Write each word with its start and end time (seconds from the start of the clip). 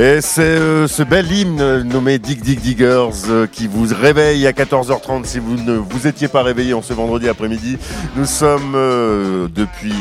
Et 0.00 0.20
c'est 0.20 0.42
euh, 0.42 0.86
ce 0.86 1.02
bel 1.02 1.26
hymne 1.32 1.82
nommé 1.82 2.20
Dig 2.20 2.40
Dig 2.40 2.60
Diggers 2.60 3.08
euh, 3.30 3.48
qui 3.48 3.66
vous 3.66 3.84
réveille 3.92 4.46
à 4.46 4.52
14h30 4.52 5.24
si 5.24 5.40
vous 5.40 5.56
ne 5.56 5.72
vous 5.72 6.06
étiez 6.06 6.28
pas 6.28 6.44
réveillé 6.44 6.72
en 6.72 6.82
ce 6.82 6.92
vendredi 6.92 7.28
après-midi. 7.28 7.78
Nous 8.14 8.24
sommes 8.24 8.74
euh, 8.76 9.48
depuis 9.52 9.92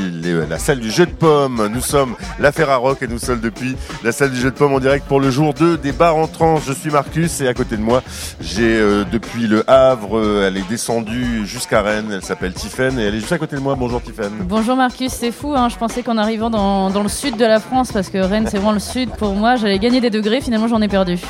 la 0.47 0.59
salle 0.59 0.81
du 0.81 0.91
jeu 0.91 1.07
de 1.07 1.11
pommes, 1.11 1.67
nous 1.73 1.81
sommes 1.81 2.15
la 2.37 2.51
Ferrarock 2.51 3.01
et 3.01 3.07
nous 3.07 3.17
sommes 3.17 3.39
depuis 3.39 3.75
la 4.03 4.11
salle 4.11 4.29
du 4.29 4.39
jeu 4.39 4.51
de 4.51 4.55
pommes 4.55 4.73
en 4.73 4.79
direct 4.79 5.07
pour 5.07 5.19
le 5.19 5.31
jour 5.31 5.55
2 5.55 5.79
des 5.79 5.93
bars 5.93 6.15
en 6.15 6.27
trans. 6.27 6.57
Je 6.57 6.73
suis 6.73 6.91
Marcus 6.91 7.41
et 7.41 7.47
à 7.47 7.55
côté 7.55 7.75
de 7.75 7.81
moi, 7.81 8.03
j'ai 8.39 8.77
euh, 8.79 9.03
depuis 9.11 9.47
le 9.47 9.67
Havre, 9.67 10.19
euh, 10.19 10.45
elle 10.47 10.57
est 10.57 10.69
descendue 10.69 11.47
jusqu'à 11.47 11.81
Rennes, 11.81 12.11
elle 12.13 12.23
s'appelle 12.23 12.53
Tiffen 12.53 12.99
et 12.99 13.03
elle 13.03 13.15
est 13.15 13.19
juste 13.19 13.31
à 13.31 13.39
côté 13.39 13.55
de 13.55 13.61
moi. 13.61 13.73
Bonjour 13.73 13.99
Tiffen. 14.03 14.31
Bonjour 14.41 14.75
Marcus, 14.75 15.11
c'est 15.11 15.31
fou, 15.31 15.55
hein. 15.55 15.69
je 15.69 15.77
pensais 15.77 16.03
qu'en 16.03 16.17
arrivant 16.17 16.51
dans, 16.51 16.91
dans 16.91 17.01
le 17.01 17.09
sud 17.09 17.35
de 17.35 17.45
la 17.45 17.59
France, 17.59 17.91
parce 17.91 18.09
que 18.09 18.19
Rennes 18.19 18.45
c'est 18.45 18.57
vraiment 18.57 18.73
le 18.73 18.79
sud 18.79 19.09
pour 19.17 19.33
moi, 19.33 19.55
j'allais 19.55 19.79
gagner 19.87 20.01
des 20.01 20.09
degrés, 20.09 20.41
finalement 20.41 20.67
j'en 20.67 20.81
ai 20.81 20.89
perdu. 20.89 21.17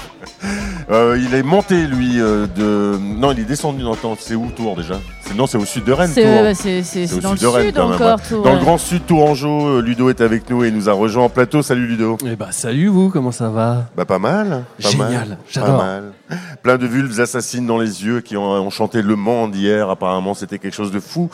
Euh, 0.89 1.19
il 1.21 1.35
est 1.35 1.43
monté 1.43 1.85
lui 1.85 2.21
euh, 2.21 2.47
de 2.47 2.97
non 2.97 3.33
il 3.33 3.41
est 3.41 3.43
descendu 3.43 3.83
dans 3.83 3.91
attends, 3.91 4.15
c'est 4.17 4.35
où 4.35 4.49
Tours 4.55 4.77
déjà? 4.77 5.01
Non 5.35 5.45
c'est 5.45 5.57
au 5.57 5.65
sud 5.65 5.83
de 5.83 5.91
Rennes 5.91 6.09
C'est 6.13 6.25
euh, 6.25 6.53
dans 7.21 7.31
le 7.31 7.35
sud 7.35 7.41
de 7.41 7.47
Rennes, 7.47 7.65
sud 7.65 7.75
quand 7.75 7.87
même, 7.89 7.95
encore, 7.95 8.19
ouais. 8.19 8.25
Tours, 8.29 8.43
Dans 8.43 8.53
le 8.53 8.59
grand 8.59 8.77
sud 8.77 9.05
Tourangeau, 9.05 9.67
euh, 9.67 9.81
Ludo 9.81 10.09
est 10.09 10.21
avec 10.21 10.49
nous 10.49 10.63
et 10.63 10.69
il 10.69 10.73
nous 10.73 10.87
a 10.87 10.93
rejoint 10.93 11.25
en 11.25 11.29
plateau. 11.29 11.61
Salut 11.61 11.87
Ludo. 11.87 12.17
Eh 12.25 12.37
bah 12.37 12.47
salut 12.51 12.87
vous, 12.87 13.09
comment 13.09 13.33
ça 13.33 13.49
va? 13.49 13.89
Bah 13.97 14.05
pas 14.05 14.17
mal. 14.17 14.63
Pas 14.81 14.89
Génial, 14.89 15.37
j'adore. 15.49 15.77
Pas 15.77 15.83
mal. 15.83 16.03
Plein 16.63 16.77
de 16.77 16.87
vulves 16.87 17.19
assassines 17.19 17.67
dans 17.67 17.77
les 17.77 18.05
yeux 18.05 18.21
qui 18.21 18.37
ont, 18.37 18.49
ont 18.49 18.69
chanté 18.69 19.01
Le 19.01 19.17
Monde 19.17 19.55
hier. 19.55 19.89
Apparemment 19.89 20.35
c'était 20.35 20.57
quelque 20.57 20.75
chose 20.75 20.91
de 20.91 21.01
fou. 21.01 21.29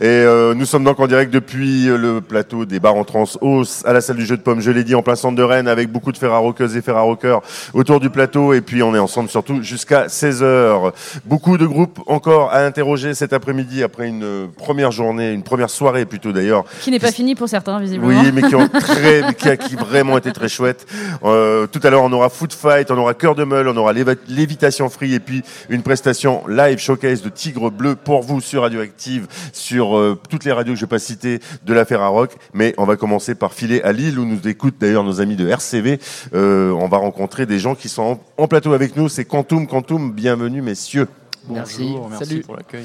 Et 0.00 0.04
euh, 0.04 0.52
nous 0.52 0.66
sommes 0.66 0.84
donc 0.84 1.00
en 1.00 1.06
direct 1.06 1.32
depuis 1.32 1.86
le 1.86 2.20
plateau 2.20 2.66
des 2.66 2.78
bars 2.78 2.96
en 2.96 3.04
trans 3.04 3.24
hausse 3.40 3.82
à 3.86 3.94
la 3.94 4.02
salle 4.02 4.16
du 4.16 4.26
jeu 4.26 4.36
de 4.36 4.42
pommes. 4.42 4.60
Je 4.60 4.70
l'ai 4.70 4.84
dit 4.84 4.94
en 4.94 5.02
plein 5.02 5.16
centre 5.16 5.36
de 5.36 5.42
Rennes 5.42 5.68
avec 5.68 5.90
beaucoup 5.90 6.12
de 6.12 6.18
ferraroqueuses 6.18 6.67
et 6.76 6.82
ferraroqueurs 6.82 7.42
autour 7.74 8.00
du 8.00 8.10
plateau. 8.10 8.52
Et 8.52 8.60
puis 8.60 8.82
on 8.82 8.94
est 8.94 8.98
ensemble 8.98 9.28
surtout 9.28 9.62
jusqu'à 9.62 10.06
16h. 10.06 10.92
Beaucoup 11.24 11.58
de 11.58 11.66
groupes 11.66 12.00
encore 12.06 12.52
à 12.52 12.64
interroger 12.64 13.14
cet 13.14 13.32
après-midi 13.32 13.82
après 13.82 14.08
une 14.08 14.48
première 14.56 14.92
journée, 14.92 15.32
une 15.32 15.42
première 15.42 15.70
soirée 15.70 16.04
plutôt 16.04 16.32
d'ailleurs 16.32 16.64
Qui 16.80 16.90
n'est 16.90 16.98
pas 16.98 17.12
fini 17.12 17.34
pour 17.34 17.48
certains 17.48 17.78
visiblement. 17.80 18.20
oui, 18.20 18.32
mais 18.32 18.42
qui 18.42 18.54
ont 18.54 18.68
très, 18.68 19.34
qui 19.34 19.48
a 19.48 19.56
qui 19.56 19.76
vraiment 19.76 20.18
été 20.18 20.32
très 20.32 20.48
chouette. 20.48 20.86
Euh, 21.24 21.66
tout 21.66 21.80
à 21.82 21.90
l'heure, 21.90 22.02
on 22.02 22.12
aura 22.12 22.28
Food 22.28 22.52
Fight, 22.52 22.90
on 22.90 22.98
aura 22.98 23.14
Cœur 23.14 23.34
de 23.34 23.44
Meule, 23.44 23.68
on 23.68 23.76
aura 23.76 23.92
Lévitation 23.92 24.88
Free 24.88 25.14
et 25.14 25.20
puis 25.20 25.42
une 25.68 25.82
prestation 25.82 26.42
live 26.48 26.78
showcase 26.78 27.22
de 27.22 27.28
Tigre 27.28 27.70
Bleu 27.70 27.96
pour 27.96 28.22
vous 28.22 28.40
sur 28.40 28.62
Radioactive, 28.62 29.26
sur 29.52 29.96
euh, 29.96 30.18
toutes 30.28 30.44
les 30.44 30.52
radios 30.52 30.74
que 30.74 30.78
je 30.78 30.84
vais 30.84 30.88
pas 30.88 30.98
citer 30.98 31.40
de 31.64 31.74
la 31.74 31.84
Ferrarock. 31.84 32.36
Mais 32.54 32.74
on 32.78 32.84
va 32.84 32.96
commencer 32.96 33.34
par 33.34 33.52
filer 33.52 33.80
à 33.82 33.92
Lille 33.92 34.18
où 34.18 34.24
nous 34.24 34.46
écoutent 34.48 34.76
d'ailleurs 34.80 35.04
nos 35.04 35.20
amis 35.20 35.36
de 35.36 35.48
RCV. 35.48 35.98
Euh, 36.34 36.57
on 36.78 36.88
va 36.88 36.96
rencontrer 36.98 37.46
des 37.46 37.58
gens 37.58 37.74
qui 37.74 37.88
sont 37.88 38.02
en, 38.36 38.42
en 38.42 38.48
plateau 38.48 38.72
avec 38.72 38.96
nous. 38.96 39.08
C'est 39.08 39.24
Quantum, 39.24 39.66
Quantum, 39.66 40.12
bienvenue 40.12 40.62
messieurs. 40.62 41.08
Merci. 41.48 41.88
Bonjour, 41.92 42.08
merci 42.10 42.24
Salut. 42.28 42.40
pour 42.42 42.56
l'accueil. 42.56 42.84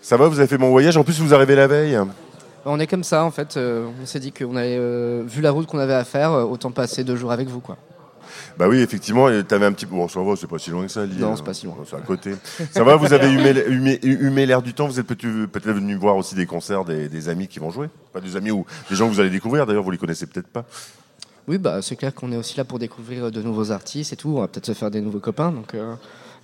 Ça 0.00 0.16
va, 0.16 0.26
vous 0.28 0.38
avez 0.38 0.48
fait 0.48 0.58
mon 0.58 0.70
voyage. 0.70 0.96
En 0.96 1.04
plus, 1.04 1.20
vous 1.20 1.32
arrivez 1.34 1.54
la 1.54 1.66
veille. 1.66 1.98
On 2.64 2.78
est 2.80 2.86
comme 2.86 3.04
ça 3.04 3.24
en 3.24 3.30
fait. 3.30 3.56
euh, 3.56 3.86
on 4.02 4.06
s'est 4.06 4.20
dit 4.20 4.32
qu'on 4.32 4.54
avait 4.56 4.76
euh, 4.78 5.22
vu 5.26 5.40
la 5.42 5.50
route 5.50 5.66
qu'on 5.66 5.78
avait 5.78 5.94
à 5.94 6.04
faire, 6.04 6.30
euh, 6.32 6.44
autant 6.44 6.70
passer 6.70 7.02
deux 7.04 7.16
jours 7.16 7.32
avec 7.32 7.48
vous 7.48 7.60
quoi. 7.60 7.76
Bah 8.56 8.66
oui, 8.68 8.78
effectivement, 8.80 9.28
et 9.28 9.42
t'avais 9.44 9.66
un 9.66 9.72
petit 9.72 9.84
peu. 9.84 9.94
Bon, 9.94 10.08
ça 10.08 10.20
va, 10.20 10.36
c'est 10.36 10.46
pas 10.46 10.58
si 10.58 10.70
loin 10.70 10.86
que 10.86 10.90
ça, 10.92 11.04
Lille. 11.04 11.18
Non, 11.20 11.36
c'est 11.36 11.44
pas 11.44 11.54
si 11.54 11.66
loin. 11.66 11.76
C'est 11.88 11.96
à 11.96 12.00
côté. 12.00 12.32
Ça 12.70 12.82
va, 12.84 12.96
vous 12.96 13.12
avez 13.12 13.28
humé, 13.32 13.52
humé- 13.68 13.98
humé 14.02 14.46
l'air 14.46 14.62
du 14.62 14.74
temps. 14.74 14.86
Vous 14.86 14.98
êtes 15.00 15.06
peut-être 15.06 15.46
peut-être 15.46 15.74
venu 15.74 15.96
voir 15.96 16.16
aussi 16.16 16.34
des 16.34 16.46
concerts 16.46 16.84
des, 16.84 17.08
des 17.08 17.28
amis 17.28 17.46
qui 17.48 17.58
vont 17.58 17.70
jouer? 17.70 17.88
Pas 18.12 18.20
des 18.20 18.36
amis 18.36 18.50
ou 18.50 18.64
des 18.88 18.96
gens 18.96 19.08
que 19.08 19.14
vous 19.14 19.20
allez 19.20 19.30
découvrir. 19.30 19.66
D'ailleurs, 19.66 19.82
vous 19.82 19.90
les 19.90 19.98
connaissez 19.98 20.26
peut-être 20.26 20.48
pas. 20.48 20.64
Oui, 21.48 21.58
bah 21.58 21.82
c'est 21.82 21.96
clair 21.96 22.14
qu'on 22.14 22.30
est 22.32 22.36
aussi 22.36 22.56
là 22.56 22.64
pour 22.64 22.78
découvrir 22.78 23.30
de 23.30 23.42
nouveaux 23.42 23.72
artistes 23.72 24.12
et 24.12 24.16
tout. 24.16 24.30
On 24.36 24.40
va 24.40 24.48
peut-être 24.48 24.66
se 24.66 24.72
faire 24.72 24.90
des 24.90 25.00
nouveaux 25.00 25.18
copains. 25.20 25.50
Donc, 25.50 25.74
euh, 25.74 25.94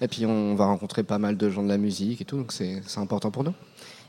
et 0.01 0.09
puis 0.09 0.27
on 0.27 0.55
va 0.57 0.67
rencontrer 0.67 1.03
pas 1.05 1.19
mal 1.19 1.37
de 1.37 1.49
gens 1.51 1.63
de 1.63 1.69
la 1.69 1.79
musique 1.79 2.21
et 2.21 2.25
tout. 2.25 2.37
Donc 2.37 2.53
c'est 2.53 2.83
c'est 2.87 2.99
important 3.01 3.31
pour 3.31 3.45
nous. 3.45 3.55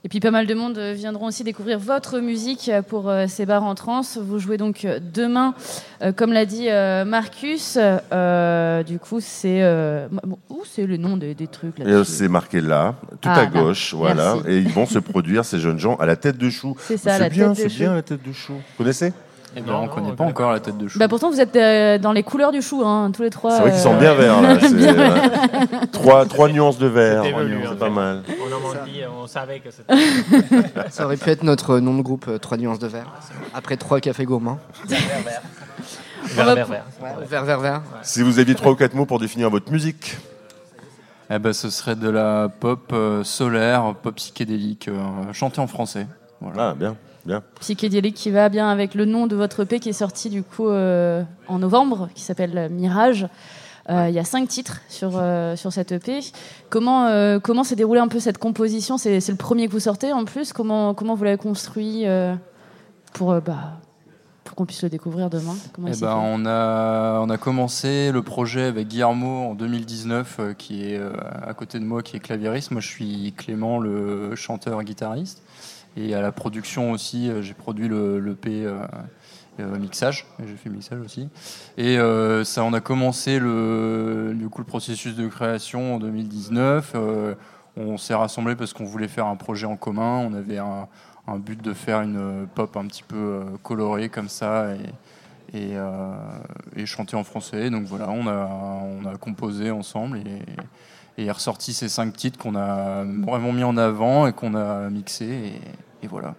Et 0.05 0.07
puis 0.07 0.21
pas 0.21 0.31
mal 0.31 0.47
de 0.47 0.53
monde 0.53 0.77
euh, 0.77 0.93
viendront 0.93 1.25
aussi 1.27 1.43
découvrir 1.43 1.77
votre 1.77 2.19
musique 2.19 2.69
euh, 2.69 2.81
pour 2.81 3.09
euh, 3.09 3.25
ces 3.27 3.45
bars 3.45 3.63
en 3.65 3.75
trans. 3.75 4.01
Vous 4.19 4.39
jouez 4.39 4.55
donc 4.57 4.85
euh, 4.85 4.99
demain, 5.13 5.53
euh, 6.01 6.13
comme 6.13 6.31
l'a 6.31 6.45
dit 6.45 6.69
euh, 6.69 7.03
Marcus. 7.05 7.77
Euh, 7.77 8.81
du 8.83 8.97
coup, 8.97 9.19
c'est 9.19 9.61
euh, 9.61 10.07
bon, 10.23 10.37
où 10.49 10.61
c'est 10.65 10.85
le 10.85 10.95
nom 10.97 11.17
des, 11.17 11.35
des 11.35 11.47
trucs 11.47 11.81
euh, 11.81 12.05
C'est 12.05 12.29
marqué 12.29 12.61
là, 12.61 12.95
tout 13.19 13.29
Ah, 13.29 13.41
à 13.41 13.43
là. 13.43 13.45
gauche, 13.47 13.93
voilà. 13.93 14.35
Merci. 14.35 14.49
Et 14.51 14.57
ils 14.59 14.69
vont 14.69 14.85
se 14.85 14.99
produire 15.11 15.43
ces 15.43 15.59
jeunes 15.59 15.79
gens 15.79 15.97
à 15.97 16.05
la 16.05 16.15
tête 16.15 16.37
de 16.37 16.49
chou. 16.49 16.75
C'est 16.79 16.95
ça, 16.97 17.19
la 17.19 17.27
bien, 17.29 17.49
tête 17.53 17.57
de 17.65 17.69
c'est 17.69 17.69
chou. 17.69 17.79
bien 17.83 17.93
la 17.93 18.01
tête 18.01 18.25
de 18.25 18.31
chou. 18.31 18.53
Vous 18.53 18.61
connaissez? 18.77 19.11
Eh 19.55 19.61
ben, 19.61 19.71
Non, 19.71 19.79
on 19.79 19.81
non, 19.81 19.87
connaît 19.87 20.11
on 20.11 20.15
pas 20.15 20.23
encore 20.25 20.51
la 20.51 20.59
tête 20.59 20.77
de 20.77 20.87
chou. 20.87 20.99
Bah 20.99 21.07
pourtant 21.07 21.29
vous 21.31 21.41
êtes 21.41 21.55
euh, 21.55 21.97
dans 21.97 22.11
les 22.11 22.23
couleurs 22.23 22.51
du 22.51 22.61
chou, 22.61 22.83
hein, 22.85 23.11
tous 23.13 23.23
les 23.23 23.29
trois. 23.29 23.51
C'est 23.51 23.61
vrai 23.61 23.71
qu'ils 23.71 23.79
euh, 23.79 23.83
sont 23.83 23.97
bien 23.97 24.13
verts 24.13 24.41
là. 24.41 24.57
C'est, 24.61 24.73
bien 24.75 24.95
euh, 24.97 25.85
trois, 25.91 26.25
trois 26.25 26.49
nuances 26.49 26.77
de 26.77 26.87
vert. 26.87 27.23
Voulu, 27.23 27.59
C'est 27.63 27.67
en 27.69 27.75
pas 27.75 27.85
fait. 27.85 27.91
mal. 27.91 28.23
On 28.27 28.55
a 28.55 28.59
menti, 28.59 28.91
on 29.21 29.27
savait 29.27 29.59
que 29.59 29.69
c'était. 29.71 29.93
Ça 30.89 31.05
aurait 31.05 31.17
pu 31.17 31.29
être 31.29 31.43
notre 31.43 31.79
nom 31.79 31.95
de 31.97 32.01
groupe, 32.03 32.25
euh, 32.27 32.37
3 32.37 32.57
nuances 32.57 32.79
de 32.79 32.87
vert. 32.87 33.07
Après 33.53 33.77
trois 33.77 33.99
cafés 33.99 34.25
gourmands. 34.25 34.59
Vert, 34.87 34.99
vert, 36.55 36.67
vert. 36.67 36.83
Vert, 37.29 37.43
vert, 37.45 37.59
vert. 37.59 37.81
Si 38.03 38.21
vous 38.21 38.37
aviez 38.39 38.53
trois 38.53 38.71
ou 38.73 38.75
quatre 38.75 38.93
mots 38.93 39.05
pour 39.05 39.19
définir 39.19 39.49
votre 39.49 39.71
musique. 39.71 40.17
Eh 41.31 41.37
ben, 41.37 41.53
ce 41.53 41.69
serait 41.69 41.95
de 41.95 42.09
la 42.09 42.49
pop 42.49 42.89
euh, 42.91 43.23
solaire, 43.23 43.93
pop 44.01 44.15
psychédélique, 44.15 44.87
euh, 44.87 45.31
chantée 45.31 45.61
en 45.61 45.67
français. 45.67 46.07
Voilà. 46.41 46.69
Ah, 46.69 46.73
bien, 46.75 46.95
bien. 47.29 47.43
psychédélique 47.59 48.15
qui 48.15 48.29
va 48.31 48.49
bien 48.49 48.69
avec 48.69 48.93
le 48.95 49.05
nom 49.05 49.27
de 49.27 49.35
votre 49.35 49.61
EP 49.61 49.79
qui 49.79 49.89
est 49.89 49.93
sorti 49.93 50.29
du 50.29 50.43
coup 50.43 50.67
euh, 50.69 51.23
en 51.47 51.59
novembre, 51.59 52.09
qui 52.15 52.21
s'appelle 52.23 52.69
Mirage. 52.71 53.27
Euh, 53.89 54.07
Il 54.09 54.13
y 54.13 54.19
a 54.19 54.23
cinq 54.23 54.47
titres 54.47 54.81
sur, 54.87 55.11
euh, 55.15 55.55
sur 55.55 55.73
cette 55.73 55.91
EP. 55.91 56.19
Comment 56.69 57.07
euh, 57.07 57.39
comment 57.39 57.63
s'est 57.63 57.75
déroulée 57.75 57.99
un 58.01 58.07
peu 58.07 58.19
cette 58.19 58.37
composition? 58.37 58.97
C'est 58.99 59.19
c'est 59.19 59.31
le 59.31 59.37
premier 59.37 59.67
que 59.67 59.71
vous 59.71 59.79
sortez 59.79 60.13
en 60.13 60.25
plus? 60.25 60.53
Comment 60.53 60.93
comment 60.93 61.15
vous 61.15 61.23
l'avez 61.23 61.37
construit 61.37 62.05
euh, 62.05 62.35
pour 63.13 63.31
euh, 63.31 63.39
bah, 63.39 63.79
pour 64.43 64.55
qu'on 64.55 64.65
puisse 64.67 64.83
le 64.83 64.89
découvrir 64.89 65.29
demain? 65.31 65.55
Comment 65.73 65.87
Eh 65.87 65.91
ben, 65.91 65.97
fait? 65.97 66.05
on, 66.07 66.45
a, 66.45 67.19
on 67.21 67.29
a 67.31 67.37
commencé 67.37 68.11
le 68.11 68.21
projet 68.21 68.63
avec 68.65 68.87
Guillermo 68.89 69.49
en 69.49 69.55
2019, 69.55 70.37
euh, 70.39 70.53
qui 70.53 70.91
est 70.91 70.97
euh, 70.99 71.11
à 71.47 71.53
côté 71.55 71.79
de 71.79 71.83
moi, 71.85 72.03
qui 72.03 72.15
est 72.17 72.19
claviériste. 72.19 72.69
Moi, 72.71 72.81
je 72.81 72.87
suis 72.87 73.33
Clément, 73.37 73.79
le 73.79 74.35
chanteur-guitariste. 74.35 75.41
Et 75.99 76.13
à 76.15 76.21
la 76.21 76.31
production 76.31 76.91
aussi, 76.91 77.29
euh, 77.29 77.41
j'ai 77.41 77.53
produit 77.53 77.89
le, 77.89 78.37
euh, 78.47 78.85
euh, 79.59 79.77
mixage. 79.77 80.25
J'ai 80.39 80.55
fait 80.55 80.69
mixage 80.69 80.99
aussi. 81.01 81.27
Et 81.77 81.97
ça, 82.45 82.63
on 82.63 82.73
a 82.73 82.79
commencé 82.79 83.39
le, 83.39 84.33
du 84.33 84.47
coup, 84.47 84.61
le 84.61 84.67
processus 84.67 85.15
de 85.15 85.27
création 85.27 85.95
en 85.95 85.99
2019. 85.99 86.93
Euh, 86.95 87.35
on 87.75 87.97
s'est 87.97 88.13
rassemblés 88.13 88.55
parce 88.55 88.73
qu'on 88.73 88.85
voulait 88.85 89.09
faire 89.09 89.25
un 89.25 89.35
projet 89.35 89.65
en 89.65 89.75
commun. 89.75 90.19
On 90.19 90.33
avait 90.33 90.57
un, 90.57 90.87
but 91.37 91.61
de 91.61 91.73
faire 91.73 92.01
une 92.01 92.47
pop 92.55 92.75
un 92.75 92.87
petit 92.87 93.03
peu 93.03 93.41
colorée 93.61 94.09
comme 94.09 94.29
ça 94.29 94.69
et, 95.53 95.75
et, 96.75 96.85
chanter 96.87 97.15
en 97.15 97.23
français. 97.23 97.69
Donc 97.69 97.83
voilà, 97.83 98.09
on 98.09 98.25
a, 98.25 99.15
composé 99.17 99.69
ensemble 99.69 100.17
et, 100.17 101.23
et 101.23 101.29
ressorti 101.29 101.73
ces 101.73 101.87
cinq 101.87 102.15
titres 102.17 102.39
qu'on 102.39 102.55
a 102.55 103.03
vraiment 103.03 103.51
mis 103.51 103.63
en 103.63 103.77
avant 103.77 104.25
et 104.25 104.33
qu'on 104.33 104.55
a 104.55 104.89
mixé 104.89 105.25
et, 105.25 105.61
et 106.01 106.07
voilà. 106.07 106.35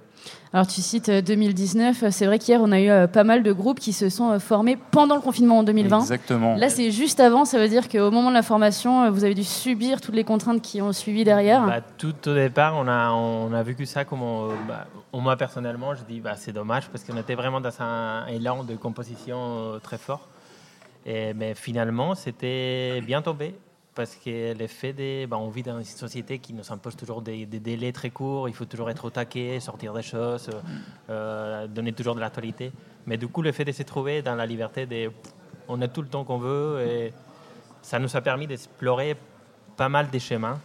Alors 0.52 0.66
tu 0.66 0.82
cites 0.82 1.08
euh, 1.08 1.22
2019. 1.22 2.04
C'est 2.10 2.26
vrai 2.26 2.38
qu'hier 2.38 2.60
on 2.62 2.72
a 2.72 2.80
eu 2.80 2.90
euh, 2.90 3.06
pas 3.06 3.24
mal 3.24 3.42
de 3.42 3.52
groupes 3.52 3.80
qui 3.80 3.92
se 3.92 4.08
sont 4.08 4.32
euh, 4.32 4.38
formés 4.38 4.76
pendant 4.90 5.14
le 5.14 5.20
confinement 5.22 5.58
en 5.58 5.62
2020. 5.62 6.00
Exactement. 6.00 6.56
Là, 6.56 6.68
c'est 6.68 6.90
juste 6.90 7.20
avant, 7.20 7.44
ça 7.44 7.58
veut 7.58 7.68
dire 7.68 7.88
qu'au 7.88 8.10
moment 8.10 8.28
de 8.30 8.34
la 8.34 8.42
formation, 8.42 9.04
euh, 9.04 9.10
vous 9.10 9.24
avez 9.24 9.34
dû 9.34 9.44
subir 9.44 10.00
toutes 10.00 10.14
les 10.14 10.24
contraintes 10.24 10.60
qui 10.60 10.82
ont 10.82 10.92
suivi 10.92 11.24
derrière. 11.24 11.66
Bah, 11.66 11.80
tout 11.96 12.14
au 12.28 12.34
départ, 12.34 12.74
on 12.76 12.86
a, 12.88 13.10
on 13.12 13.52
a 13.52 13.62
vécu 13.62 13.86
ça 13.86 14.04
comme. 14.04 14.22
euh, 14.22 14.54
bah, 14.68 14.86
moi, 15.14 15.36
personnellement, 15.36 15.94
je 15.94 16.02
dis 16.04 16.20
bah, 16.20 16.34
c'est 16.36 16.52
dommage 16.52 16.88
parce 16.88 17.04
qu'on 17.04 17.16
était 17.16 17.34
vraiment 17.34 17.60
dans 17.60 17.80
un 17.80 18.26
élan 18.26 18.64
de 18.64 18.74
composition 18.76 19.36
euh, 19.38 19.78
très 19.78 19.98
fort. 19.98 20.28
Et, 21.06 21.32
mais 21.32 21.54
finalement, 21.54 22.14
c'était 22.14 23.00
bien 23.06 23.22
tombé 23.22 23.54
parce 24.00 24.16
que 24.16 24.54
l'effet 24.54 24.94
des. 24.94 25.26
Bah, 25.26 25.36
on 25.36 25.50
vit 25.50 25.62
dans 25.62 25.76
une 25.78 25.84
société 25.84 26.38
qui 26.38 26.54
nous 26.54 26.72
impose 26.72 26.96
toujours 26.96 27.20
des, 27.20 27.44
délais 27.44 27.92
très 27.92 28.08
courts, 28.08 28.48
il 28.48 28.54
faut 28.54 28.64
toujours 28.64 28.88
être 28.88 29.04
au 29.04 29.10
taquet, 29.10 29.60
sortir 29.60 29.92
des 29.92 30.00
choses, 30.00 30.48
euh, 30.48 30.62
euh, 31.10 31.66
donner 31.66 31.92
toujours 31.92 32.14
de 32.14 32.20
l'actualité. 32.20 32.72
Mais 33.04 33.18
du 33.18 33.28
coup, 33.28 33.42
le 33.42 33.52
fait 33.52 33.66
de 33.66 33.72
se 33.72 33.82
trouver 33.82 34.22
dans 34.22 34.36
la 34.36 34.46
liberté, 34.46 34.88
on 35.68 35.82
a 35.82 35.88
tout 35.88 36.00
le 36.00 36.08
temps 36.08 36.24
qu'on 36.24 36.38
veut 36.38 37.12
ça 37.82 37.98
nous 37.98 38.16
a 38.16 38.22
permis 38.22 38.46
d'explorer 38.46 39.16
pas 39.76 39.90
mal 39.90 40.08
des 40.08 40.20
chemins 40.20 40.58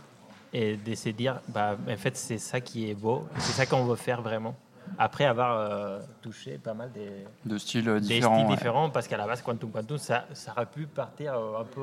et 0.54 0.78
de 0.78 0.96
se 0.96 1.10
dire, 1.10 1.42
bah, 1.50 1.76
en 1.90 1.98
fait, 1.98 2.16
c'est 2.16 2.38
ça 2.38 2.62
qui 2.62 2.90
est 2.90 2.94
beau, 2.94 3.28
c'est 3.38 3.52
ça 3.52 3.66
qu'on 3.66 3.84
veut 3.84 3.98
faire 3.98 4.22
vraiment. 4.22 4.56
Après 4.98 5.26
avoir 5.26 5.58
euh, 5.60 6.00
touché 6.22 6.58
pas 6.64 6.74
mal 6.74 6.90
des, 6.94 7.10
De 7.46 7.58
styles 7.58 7.90
euh, 7.90 8.00
des 8.00 8.08
différents. 8.08 8.36
styles 8.38 8.48
ouais. 8.50 8.56
différents, 8.56 8.90
parce 8.90 9.08
qu'à 9.08 9.18
la 9.18 9.26
base, 9.28 9.42
Quantum 9.42 9.70
Quantum, 9.72 9.98
ça, 9.98 10.26
ça 10.34 10.52
aurait 10.56 10.66
pu 10.66 10.86
partir 10.86 11.34
euh, 11.34 11.62
un 11.62 11.66
peu, 11.66 11.82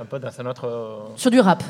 un 0.00 0.04
peu 0.04 0.18
dans 0.18 0.40
un 0.40 0.46
autre. 0.46 0.66
euh, 0.66 0.96
Sur 1.16 1.30
du 1.30 1.40
rap. 1.40 1.62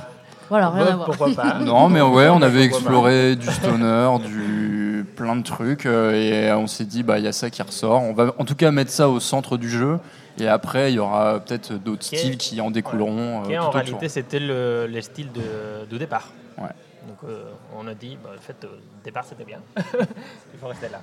Voilà, 0.50 0.70
rien 0.70 0.84
ouais, 0.84 0.90
à 0.92 0.96
voir. 0.96 1.06
pourquoi 1.06 1.30
pas 1.34 1.54
Non, 1.60 1.88
mais 1.88 2.00
ouais, 2.00 2.28
on 2.28 2.40
avait 2.42 2.62
exploré 2.64 3.36
du 3.36 3.46
stoner, 3.46 4.16
du 4.26 5.06
plein 5.16 5.36
de 5.36 5.42
trucs 5.42 5.84
euh, 5.86 6.12
et 6.14 6.52
on 6.52 6.66
s'est 6.66 6.84
dit 6.86 7.02
bah 7.02 7.18
il 7.18 7.24
y 7.24 7.28
a 7.28 7.32
ça 7.32 7.50
qui 7.50 7.60
ressort. 7.62 8.02
On 8.02 8.12
va 8.14 8.32
en 8.38 8.44
tout 8.44 8.54
cas 8.54 8.70
mettre 8.70 8.90
ça 8.90 9.08
au 9.10 9.20
centre 9.20 9.56
du 9.58 9.68
jeu 9.68 9.98
et 10.38 10.48
après 10.48 10.90
il 10.92 10.96
y 10.96 10.98
aura 10.98 11.40
peut-être 11.40 11.74
d'autres 11.74 12.04
styles 12.04 12.38
qui 12.38 12.60
en 12.62 12.70
découleront. 12.70 13.42
Qui, 13.46 13.56
euh, 13.56 13.62
en 13.62 13.70
réalité, 13.70 14.08
c'était 14.08 14.38
le, 14.40 14.86
le 14.86 15.00
style 15.02 15.30
de, 15.32 15.84
du 15.90 15.98
départ. 15.98 16.28
Ouais. 16.56 16.68
Donc, 17.08 17.18
euh, 17.24 17.44
on 17.76 17.86
a 17.88 17.94
dit, 17.94 18.16
bah, 18.22 18.30
en 18.36 18.40
fait, 18.40 18.56
euh, 18.64 18.68
le 18.76 19.02
départ, 19.04 19.24
c'était 19.24 19.44
bien. 19.44 19.58
Il 19.76 20.58
faut 20.60 20.68
rester 20.68 20.88
là. 20.90 21.00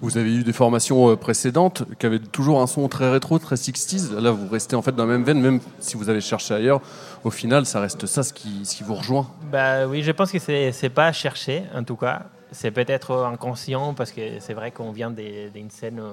Vous 0.00 0.16
avez 0.16 0.32
eu 0.32 0.44
des 0.44 0.52
formations 0.52 1.10
euh, 1.10 1.16
précédentes 1.16 1.82
qui 1.98 2.06
avaient 2.06 2.20
toujours 2.20 2.60
un 2.62 2.68
son 2.68 2.86
très 2.88 3.10
rétro, 3.10 3.38
très 3.40 3.56
60s. 3.56 4.14
Là, 4.16 4.30
vous 4.30 4.48
restez 4.48 4.76
en 4.76 4.82
fait 4.82 4.92
dans 4.92 5.04
la 5.06 5.12
même 5.12 5.24
veine, 5.24 5.40
même 5.40 5.60
si 5.80 5.96
vous 5.96 6.08
avez 6.08 6.20
cherché 6.20 6.54
ailleurs. 6.54 6.80
Au 7.24 7.30
final, 7.30 7.66
ça 7.66 7.80
reste 7.80 8.06
ça 8.06 8.22
ce 8.22 8.32
qui, 8.32 8.64
ce 8.64 8.76
qui 8.76 8.84
vous 8.84 8.94
rejoint. 8.94 9.28
Bah 9.50 9.86
oui, 9.88 10.02
je 10.02 10.12
pense 10.12 10.30
que 10.30 10.38
c'est 10.38 10.70
c'est 10.70 10.88
pas 10.90 11.10
cherché, 11.12 11.64
en 11.74 11.82
tout 11.82 11.96
cas. 11.96 12.22
C'est 12.52 12.70
peut-être 12.70 13.12
inconscient 13.24 13.92
parce 13.92 14.12
que 14.12 14.38
c'est 14.40 14.54
vrai 14.54 14.70
qu'on 14.70 14.92
vient 14.92 15.10
d'une 15.10 15.70
scène 15.70 15.98
euh, 15.98 16.12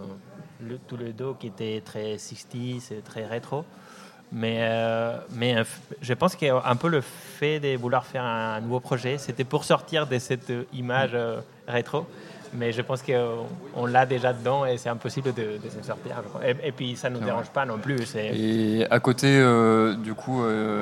le- 0.67 0.79
tous 0.87 0.97
les 0.97 1.13
deux 1.13 1.33
qui 1.39 1.47
était 1.47 1.81
très 1.85 2.15
60s 2.15 2.91
et 2.91 3.01
très 3.03 3.25
rétro. 3.25 3.63
Mais, 4.37 4.57
euh, 4.59 5.15
mais 5.31 5.55
euh, 5.55 5.63
je 6.01 6.13
pense 6.13 6.35
qu'un 6.35 6.75
peu 6.75 6.89
le 6.89 6.99
fait 6.99 7.61
de 7.61 7.77
vouloir 7.77 8.05
faire 8.05 8.23
un 8.23 8.59
nouveau 8.59 8.81
projet, 8.81 9.17
c'était 9.17 9.45
pour 9.45 9.63
sortir 9.63 10.07
de 10.07 10.19
cette 10.19 10.51
image 10.73 11.11
euh, 11.13 11.39
rétro. 11.69 12.05
Mais 12.53 12.73
je 12.73 12.81
pense 12.81 13.01
qu'on 13.01 13.85
l'a 13.85 14.05
déjà 14.05 14.33
dedans 14.33 14.65
et 14.65 14.77
c'est 14.77 14.89
impossible 14.89 15.33
de, 15.33 15.57
de 15.63 15.69
s'en 15.69 15.83
sortir. 15.83 16.21
Et, 16.45 16.67
et 16.67 16.71
puis 16.73 16.95
ça 16.97 17.09
ne 17.09 17.17
nous 17.17 17.23
dérange 17.23 17.49
pas 17.49 17.65
non 17.65 17.77
plus. 17.77 18.15
Et 18.15 18.85
à 18.89 18.99
côté, 18.99 19.27
euh, 19.27 19.95
du 19.95 20.13
coup, 20.13 20.41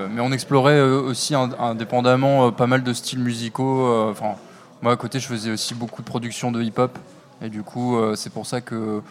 mais 0.10 0.22
on 0.22 0.32
explorait 0.32 0.82
aussi 0.82 1.34
ind- 1.36 1.56
indépendamment 1.60 2.52
pas 2.52 2.68
mal 2.68 2.84
de 2.84 2.94
styles 2.94 3.20
musicaux. 3.20 4.10
Enfin, 4.10 4.36
moi 4.82 4.94
à 4.94 4.98
côté, 4.98 5.20
je 5.20 5.28
faisais 5.28 5.52
aussi 5.52 5.74
beaucoup 5.76 6.02
de 6.02 6.08
productions 6.08 6.52
de 6.52 6.62
hip-hop. 6.62 6.98
Et 7.42 7.50
du 7.50 7.64
coup, 7.64 7.98
c'est 8.16 8.32
pour 8.32 8.46
ça 8.46 8.62
que 8.62 9.02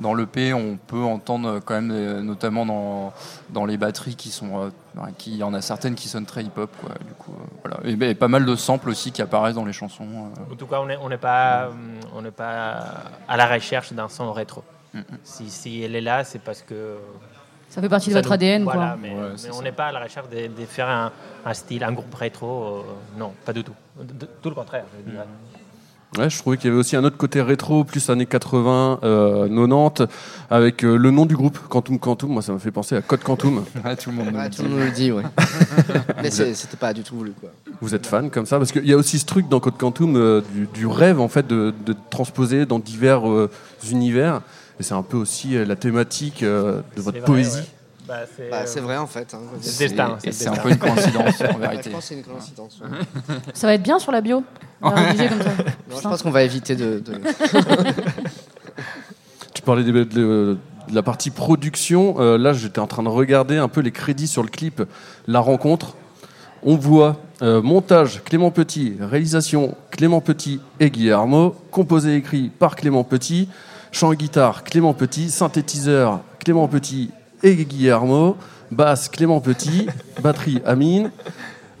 dans 0.00 0.14
l'EP, 0.14 0.52
on 0.54 0.76
peut 0.76 1.02
entendre 1.02 1.60
quand 1.64 1.74
même, 1.74 1.90
euh, 1.92 2.22
notamment 2.22 2.66
dans, 2.66 3.12
dans 3.50 3.66
les 3.66 3.76
batteries, 3.76 4.16
qui 4.16 4.30
sont, 4.30 4.64
euh, 4.64 4.70
qui, 5.18 5.32
il 5.32 5.36
y 5.36 5.42
en 5.42 5.54
a 5.54 5.60
certaines 5.60 5.94
qui 5.94 6.08
sonnent 6.08 6.26
très 6.26 6.42
hip-hop. 6.42 6.70
Quoi, 6.80 6.90
du 7.06 7.12
coup, 7.14 7.32
euh, 7.32 7.44
voilà. 7.64 7.78
et, 7.88 7.96
ben, 7.96 8.14
pas 8.14 8.28
mal 8.28 8.44
de 8.46 8.56
samples 8.56 8.88
aussi 8.88 9.12
qui 9.12 9.22
apparaissent 9.22 9.54
dans 9.54 9.64
les 9.64 9.72
chansons. 9.72 10.06
En 10.50 10.56
tout 10.56 10.66
cas, 10.66 10.80
on 10.80 10.86
n'est 10.86 10.96
on 10.96 11.08
pas, 11.18 11.68
on 12.16 12.22
n'est 12.22 12.30
pas 12.30 12.86
à 13.28 13.36
la 13.36 13.46
recherche 13.46 13.92
d'un 13.92 14.08
son 14.08 14.32
rétro. 14.32 14.64
Mm, 14.94 15.00
Si, 15.22 15.50
si 15.50 15.82
elle 15.82 15.94
est 15.94 16.00
là, 16.00 16.24
c'est 16.24 16.40
parce 16.40 16.62
que. 16.62 16.96
Ça 17.68 17.80
fait 17.80 17.88
partie 17.88 18.08
de 18.08 18.14
votre 18.14 18.28
nous- 18.30 18.34
ADN, 18.34 18.64
voilà, 18.64 18.80
quoi. 18.80 18.98
Mais, 19.00 19.10
Ouais, 19.14 19.28
mais 19.44 19.50
on 19.52 19.62
n'est 19.62 19.70
pas 19.70 19.86
à 19.86 19.92
la 19.92 20.00
recherche 20.00 20.28
de, 20.28 20.48
de 20.48 20.66
faire 20.66 20.88
un, 20.88 21.12
un 21.44 21.54
style, 21.54 21.84
un 21.84 21.92
groupe 21.92 22.12
rétro. 22.14 22.78
euh, 22.78 22.82
non, 23.16 23.32
pas 23.44 23.52
du 23.52 23.62
tout. 23.62 23.74
De- 23.96 24.12
de- 24.12 24.28
tout 24.42 24.48
le 24.48 24.56
contraire, 24.56 24.84
je 25.06 25.08
dirais. 25.08 25.24
Ouais, 26.18 26.28
je 26.28 26.38
trouvais 26.38 26.56
qu'il 26.56 26.66
y 26.66 26.70
avait 26.72 26.80
aussi 26.80 26.96
un 26.96 27.04
autre 27.04 27.16
côté 27.16 27.40
rétro, 27.40 27.84
plus 27.84 28.10
années 28.10 28.26
80, 28.26 28.98
euh, 29.04 29.48
90, 29.48 30.08
avec 30.50 30.84
euh, 30.84 30.96
le 30.96 31.10
nom 31.12 31.24
du 31.24 31.36
groupe, 31.36 31.58
Quantum 31.68 32.00
Quantum. 32.00 32.30
Moi, 32.32 32.42
ça 32.42 32.52
m'a 32.52 32.58
fait 32.58 32.72
penser 32.72 32.96
à 32.96 33.02
Code 33.02 33.22
Quantum. 33.22 33.62
Ouais, 33.84 33.94
tout 33.96 34.10
le 34.10 34.16
monde. 34.16 34.34
Ouais, 34.34 34.44
le 34.44 34.50
tout 34.50 34.62
dit. 34.62 34.68
le 34.68 34.74
monde 34.74 34.80
le 34.86 34.90
dit, 34.90 35.12
ouais. 35.12 35.22
Mais 36.22 36.30
c'était 36.30 36.76
pas 36.76 36.92
du 36.92 37.02
tout 37.04 37.14
voulu, 37.16 37.30
quoi. 37.38 37.50
Vous 37.80 37.94
êtes 37.94 38.06
fan 38.06 38.28
comme 38.28 38.44
ça? 38.46 38.58
Parce 38.58 38.72
qu'il 38.72 38.86
y 38.86 38.92
a 38.92 38.96
aussi 38.96 39.20
ce 39.20 39.24
truc 39.24 39.48
dans 39.48 39.60
Code 39.60 39.78
Quantum 39.78 40.16
euh, 40.16 40.40
du, 40.52 40.66
du 40.74 40.86
rêve, 40.88 41.20
en 41.20 41.28
fait, 41.28 41.46
de, 41.46 41.72
de 41.86 41.94
transposer 42.10 42.66
dans 42.66 42.80
divers 42.80 43.28
euh, 43.30 43.48
univers. 43.90 44.40
Et 44.80 44.82
c'est 44.82 44.94
un 44.94 45.02
peu 45.02 45.16
aussi 45.16 45.56
euh, 45.56 45.64
la 45.64 45.76
thématique 45.76 46.42
euh, 46.42 46.80
de 46.96 47.02
votre 47.02 47.18
vrai, 47.18 47.26
poésie. 47.26 47.58
ouais. 47.58 47.64
Bah, 48.10 48.16
c'est 48.36 48.50
Bah, 48.50 48.66
c'est 48.66 48.80
vrai, 48.80 48.96
en 48.96 49.06
fait. 49.06 49.32
hein. 49.34 49.38
C'est 49.60 49.86
destin. 49.86 50.52
Un 50.52 50.56
peu 50.56 50.70
une 50.70 50.78
coïncidence 50.78 51.40
en 51.42 51.52
je 51.54 51.58
vérité. 51.58 51.90
pense 51.90 52.00
que 52.00 52.06
c'est 52.08 52.14
une 52.16 52.24
coïncidence. 52.24 52.80
ouais. 52.82 53.34
Ça 53.54 53.66
va 53.68 53.74
être 53.74 53.82
bien 53.84 54.00
sur 54.00 54.10
la 54.10 54.20
bio. 54.20 54.42
Comme 54.82 54.96
ça. 54.96 55.04
Non, 55.90 55.96
je 55.96 56.02
pense 56.02 56.22
qu'on 56.22 56.30
va 56.32 56.42
éviter 56.42 56.74
de. 56.74 56.98
de- 56.98 57.20
Tu 59.54 59.62
parlais 59.62 59.84
de, 59.84 59.90
de- 59.92 60.04
de 60.88 60.94
la 60.94 61.02
partie 61.02 61.30
production. 61.30 62.16
Euh, 62.18 62.36
là, 62.38 62.52
j'étais 62.52 62.78
en 62.80 62.86
train 62.86 63.02
de 63.02 63.08
regarder 63.08 63.56
un 63.58 63.68
peu 63.68 63.80
les 63.80 63.92
crédits 63.92 64.26
sur 64.26 64.42
le 64.42 64.48
clip 64.48 64.82
La 65.28 65.40
Rencontre. 65.40 65.94
On 66.62 66.76
voit 66.76 67.16
euh, 67.42 67.62
montage 67.62 68.22
Clément 68.24 68.50
Petit, 68.50 68.96
réalisation 69.00 69.76
Clément 69.90 70.20
Petit 70.20 70.60
et 70.78 70.90
Guillermo, 70.90 71.54
composé 71.70 72.12
et 72.14 72.16
écrit 72.16 72.48
par 72.50 72.76
Clément 72.76 73.04
Petit, 73.04 73.48
chant 73.92 74.12
et 74.12 74.16
guitare 74.16 74.62
Clément 74.64 74.92
Petit, 74.94 75.30
synthétiseur 75.30 76.20
Clément 76.38 76.68
Petit 76.68 77.10
et 77.42 77.64
Guillermo, 77.64 78.36
basse 78.70 79.08
Clément 79.08 79.40
Petit, 79.40 79.86
batterie 80.22 80.60
Amine, 80.66 81.10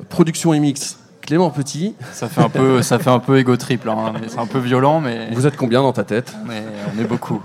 production 0.08 0.52
et 0.54 0.60
mix 0.60 0.98
Clément 1.20 1.50
Petit. 1.50 1.94
Ça 2.12 2.28
fait 2.28 2.40
un 2.42 2.48
peu, 2.48 2.82
ça 2.82 2.98
fait 2.98 3.10
un 3.10 3.18
peu 3.20 3.38
égo 3.38 3.56
triple. 3.56 3.88
hein, 3.90 4.12
mais 4.20 4.28
c'est 4.28 4.38
un 4.38 4.46
peu 4.46 4.58
violent, 4.58 5.00
mais 5.00 5.30
Vous 5.32 5.46
êtes 5.46 5.56
combien 5.56 5.82
dans 5.82 5.92
ta 5.92 6.04
tête? 6.04 6.34
On 6.46 6.50
est, 6.50 6.64
on 6.96 7.00
est 7.00 7.04
beaucoup. 7.04 7.42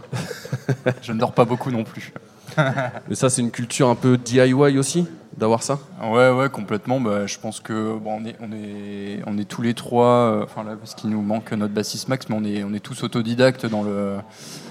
Je 1.01 1.11
ne 1.11 1.19
dors 1.19 1.33
pas 1.33 1.45
beaucoup 1.45 1.71
non 1.71 1.83
plus. 1.83 2.11
Mais 3.09 3.15
ça, 3.15 3.29
c'est 3.29 3.41
une 3.41 3.51
culture 3.51 3.89
un 3.89 3.95
peu 3.95 4.17
DIY 4.17 4.53
aussi, 4.77 5.05
d'avoir 5.37 5.61
ça? 5.61 5.77
Ouais, 6.01 6.29
ouais, 6.31 6.47
complètement. 6.49 7.01
Bah, 7.01 7.27
je 7.27 7.37
pense 7.37 7.59
que 7.59 7.97
bon, 7.97 8.21
on 8.21 8.25
est, 8.25 8.35
on 8.39 8.49
est, 8.53 9.19
on 9.27 9.37
est 9.37 9.43
tous 9.43 9.61
les 9.61 9.73
trois. 9.73 10.05
euh, 10.07 10.43
Enfin 10.45 10.63
là, 10.63 10.77
parce 10.79 10.95
qu'il 10.95 11.09
nous 11.09 11.21
manque 11.21 11.51
notre 11.51 11.73
bassiste 11.73 12.07
Max, 12.07 12.27
mais 12.29 12.35
on 12.39 12.45
est, 12.45 12.63
on 12.63 12.73
est 12.73 12.79
tous 12.79 13.03
autodidactes 13.03 13.65
dans 13.65 13.83
le, 13.83 14.13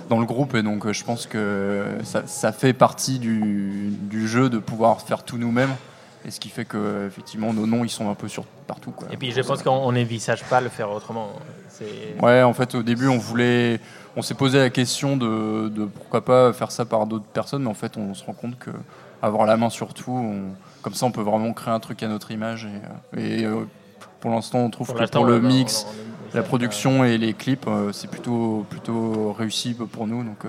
dans 0.08 0.18
le 0.20 0.26
groupe, 0.26 0.54
et 0.54 0.62
donc 0.62 0.86
euh, 0.86 0.92
je 0.92 1.04
pense 1.04 1.26
que 1.26 1.84
ça, 2.02 2.26
ça 2.26 2.52
fait 2.52 2.72
partie 2.72 3.18
du, 3.18 3.90
du 4.00 4.28
jeu 4.28 4.48
de 4.50 4.58
pouvoir 4.58 5.00
faire 5.00 5.22
tout 5.24 5.38
nous-mêmes. 5.38 5.74
Et 6.26 6.30
ce 6.30 6.40
qui 6.40 6.48
fait 6.48 6.64
que 6.64 7.06
effectivement 7.06 7.52
nos 7.52 7.66
noms 7.66 7.84
ils 7.84 7.90
sont 7.90 8.08
un 8.08 8.14
peu 8.14 8.28
sur 8.28 8.44
partout. 8.66 8.92
Quoi. 8.92 9.08
Et 9.12 9.16
puis 9.18 9.30
je 9.30 9.42
pense 9.42 9.62
qu'on 9.62 9.92
n'envisage 9.92 10.42
pas 10.44 10.60
le 10.62 10.70
faire 10.70 10.90
autrement. 10.90 11.28
Ouais, 12.22 12.42
en 12.42 12.52
fait, 12.54 12.74
au 12.76 12.82
début, 12.82 13.08
on 13.08 13.18
voulait, 13.18 13.80
on 14.16 14.22
s'est 14.22 14.34
posé 14.34 14.58
la 14.58 14.70
question 14.70 15.16
de, 15.16 15.68
de 15.68 15.84
pourquoi 15.86 16.24
pas 16.24 16.52
faire 16.52 16.70
ça 16.70 16.84
par 16.84 17.06
d'autres 17.06 17.24
personnes, 17.24 17.64
mais 17.64 17.68
en 17.68 17.74
fait, 17.74 17.96
on 17.98 18.14
se 18.14 18.24
rend 18.24 18.32
compte 18.32 18.58
que 18.58 18.70
avoir 19.20 19.44
la 19.44 19.56
main 19.56 19.70
sur 19.70 19.92
tout, 19.92 20.12
on- 20.12 20.54
comme 20.82 20.94
ça, 20.94 21.04
on 21.06 21.10
peut 21.10 21.20
vraiment 21.22 21.52
créer 21.52 21.74
un 21.74 21.80
truc 21.80 22.02
à 22.02 22.08
notre 22.08 22.30
image. 22.30 22.68
Et, 23.16 23.18
euh, 23.18 23.20
et, 23.40 23.44
euh, 23.44 23.64
pour 24.24 24.32
l'instant, 24.32 24.60
on 24.60 24.70
trouve 24.70 24.86
Pour 24.86 24.96
que 24.96 25.04
pour 25.06 25.26
le 25.26 25.34
on- 25.34 25.36
on- 25.36 25.40
mix, 25.42 25.84
on- 25.86 25.90
on- 25.90 26.34
la 26.36 26.40
on- 26.40 26.44
production 26.44 27.04
et 27.04 27.18
les 27.18 27.34
clips, 27.34 27.66
euh, 27.68 27.90
c'est 27.92 28.08
plutôt 28.10 28.64
plutôt 28.70 29.34
réussi 29.38 29.74
pour 29.74 30.06
nous. 30.06 30.24
Donc, 30.24 30.46
euh, 30.46 30.48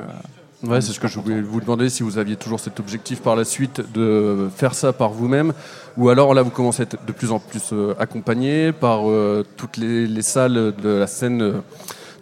Ouais, 0.64 0.80
c'est 0.80 0.94
ce 0.94 1.00
que 1.02 1.10
je 1.10 1.20
voulais 1.20 1.42
vous 1.42 1.60
demander 1.60 1.90
si 1.90 2.02
vous 2.02 2.18
aviez 2.18 2.38
toujours 2.38 2.62
cet 2.62 2.80
objectif 2.80 3.22
par 3.22 3.36
la 3.36 3.44
suite 3.44 3.82
de 3.94 4.48
faire 4.56 4.74
ça 4.74 4.94
par 4.94 5.10
vous-même, 5.10 5.52
ou 5.98 6.08
alors 6.08 6.34
là 6.34 6.42
vous 6.42 6.50
commencez 6.50 6.84
à 6.84 6.86
être 6.86 7.06
de 7.06 7.12
plus 7.12 7.32
en 7.32 7.40
plus 7.40 7.72
euh, 7.74 7.94
accompagné 8.00 8.72
par 8.72 9.02
euh, 9.10 9.44
toutes 9.58 9.76
les, 9.76 10.08
les 10.08 10.22
salles 10.22 10.74
de 10.82 10.90
la 10.90 11.08
scène 11.08 11.42
euh, 11.42 11.54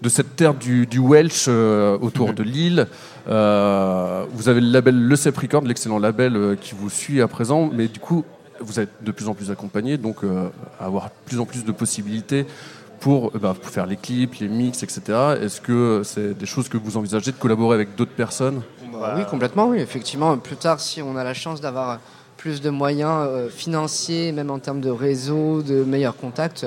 de 0.01 0.09
cette 0.09 0.35
terre 0.35 0.55
du, 0.55 0.87
du 0.87 0.97
Welsh 0.99 1.45
euh, 1.47 1.97
autour 2.01 2.33
de 2.33 2.41
Lille. 2.43 2.87
Euh, 3.29 4.25
vous 4.33 4.49
avez 4.49 4.59
le 4.59 4.67
label 4.71 4.99
Le 4.99 5.15
Cep 5.15 5.37
Record, 5.37 5.61
l'excellent 5.63 5.99
label 5.99 6.35
euh, 6.35 6.55
qui 6.59 6.73
vous 6.77 6.89
suit 6.89 7.21
à 7.21 7.27
présent, 7.27 7.69
mais 7.71 7.87
du 7.87 7.99
coup 7.99 8.25
vous 8.63 8.79
êtes 8.79 9.03
de 9.03 9.11
plus 9.11 9.27
en 9.27 9.33
plus 9.33 9.51
accompagné, 9.51 9.97
donc 9.97 10.23
euh, 10.23 10.49
avoir 10.79 11.09
plus 11.09 11.39
en 11.39 11.45
plus 11.45 11.63
de 11.65 11.71
possibilités 11.71 12.45
pour, 12.99 13.27
euh, 13.27 13.39
bah, 13.39 13.55
faire 13.61 13.85
les 13.85 13.97
clips, 13.97 14.35
les 14.39 14.47
mix, 14.47 14.83
etc. 14.83 15.01
Est-ce 15.41 15.61
que 15.61 16.01
c'est 16.03 16.37
des 16.37 16.45
choses 16.45 16.69
que 16.69 16.77
vous 16.77 16.97
envisagez 16.97 17.31
de 17.31 17.37
collaborer 17.37 17.75
avec 17.75 17.95
d'autres 17.95 18.13
personnes? 18.15 18.61
Bah 18.91 19.15
oui, 19.17 19.23
complètement, 19.29 19.67
oui. 19.67 19.79
Effectivement, 19.79 20.37
plus 20.37 20.55
tard, 20.55 20.79
si 20.79 21.01
on 21.01 21.17
a 21.17 21.23
la 21.23 21.33
chance 21.33 21.59
d'avoir 21.61 21.99
plus 22.37 22.61
de 22.61 22.69
moyens 22.69 23.27
euh, 23.27 23.49
financiers, 23.49 24.31
même 24.31 24.49
en 24.49 24.59
termes 24.59 24.81
de 24.81 24.89
réseau, 24.89 25.61
de 25.61 25.83
meilleurs 25.83 26.17
contacts, 26.17 26.65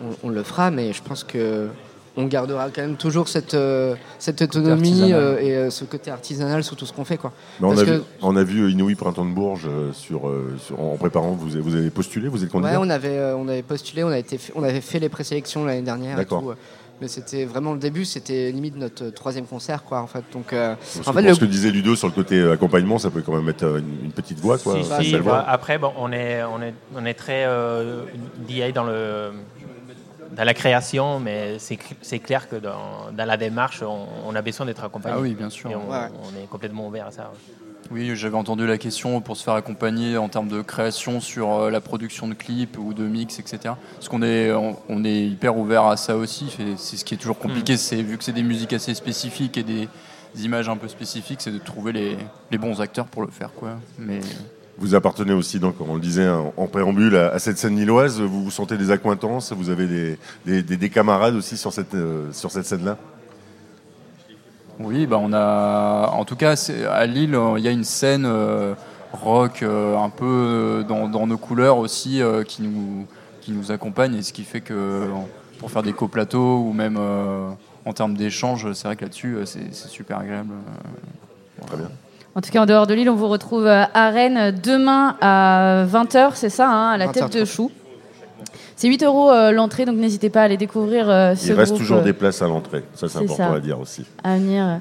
on, 0.00 0.28
on 0.28 0.28
le 0.28 0.42
fera. 0.42 0.70
Mais 0.70 0.92
je 0.92 1.02
pense 1.02 1.24
que 1.24 1.68
on 2.16 2.24
gardera 2.26 2.68
quand 2.70 2.80
même 2.82 2.96
toujours 2.96 3.28
cette, 3.28 3.54
euh, 3.54 3.94
cette 4.18 4.40
autonomie 4.42 5.12
euh, 5.12 5.38
et 5.38 5.54
euh, 5.56 5.70
ce 5.70 5.84
côté 5.84 6.10
artisanal 6.10 6.64
sur 6.64 6.74
tout 6.76 6.86
ce 6.86 6.92
qu'on 6.92 7.04
fait. 7.04 7.18
Quoi. 7.18 7.32
Mais 7.60 7.66
on, 7.68 7.72
a 7.76 7.84
que- 7.84 7.90
vu, 7.90 8.00
on 8.22 8.36
a 8.36 8.42
vu 8.42 8.70
Inouï 8.70 8.94
Printemps 8.94 9.24
de 9.26 9.32
Bourges 9.34 9.66
euh, 9.68 9.92
sur, 9.92 10.30
sur- 10.58 10.80
en 10.80 10.96
préparant. 10.96 11.32
Vous 11.32 11.52
avez, 11.54 11.60
vous 11.60 11.74
avez 11.74 11.90
postulé 11.90 12.28
Vous 12.28 12.38
êtes 12.42 12.54
Ouais, 12.54 12.60
candidat 12.60 12.80
on 12.80 12.88
avait, 12.90 13.18
euh, 13.18 13.36
on 13.36 13.48
avait 13.48 13.62
postulé, 13.62 14.02
on, 14.04 14.08
a 14.08 14.18
été, 14.18 14.38
fait- 14.38 14.52
on 14.56 14.62
avait 14.62 14.80
fait 14.80 14.98
les 14.98 15.08
présélections 15.08 15.64
l'année 15.64 15.82
dernière. 15.82 16.14
et 16.14 16.16
D'accord. 16.22 16.40
tout, 16.42 16.52
Mais 17.02 17.08
c'était 17.08 17.44
vraiment 17.44 17.74
le 17.74 17.78
début, 17.78 18.06
c'était 18.06 18.50
limite 18.50 18.76
notre 18.76 19.10
troisième 19.10 19.44
concert, 19.44 19.84
quoi, 19.84 20.00
en 20.00 20.06
fait. 20.06 20.24
Donc, 20.32 20.54
euh, 20.54 20.72
en 20.72 20.76
fait, 21.02 21.12
pour 21.12 21.20
le- 21.20 21.34
ce 21.34 21.40
que 21.40 21.44
disait 21.44 21.70
Ludo 21.70 21.94
sur 21.96 22.06
le 22.08 22.14
côté 22.14 22.42
accompagnement, 22.50 22.98
ça 22.98 23.10
peut 23.10 23.20
quand 23.20 23.36
même 23.36 23.48
être 23.50 23.64
une, 23.78 24.06
une 24.06 24.12
petite 24.12 24.40
voix. 24.40 24.56
Quoi, 24.56 24.78
Si, 25.00 25.04
si, 25.10 25.16
bah, 25.18 25.44
après, 25.46 25.76
bon, 25.76 25.92
on, 25.98 26.10
est, 26.12 26.42
on, 26.44 26.62
est, 26.62 26.72
on 26.96 27.04
est 27.04 27.12
très 27.12 27.44
euh, 27.44 28.04
DA 28.48 28.72
dans, 28.72 28.84
le, 28.84 29.32
dans 30.34 30.44
la 30.44 30.54
création, 30.54 31.20
mais 31.20 31.58
c'est 31.58 31.74
cl- 31.76 31.96
c'est 32.02 32.18
clair 32.18 32.48
que 32.48 32.56
dans, 32.56 33.12
dans 33.16 33.24
la 33.26 33.36
démarche, 33.36 33.82
on, 33.82 34.06
on 34.26 34.34
a 34.34 34.42
besoin 34.42 34.66
d'être 34.66 34.84
accompagné. 34.84 35.14
Ah 35.16 35.20
oui, 35.20 35.34
bien 35.34 35.50
sûr. 35.50 35.70
Et 35.70 35.74
on, 35.74 35.90
Ouais. 35.90 36.08
on 36.22 36.42
est 36.42 36.46
complètement 36.48 36.86
ouvert 36.88 37.06
à 37.06 37.10
ça. 37.10 37.30
Oui, 37.92 38.10
j'avais 38.16 38.36
entendu 38.36 38.66
la 38.66 38.78
question 38.78 39.20
pour 39.20 39.36
se 39.36 39.44
faire 39.44 39.54
accompagner 39.54 40.16
en 40.18 40.28
termes 40.28 40.48
de 40.48 40.60
création 40.60 41.20
sur 41.20 41.52
euh, 41.52 41.70
la 41.70 41.80
production 41.80 42.26
de 42.26 42.34
clips 42.34 42.76
ou 42.78 42.92
de 42.94 43.04
mix, 43.04 43.38
etc. 43.38 43.74
Parce 43.94 44.08
qu'on 44.08 44.22
est, 44.22 44.50
on, 44.52 44.76
on 44.88 45.04
est 45.04 45.26
hyper 45.26 45.56
ouvert 45.56 45.84
à 45.86 45.96
ça 45.96 46.16
aussi. 46.16 46.52
C'est 46.78 46.96
ce 46.96 47.04
qui 47.04 47.14
est 47.14 47.18
toujours 47.18 47.38
compliqué, 47.38 47.76
c'est 47.76 48.02
vu 48.02 48.18
que 48.18 48.24
c'est 48.24 48.32
des 48.32 48.42
musiques 48.42 48.72
assez 48.72 48.92
spécifiques 48.94 49.56
et 49.56 49.62
des, 49.62 49.88
des 50.34 50.44
images 50.44 50.68
un 50.68 50.76
peu 50.76 50.88
spécifiques, 50.88 51.40
c'est 51.40 51.52
de 51.52 51.58
trouver 51.58 51.92
les, 51.92 52.16
les 52.50 52.58
bons 52.58 52.80
acteurs 52.80 53.06
pour 53.06 53.22
le 53.22 53.28
faire, 53.30 53.52
quoi. 53.54 53.76
Mais 54.00 54.18
Vous 54.78 54.94
appartenez 54.94 55.32
aussi, 55.32 55.58
donc, 55.58 55.76
on 55.80 55.94
le 55.94 56.00
disait 56.00 56.28
en, 56.28 56.52
en 56.56 56.66
préambule, 56.66 57.16
à, 57.16 57.38
cette 57.38 57.56
scène 57.56 57.76
lilloise. 57.76 58.20
Vous 58.20 58.44
vous 58.44 58.50
sentez 58.50 58.76
des 58.76 58.90
accointances 58.90 59.52
Vous 59.52 59.70
avez 59.70 59.86
des, 59.86 60.18
des, 60.44 60.62
des- 60.62 60.76
des 60.76 60.90
camarades 60.90 61.34
aussi 61.34 61.56
sur 61.56 61.72
cette, 61.72 61.94
euh, 61.94 62.30
sur 62.32 62.50
cette 62.50 62.66
scène-là? 62.66 62.98
Oui, 64.78 65.06
bah 65.06 65.16
on 65.18 65.32
a. 65.32 66.10
En 66.12 66.26
tout 66.26 66.36
cas, 66.36 66.54
à 66.90 67.06
Lille, 67.06 67.34
euh, 67.34 67.54
il 67.58 67.64
y 67.64 67.68
a 67.68 67.70
une 67.70 67.84
scène 67.84 68.26
euh, 68.26 68.74
rock 69.14 69.62
euh, 69.62 69.96
un 69.96 70.10
peu 70.10 70.84
dans, 70.86 71.08
dans 71.08 71.26
nos 71.26 71.38
couleurs 71.38 71.78
aussi 71.78 72.20
qui, 72.46 72.60
nous, 72.62 73.06
qui 73.40 73.52
nous 73.52 73.72
accompagne 73.72 74.14
et 74.16 74.22
ce 74.22 74.34
qui 74.34 74.44
fait 74.44 74.60
que 74.60 75.04
pour 75.58 75.70
faire 75.70 75.82
des 75.82 75.94
coplateaux 75.94 76.58
ou 76.58 76.74
même 76.74 76.98
en 77.86 77.92
termes 77.94 78.14
d'échange, 78.14 78.70
c'est 78.74 78.88
vrai 78.88 78.96
que 78.96 79.04
là-dessus, 79.06 79.38
c'est 79.46 79.72
super 79.88 80.18
agréable. 80.18 80.50
Très 81.66 81.76
bien. 81.78 81.88
En 82.36 82.42
tout 82.42 82.50
cas, 82.50 82.60
en 82.62 82.66
dehors 82.66 82.86
de 82.86 82.92
Lille, 82.92 83.08
on 83.08 83.14
vous 83.14 83.28
retrouve 83.28 83.66
euh, 83.66 83.84
à 83.94 84.10
Rennes 84.10 84.54
demain 84.62 85.16
à 85.22 85.84
20h, 85.90 86.32
c'est 86.34 86.50
ça, 86.50 86.68
hein, 86.68 86.90
à 86.90 86.98
la 86.98 87.06
20h30. 87.06 87.12
tête 87.12 87.32
de 87.40 87.44
chou. 87.46 87.70
C'est 88.76 88.88
8 88.88 89.04
euros 89.04 89.30
euh, 89.30 89.52
l'entrée, 89.52 89.86
donc 89.86 89.96
n'hésitez 89.96 90.28
pas 90.28 90.42
à 90.42 90.44
aller 90.44 90.58
découvrir 90.58 91.08
euh, 91.08 91.34
ce 91.34 91.46
Il 91.46 91.52
reste 91.54 91.72
groupe, 91.72 91.80
toujours 91.80 91.98
euh, 92.00 92.02
des 92.04 92.12
places 92.12 92.42
à 92.42 92.46
l'entrée. 92.46 92.84
Ça, 92.94 93.08
c'est 93.08 93.18
important 93.18 93.36
ça. 93.52 93.54
à 93.54 93.60
dire 93.60 93.80
aussi. 93.80 94.04
à 94.22 94.36
venir. 94.36 94.80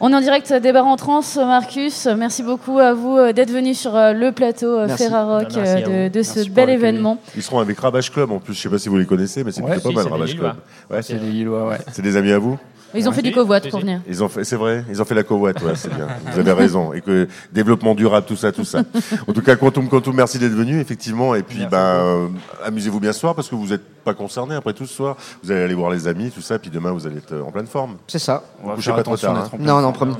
On 0.00 0.12
est 0.12 0.16
en 0.16 0.20
direct 0.20 0.52
des 0.52 0.72
bars 0.72 0.86
en 0.86 0.96
trans, 0.96 1.20
Marcus. 1.36 2.06
Merci 2.16 2.42
beaucoup 2.42 2.78
à 2.80 2.94
vous 2.94 3.16
euh, 3.16 3.32
d'être 3.32 3.50
venu 3.52 3.74
sur 3.74 3.94
euh, 3.96 4.12
le 4.12 4.32
plateau 4.32 4.66
euh. 4.78 4.88
Ferrarock 4.88 5.56
euh, 5.56 6.08
de, 6.08 6.12
de 6.12 6.22
ce 6.24 6.48
bel 6.50 6.68
événement. 6.70 7.18
Ils 7.36 7.42
seront 7.44 7.60
avec 7.60 7.78
Rabash 7.78 8.10
Club 8.10 8.32
en 8.32 8.38
plus. 8.40 8.54
Je 8.54 8.60
sais 8.62 8.68
pas 8.68 8.78
si 8.78 8.88
vous 8.88 8.98
les 8.98 9.06
connaissez, 9.06 9.44
mais 9.44 9.52
c'est 9.52 9.62
Ouais, 9.62 9.72
plutôt 9.72 9.90
si, 9.90 9.94
pas 9.94 10.04
mal 10.04 10.20
des 10.20 10.26
Lillois. 10.32 10.50
Club. 10.50 10.56
Ouais, 10.90 11.02
C'est 11.02 11.14
les 11.14 11.30
Lillois, 11.30 11.68
ouais. 11.68 11.78
c'est 11.92 12.02
des 12.02 12.16
amis 12.16 12.32
à 12.32 12.38
vous? 12.38 12.58
Ils 12.94 13.08
ont 13.08 13.12
fait 13.12 13.22
du 13.22 13.28
Si, 13.28 13.34
covoit 13.34 13.60
si, 13.60 13.68
pour 13.68 13.80
venir. 13.80 14.00
Ils 14.08 14.24
ont 14.24 14.28
fait, 14.28 14.44
c'est 14.44 14.56
vrai, 14.56 14.84
ils 14.88 15.00
ont 15.02 15.04
fait 15.04 15.14
la 15.14 15.22
covoite, 15.22 15.62
ouais, 15.62 15.74
c'est 15.74 15.94
bien. 15.94 16.06
Vous 16.32 16.38
avez 16.38 16.52
raison. 16.52 16.92
Et 16.92 17.00
que 17.00 17.28
développement 17.52 17.94
durable, 17.94 18.26
tout 18.26 18.36
ça, 18.36 18.50
tout 18.50 18.64
ça. 18.64 18.82
En 19.26 19.32
tout 19.32 19.42
cas, 19.42 19.56
Quantum 19.56 19.88
Quantum, 19.88 20.16
merci 20.16 20.38
d'être 20.38 20.52
venu, 20.52 20.80
effectivement. 20.80 21.34
Et 21.34 21.42
puis, 21.42 21.66
ben, 21.70 21.76
euh, 21.78 22.28
amusez-vous 22.64 23.00
bien 23.00 23.12
ce 23.12 23.20
soir 23.20 23.34
parce 23.34 23.48
que 23.48 23.54
vous 23.54 23.66
n'êtes 23.68 23.84
pas 24.04 24.14
concernés 24.14 24.54
après 24.54 24.72
tout 24.72 24.86
ce 24.86 24.94
soir. 24.94 25.16
Vous 25.42 25.50
allez 25.50 25.62
aller 25.62 25.74
voir 25.74 25.90
les 25.90 26.08
amis, 26.08 26.30
tout 26.30 26.40
ça. 26.40 26.58
Puis 26.58 26.70
demain, 26.70 26.92
vous 26.92 27.06
allez 27.06 27.18
être 27.18 27.32
euh, 27.32 27.42
en 27.42 27.50
pleine 27.50 27.66
forme. 27.66 27.96
C'est 28.06 28.18
ça. 28.18 28.42
On 28.64 28.68
va 28.68 28.74
Couchez 28.74 28.90
pas 28.92 29.02
trop 29.02 29.14
attention 29.14 29.34
tard, 29.34 29.50
pleine 29.50 29.66
Non, 29.66 29.80
non, 29.82 29.92
promis. 29.92 30.14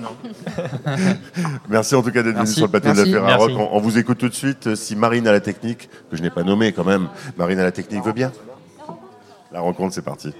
Merci 1.68 1.94
en 1.94 2.02
tout 2.02 2.10
cas 2.10 2.22
d'être 2.22 2.36
venu 2.36 2.46
sur 2.46 2.66
le 2.66 2.70
plateau 2.70 2.92
de 2.92 2.98
la 2.98 3.04
Ferrarock. 3.06 3.50
On, 3.56 3.68
on 3.72 3.80
vous 3.80 3.98
écoute 3.98 4.18
tout 4.18 4.28
de 4.28 4.34
suite. 4.34 4.66
Euh, 4.68 4.76
Si 4.76 4.94
Marine 4.96 5.26
à 5.26 5.32
la 5.32 5.40
technique, 5.40 5.88
que 6.10 6.16
je 6.16 6.22
n'ai 6.22 6.30
pas 6.30 6.42
nommée 6.42 6.72
quand 6.72 6.84
même, 6.84 7.08
Marine 7.36 7.58
à 7.58 7.64
la 7.64 7.72
technique 7.72 8.04
veut 8.04 8.12
bien. 8.12 8.32
La 9.52 9.60
rencontre, 9.60 9.94
c'est 9.94 10.02
parti. 10.02 10.32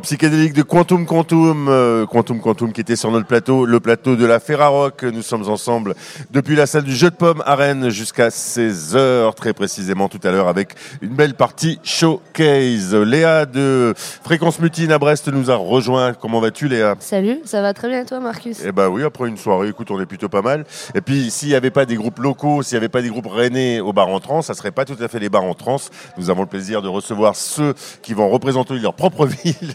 Psychédélique 0.00 0.52
de 0.52 0.62
Quantum 0.62 1.06
Quantum, 1.06 1.68
Quantum 2.06 2.40
Quantum 2.40 2.72
qui 2.72 2.80
était 2.80 2.96
sur 2.96 3.10
notre 3.10 3.26
plateau, 3.26 3.64
le 3.66 3.80
plateau 3.80 4.16
de 4.16 4.24
la 4.24 4.40
Ferrarock. 4.40 5.02
Nous 5.02 5.22
sommes 5.22 5.48
ensemble 5.48 5.94
depuis 6.30 6.56
la 6.56 6.66
salle 6.66 6.84
du 6.84 6.94
Jeu 6.94 7.10
de 7.10 7.14
Pommes 7.14 7.42
à 7.46 7.54
Rennes 7.54 7.90
jusqu'à 7.90 8.28
16h, 8.28 9.34
très 9.34 9.52
précisément 9.52 10.08
tout 10.08 10.20
à 10.24 10.30
l'heure 10.30 10.48
avec 10.48 10.74
une 11.02 11.14
belle 11.14 11.34
partie 11.34 11.78
showcase. 11.82 12.94
Léa 12.94 13.46
de 13.46 13.94
Fréquence 13.96 14.58
Mutine 14.60 14.92
à 14.92 14.98
Brest 14.98 15.28
nous 15.28 15.50
a 15.50 15.56
rejoint. 15.56 16.14
Comment 16.14 16.40
vas-tu 16.40 16.68
Léa? 16.68 16.96
Salut, 17.00 17.40
ça 17.44 17.62
va 17.62 17.74
très 17.74 17.88
bien 17.88 18.02
et 18.02 18.06
toi 18.06 18.20
Marcus? 18.20 18.58
Eh 18.64 18.72
ben 18.72 18.88
oui, 18.88 19.02
après 19.02 19.28
une 19.28 19.36
soirée, 19.36 19.68
écoute, 19.68 19.90
on 19.90 20.00
est 20.00 20.06
plutôt 20.06 20.28
pas 20.28 20.42
mal. 20.42 20.64
Et 20.94 21.00
puis, 21.00 21.30
s'il 21.30 21.48
n'y 21.48 21.54
avait 21.54 21.70
pas 21.70 21.86
des 21.86 21.96
groupes 21.96 22.18
locaux, 22.18 22.62
s'il 22.62 22.76
n'y 22.76 22.78
avait 22.78 22.88
pas 22.88 23.02
des 23.02 23.08
groupes 23.08 23.26
rennais 23.26 23.80
au 23.80 23.92
bar 23.92 24.08
en 24.08 24.20
trans, 24.20 24.42
ça 24.42 24.54
serait 24.54 24.70
pas 24.70 24.84
tout 24.84 24.96
à 25.00 25.08
fait 25.08 25.18
les 25.18 25.28
bars 25.28 25.44
en 25.44 25.54
trans. 25.54 25.80
Nous 26.18 26.30
avons 26.30 26.42
le 26.42 26.48
plaisir 26.48 26.82
de 26.82 26.88
recevoir 26.88 27.36
ceux 27.36 27.74
qui 28.02 28.14
vont 28.14 28.28
représenter 28.28 28.74
leur 28.74 28.94
propre 28.94 29.26
ville 29.44 29.74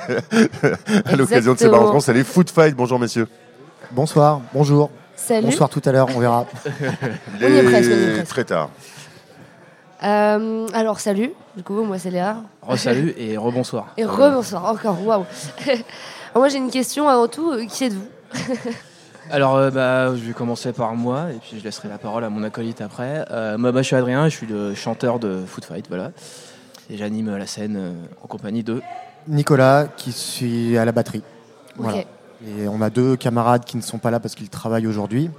à 1.05 1.15
l'occasion 1.15 1.53
de 1.53 1.59
ces 1.59 1.69
bars 1.69 1.83
en 1.83 1.89
trans. 1.89 1.99
Les 2.19 2.25
Food 2.25 2.49
Fight. 2.49 2.75
Bonjour 2.75 2.99
messieurs. 2.99 3.29
Bonsoir, 3.91 4.41
bonjour. 4.53 4.91
Salut. 5.15 5.45
Bonsoir 5.45 5.69
tout 5.69 5.81
à 5.85 5.93
l'heure, 5.93 6.09
on 6.13 6.19
verra. 6.19 6.45
Il 7.39 7.45
On 7.45 7.47
est 7.47 7.63
presque, 7.63 7.89
on 7.89 7.93
y 7.93 7.97
est 7.97 8.07
est 8.07 8.11
presque. 8.15 8.27
très 8.27 8.43
tard. 8.43 8.69
Euh, 10.03 10.67
alors 10.73 10.99
salut, 10.99 11.31
du 11.55 11.63
coup 11.63 11.81
moi 11.81 11.97
c'est 11.97 12.11
Léa. 12.11 12.43
Re-salut 12.61 13.13
et 13.17 13.37
rebonsoir. 13.37 13.93
Et 13.95 14.03
rebonsoir 14.03 14.65
encore, 14.65 15.01
waouh. 15.01 15.25
Moi 16.35 16.49
j'ai 16.49 16.57
une 16.57 16.69
question 16.71 17.07
avant 17.07 17.29
tout, 17.29 17.51
euh, 17.51 17.65
qui 17.65 17.85
êtes-vous 17.85 18.07
Alors, 19.31 19.55
euh, 19.55 19.71
bah, 19.71 20.13
je 20.13 20.21
vais 20.25 20.33
commencer 20.33 20.73
par 20.73 20.95
moi 20.95 21.27
et 21.31 21.37
puis 21.37 21.57
je 21.57 21.63
laisserai 21.63 21.87
la 21.87 21.99
parole 21.99 22.25
à 22.25 22.29
mon 22.29 22.43
acolyte 22.43 22.81
après. 22.81 23.23
Euh, 23.31 23.57
moi, 23.57 23.71
bah, 23.71 23.81
je 23.81 23.87
suis 23.87 23.95
Adrien, 23.95 24.27
je 24.27 24.35
suis 24.35 24.45
le 24.47 24.75
chanteur 24.75 25.19
de 25.19 25.41
Food 25.47 25.63
Fight, 25.63 25.85
voilà. 25.87 26.11
Et 26.89 26.97
j'anime 26.97 27.37
la 27.37 27.47
scène 27.47 27.77
euh, 27.77 27.93
en 28.21 28.27
compagnie 28.27 28.63
de. 28.63 28.81
Nicolas 29.27 29.87
qui 29.95 30.11
suis 30.11 30.77
à 30.77 30.83
la 30.83 30.91
batterie. 30.91 31.23
Voilà. 31.79 32.03
Et 32.45 32.67
on 32.67 32.81
a 32.81 32.89
deux 32.89 33.15
camarades 33.17 33.65
qui 33.65 33.75
ne 33.77 33.81
sont 33.81 33.97
pas 33.97 34.11
là 34.11 34.19
parce 34.19 34.35
qu'ils 34.35 34.49
travaillent 34.49 34.87
aujourd'hui. 34.87 35.29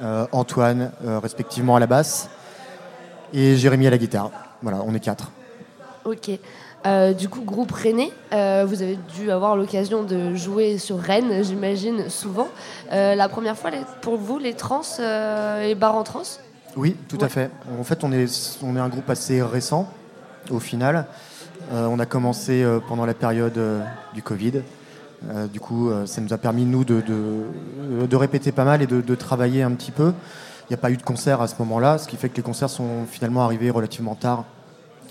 Euh, 0.00 0.26
Antoine, 0.32 0.90
euh, 1.04 1.18
respectivement 1.20 1.76
à 1.76 1.80
la 1.80 1.86
basse, 1.86 2.28
et 3.32 3.54
Jérémy 3.56 3.86
à 3.86 3.90
la 3.90 3.98
guitare. 3.98 4.30
Voilà, 4.62 4.78
on 4.84 4.94
est 4.94 5.00
quatre. 5.00 5.30
Ok. 6.04 6.30
Euh, 6.84 7.12
du 7.12 7.28
coup, 7.28 7.42
groupe 7.42 7.72
euh, 8.32 8.64
vous 8.66 8.82
avez 8.82 8.98
dû 9.16 9.30
avoir 9.30 9.54
l'occasion 9.56 10.02
de 10.02 10.34
jouer 10.34 10.78
sur 10.78 10.98
Rennes, 10.98 11.44
j'imagine, 11.44 12.08
souvent. 12.08 12.48
La 12.90 13.28
première 13.28 13.56
fois, 13.56 13.70
les- 13.70 13.84
pour 14.00 14.16
vous, 14.16 14.38
les 14.38 14.54
trans, 14.54 14.82
les 14.98 15.76
bars 15.76 15.94
en 15.94 16.02
trans? 16.02 16.22
Oui, 16.76 16.96
tout 17.08 17.18
Ouais. 17.18 17.24
à 17.24 17.28
fait. 17.28 17.50
En 17.78 17.84
fait, 17.84 18.02
on 18.02 18.10
est, 18.12 18.58
on 18.64 18.74
est 18.74 18.80
un 18.80 18.88
groupe 18.88 19.08
assez 19.10 19.40
récent, 19.42 19.88
au 20.50 20.58
final. 20.58 21.06
On 21.70 22.00
a 22.00 22.06
commencé 22.06 22.66
pendant 22.88 23.06
la 23.06 23.14
période 23.14 23.60
du 24.14 24.22
Covid. 24.22 24.62
Euh, 25.30 25.46
du 25.46 25.60
coup, 25.60 25.90
euh, 25.90 26.06
ça 26.06 26.20
nous 26.20 26.32
a 26.32 26.38
permis, 26.38 26.64
nous, 26.64 26.84
de, 26.84 27.00
de, 27.00 28.06
de 28.06 28.16
répéter 28.16 28.50
pas 28.52 28.64
mal 28.64 28.82
et 28.82 28.86
de, 28.86 29.00
de 29.00 29.14
travailler 29.14 29.62
un 29.62 29.70
petit 29.72 29.90
peu. 29.92 30.12
Il 30.68 30.72
n'y 30.72 30.74
a 30.74 30.78
pas 30.78 30.90
eu 30.90 30.96
de 30.96 31.02
concert 31.02 31.40
à 31.40 31.48
ce 31.48 31.54
moment-là, 31.60 31.98
ce 31.98 32.08
qui 32.08 32.16
fait 32.16 32.28
que 32.28 32.36
les 32.36 32.42
concerts 32.42 32.70
sont 32.70 33.04
finalement 33.08 33.42
arrivés 33.44 33.70
relativement 33.70 34.14
tard. 34.14 34.44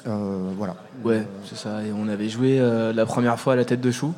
Euh, 0.07 0.49
voilà. 0.57 0.75
Ouais, 1.03 1.25
c'est 1.45 1.57
ça. 1.57 1.83
Et 1.83 1.91
on 1.95 2.07
avait 2.07 2.29
joué 2.29 2.59
la 2.93 3.05
première 3.05 3.39
fois 3.39 3.53
à 3.53 3.55
la 3.55 3.65
tête 3.65 3.81
de 3.81 3.91
chou. 3.91 4.13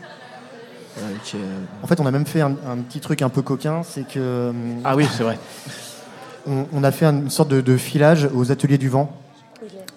Qui 1.23 1.37
est- 1.37 1.39
En 1.83 1.87
fait, 1.87 1.99
on 1.99 2.05
a 2.05 2.11
même 2.11 2.25
fait 2.25 2.41
un, 2.41 2.51
un 2.67 2.77
petit 2.77 2.99
truc 2.99 3.21
un 3.23 3.29
peu 3.29 3.41
coquin, 3.41 3.81
c'est 3.83 4.07
que 4.07 4.53
Ah 4.83 4.95
oui, 4.95 5.07
c'est 5.11 5.23
vrai. 5.23 5.39
on, 6.47 6.65
on 6.71 6.83
a 6.83 6.91
fait 6.91 7.05
une 7.05 7.29
sorte 7.29 7.49
de 7.49 7.77
filage 7.77 8.29
aux 8.33 8.51
ateliers 8.51 8.77
du 8.77 8.89
vent. 8.89 9.11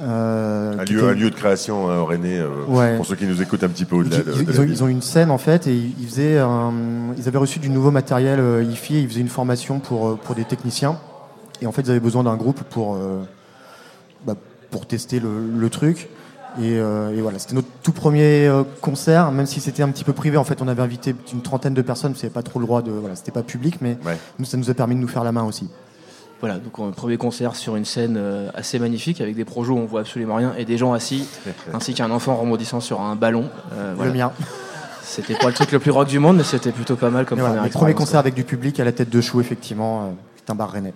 Euh, 0.00 0.72
Un 0.78 0.84
lieu, 0.84 0.98
était- 0.98 1.06
un 1.08 1.12
lieu 1.12 1.30
de 1.30 1.34
création, 1.34 1.88
hein, 1.90 2.00
René, 2.02 2.38
euh, 2.38 2.48
Ouais. 2.68 2.96
pour 2.96 3.06
ceux 3.06 3.16
qui 3.16 3.24
nous 3.26 3.40
écoutent 3.42 3.64
un 3.64 3.68
petit 3.68 3.84
peu 3.84 3.96
au-delà 3.96 4.18
de, 4.18 4.32
Ils, 4.32 4.44
de 4.44 4.50
ils 4.50 4.54
la 4.54 4.60
ont, 4.60 4.62
ville. 4.64 4.72
ils 4.72 4.84
ont 4.84 4.88
une 4.88 5.02
scène 5.02 5.30
en 5.30 5.38
fait 5.38 5.66
et 5.66 5.74
ils, 5.74 6.06
faisaient 6.06 6.38
un- 6.38 6.72
ils 7.16 7.26
avaient 7.28 7.38
reçu 7.38 7.58
du 7.58 7.68
nouveau 7.70 7.90
matériel 7.90 8.38
euh, 8.40 8.62
IFI 8.62 8.96
et 8.96 9.00
ils 9.00 9.08
faisaient 9.08 9.20
une 9.20 9.28
formation 9.28 9.78
pour, 9.80 10.06
euh, 10.08 10.18
pour 10.22 10.34
des 10.34 10.44
techniciens 10.44 10.98
et 11.62 11.66
en 11.66 11.72
fait 11.72 11.82
ils 11.82 11.90
avaient 11.90 12.00
besoin 12.00 12.22
d'un 12.24 12.36
groupe 12.36 12.62
pour, 12.64 12.98
bah, 14.26 14.34
pour 14.70 14.86
tester 14.86 15.20
le, 15.20 15.28
le 15.56 15.70
truc 15.70 16.08
et, 16.60 16.72
et 16.74 17.20
voilà 17.20 17.38
c'était 17.38 17.54
notre 17.54 17.68
tout 17.82 17.92
premier 17.92 18.50
concert 18.80 19.30
même 19.30 19.46
si 19.46 19.60
c'était 19.60 19.82
un 19.82 19.88
petit 19.90 20.04
peu 20.04 20.12
privé 20.12 20.36
en 20.36 20.44
fait 20.44 20.60
on 20.62 20.68
avait 20.68 20.82
invité 20.82 21.14
une 21.32 21.42
trentaine 21.42 21.74
de 21.74 21.82
personnes 21.82 22.14
c'était 22.14 22.30
pas 22.30 22.42
trop 22.42 22.60
le 22.60 22.66
droit 22.66 22.82
de 22.82 22.90
voilà 22.90 23.14
c'était 23.16 23.32
pas 23.32 23.42
public 23.42 23.76
mais 23.80 23.96
Ouais. 24.04 24.16
nous 24.38 24.44
ça 24.44 24.56
nous 24.56 24.70
a 24.70 24.74
permis 24.74 24.94
de 24.96 25.00
nous 25.00 25.08
faire 25.08 25.24
la 25.24 25.32
main 25.32 25.44
aussi 25.44 25.68
Voilà, 26.40 26.58
donc 26.58 26.78
un 26.78 26.90
premier 26.90 27.16
concert 27.16 27.56
sur 27.56 27.76
une 27.76 27.86
scène 27.86 28.16
euh, 28.18 28.50
assez 28.54 28.78
magnifique 28.78 29.20
avec 29.20 29.34
des 29.34 29.44
projets 29.44 29.70
où 29.70 29.78
on 29.78 29.86
voit 29.86 30.00
absolument 30.00 30.34
rien 30.34 30.54
et 30.58 30.64
des 30.66 30.76
gens 30.76 30.92
assis, 30.92 31.26
ainsi 31.72 31.94
qu'un 31.94 32.10
enfant 32.10 32.36
rebondissant 32.36 32.80
sur 32.80 33.00
un 33.00 33.16
ballon. 33.16 33.48
Euh, 33.72 33.94
voilà. 33.96 34.12
le 34.12 34.18
mien 34.18 34.32
C'était 35.02 35.34
pas 35.34 35.46
le 35.46 35.54
truc 35.54 35.72
le 35.72 35.78
plus 35.78 35.90
rock 35.90 36.08
du 36.08 36.18
monde, 36.18 36.36
mais 36.36 36.44
c'était 36.44 36.72
plutôt 36.72 36.96
pas 36.96 37.10
mal 37.10 37.24
comme 37.24 37.38
voilà, 37.38 37.54
première 37.54 37.72
premier 37.72 37.94
concert 37.94 38.20
avec 38.20 38.34
du 38.34 38.44
public 38.44 38.78
à 38.80 38.84
la 38.84 38.92
tête 38.92 39.08
de 39.08 39.20
chou 39.20 39.40
effectivement 39.40 40.02
euh, 40.02 40.10
c'est 40.36 40.50
un 40.50 40.54
bar 40.54 40.70
rennais. 40.70 40.92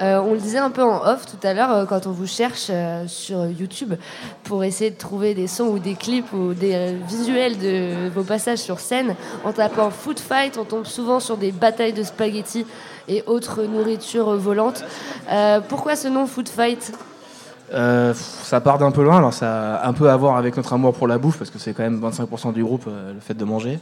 Euh, 0.00 0.20
on 0.20 0.32
le 0.32 0.38
disait 0.38 0.58
un 0.58 0.70
peu 0.70 0.82
en 0.82 1.04
off 1.04 1.26
tout 1.26 1.46
à 1.46 1.54
l'heure, 1.54 1.72
euh, 1.72 1.84
quand 1.86 2.06
on 2.06 2.12
vous 2.12 2.26
cherche 2.26 2.68
euh, 2.70 3.06
sur 3.06 3.46
YouTube 3.46 3.94
pour 4.44 4.64
essayer 4.64 4.90
de 4.90 4.96
trouver 4.96 5.34
des 5.34 5.46
sons 5.46 5.66
ou 5.66 5.78
des 5.78 5.94
clips 5.94 6.32
ou 6.32 6.54
des 6.54 6.74
euh, 6.74 6.96
visuels 7.06 7.58
de 7.58 8.08
vos 8.08 8.22
passages 8.22 8.58
sur 8.58 8.80
scène, 8.80 9.16
en 9.44 9.52
tapant 9.52 9.90
Food 9.90 10.20
Fight, 10.20 10.56
on 10.58 10.64
tombe 10.64 10.86
souvent 10.86 11.20
sur 11.20 11.36
des 11.36 11.52
batailles 11.52 11.92
de 11.92 12.02
spaghettis 12.02 12.66
et 13.08 13.22
autres 13.26 13.62
nourritures 13.64 14.36
volantes. 14.36 14.84
Euh, 15.30 15.60
pourquoi 15.66 15.96
ce 15.96 16.08
nom 16.08 16.26
Food 16.26 16.48
Fight 16.48 16.92
Euh, 17.74 18.14
ça 18.14 18.60
part 18.62 18.78
d'un 18.78 18.90
peu 18.90 19.02
loin, 19.02 19.18
alors 19.18 19.34
ça 19.34 19.76
a 19.76 19.88
un 19.88 19.92
peu 19.92 20.08
à 20.08 20.16
voir 20.16 20.36
avec 20.36 20.56
notre 20.56 20.72
amour 20.72 20.94
pour 20.94 21.06
la 21.06 21.18
bouffe, 21.18 21.36
parce 21.38 21.50
que 21.50 21.58
c'est 21.58 21.74
quand 21.74 21.82
même 21.82 22.00
25% 22.00 22.52
du 22.54 22.64
groupe, 22.64 22.84
euh, 22.88 23.12
le 23.12 23.20
fait 23.20 23.34
de 23.34 23.44
manger. 23.44 23.78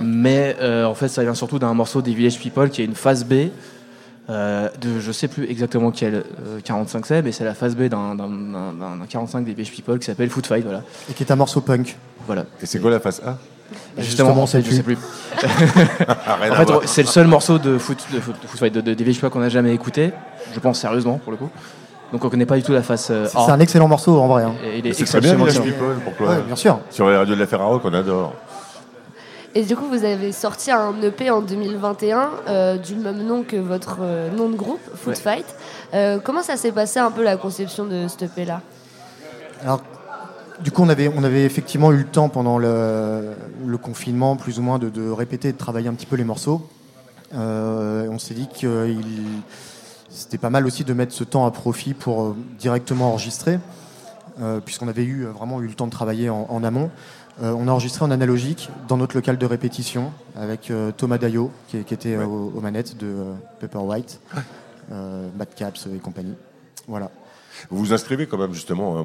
Mais 0.00 0.56
euh, 0.60 0.84
en 0.84 0.94
fait, 0.94 1.08
ça 1.08 1.22
vient 1.22 1.34
surtout 1.34 1.58
d'un 1.58 1.74
morceau 1.74 2.00
des 2.00 2.14
Village 2.14 2.38
People 2.38 2.70
qui 2.70 2.80
est 2.82 2.84
une 2.84 2.94
phase 2.94 3.24
B. 3.24 3.48
euh, 4.30 4.68
de 4.80 5.00
je 5.00 5.10
sais 5.10 5.26
plus 5.26 5.50
exactement 5.50 5.90
quel 5.90 6.14
euh, 6.14 6.60
45 6.62 7.04
c'est, 7.06 7.22
mais 7.22 7.32
c'est 7.32 7.42
la 7.44 7.54
phase 7.54 7.74
B 7.74 7.88
d'un 7.88 8.14
d'un- 8.14 8.28
d'un- 8.28 8.96
d'un 9.00 9.06
45 9.08 9.44
des 9.44 9.52
Village 9.52 9.72
People 9.72 9.98
qui 9.98 10.06
s'appelle 10.06 10.30
Food 10.30 10.46
Fight, 10.46 10.62
voilà. 10.64 10.82
et 11.10 11.12
qui 11.12 11.24
est 11.24 11.32
un 11.32 11.36
morceau 11.36 11.60
punk 11.60 11.96
voilà. 12.24 12.44
Et 12.62 12.66
c'est 12.66 12.78
quoi 12.78 12.92
la 12.92 13.00
face 13.00 13.20
A? 13.26 13.36
Justement, 13.98 14.30
en 14.42 14.46
fait, 14.46 14.62
je 14.62 14.70
c'est 14.70 14.76
sais 14.76 14.82
plus. 14.82 14.98
En 15.36 16.54
fait, 16.56 16.86
c'est 16.86 17.02
le 17.02 17.08
seul 17.08 17.26
morceau 17.26 17.58
de 17.58 17.78
Foot, 17.78 17.98
de 18.12 18.20
foot, 18.20 18.36
de 18.40 18.46
Foot 18.46 18.58
Fight 18.58 18.72
de, 18.72 18.80
de, 18.80 18.94
People 18.94 19.30
qu'on 19.30 19.42
a 19.42 19.48
jamais 19.48 19.72
écouté, 19.72 20.12
je 20.54 20.60
pense 20.60 20.80
sérieusement 20.80 21.18
pour 21.18 21.32
le 21.32 21.38
coup. 21.38 21.50
Donc 22.12 22.24
on 22.24 22.28
connaît 22.28 22.46
pas 22.46 22.56
du 22.56 22.62
tout 22.62 22.72
la 22.72 22.82
face 22.82 23.08
euh, 23.10 23.24
c'est 23.24 23.38
c'est 23.38 23.50
un 23.50 23.58
excellent 23.58 23.88
morceau 23.88 24.20
en 24.20 24.28
vrai 24.28 24.42
hein. 24.42 24.52
Et 24.62 24.80
il 24.80 24.86
est 24.86 24.92
C'est 24.92 25.04
très 25.04 25.20
bien, 25.20 25.30
exceptionnellement 25.32 25.44
Village 25.46 25.66
excellent. 25.66 25.88
People, 25.88 26.04
pourquoi 26.04 26.36
Ouais, 26.36 26.42
bien 26.42 26.56
sûr 26.56 26.78
Sur 26.90 27.08
les 27.08 27.16
radios 27.16 27.34
de 27.34 27.40
la 27.40 27.46
Ferrarock, 27.46 27.80
on 27.86 27.94
adore. 27.94 28.34
Et 29.54 29.64
du 29.64 29.76
coup, 29.76 29.86
vous 29.86 30.04
avez 30.04 30.32
sorti 30.32 30.70
un 30.70 30.94
EP 31.02 31.30
en 31.30 31.42
2021 31.42 32.30
euh, 32.48 32.76
du 32.78 32.94
même 32.94 33.22
nom 33.22 33.42
que 33.42 33.56
votre 33.56 33.98
euh, 34.00 34.30
nom 34.30 34.48
de 34.48 34.56
groupe, 34.56 34.80
Food 34.94 35.14
Ouais. 35.14 35.20
Fight. 35.20 35.46
Euh, 35.92 36.18
comment 36.24 36.42
ça 36.42 36.56
s'est 36.56 36.72
passé 36.72 37.00
un 37.00 37.10
peu 37.10 37.22
la 37.22 37.36
conception 37.36 37.84
de 37.84 38.08
cet 38.08 38.22
EP-là 38.22 38.62
Alors, 39.62 39.82
du 40.62 40.70
coup, 40.70 40.82
on 40.82 40.88
avait, 40.88 41.08
on 41.08 41.24
avait 41.24 41.44
effectivement 41.44 41.92
eu 41.92 41.98
le 41.98 42.04
temps 42.04 42.28
pendant 42.28 42.58
le, 42.58 43.32
le 43.66 43.78
confinement, 43.78 44.36
plus 44.36 44.58
ou 44.58 44.62
moins, 44.62 44.78
de, 44.78 44.88
de 44.88 45.10
répéter, 45.10 45.48
et 45.48 45.52
de 45.52 45.58
travailler 45.58 45.88
un 45.88 45.94
petit 45.94 46.06
peu 46.06 46.16
les 46.16 46.24
morceaux. 46.24 46.68
Euh, 47.34 48.08
on 48.10 48.18
s'est 48.18 48.34
dit 48.34 48.48
que 48.48 48.94
c'était 50.10 50.38
pas 50.38 50.50
mal 50.50 50.66
aussi 50.66 50.84
de 50.84 50.92
mettre 50.92 51.12
ce 51.12 51.24
temps 51.24 51.46
à 51.46 51.50
profit 51.50 51.94
pour 51.94 52.22
euh, 52.22 52.36
directement 52.58 53.08
enregistrer, 53.08 53.58
euh, 54.40 54.60
puisqu'on 54.60 54.88
avait 54.88 55.04
eu, 55.04 55.24
vraiment 55.24 55.60
eu 55.62 55.66
le 55.66 55.74
temps 55.74 55.86
de 55.86 55.92
travailler 55.92 56.30
en, 56.30 56.46
en 56.48 56.62
amont. 56.62 56.90
Euh, 57.42 57.54
on 57.56 57.66
a 57.66 57.70
enregistré 57.70 58.04
en 58.04 58.10
analogique 58.10 58.68
dans 58.88 58.98
notre 58.98 59.16
local 59.16 59.38
de 59.38 59.46
répétition 59.46 60.12
avec 60.36 60.70
Thomas 60.98 61.18
Dayo, 61.18 61.50
qui, 61.68 61.82
qui 61.84 61.94
était 61.94 62.16
aux, 62.16 62.52
aux 62.54 62.60
manettes 62.60 62.98
de 62.98 63.24
Pepper 63.58 63.78
White, 63.78 64.20
Matt 64.90 65.54
Caps 65.54 65.88
et 65.94 65.98
compagnie. 65.98 66.34
Voilà. 66.86 67.10
Vous 67.70 67.78
vous 67.78 67.92
inscrivez 67.92 68.26
quand 68.26 68.38
même 68.38 68.52
justement, 68.54 68.98
hein, 68.98 69.04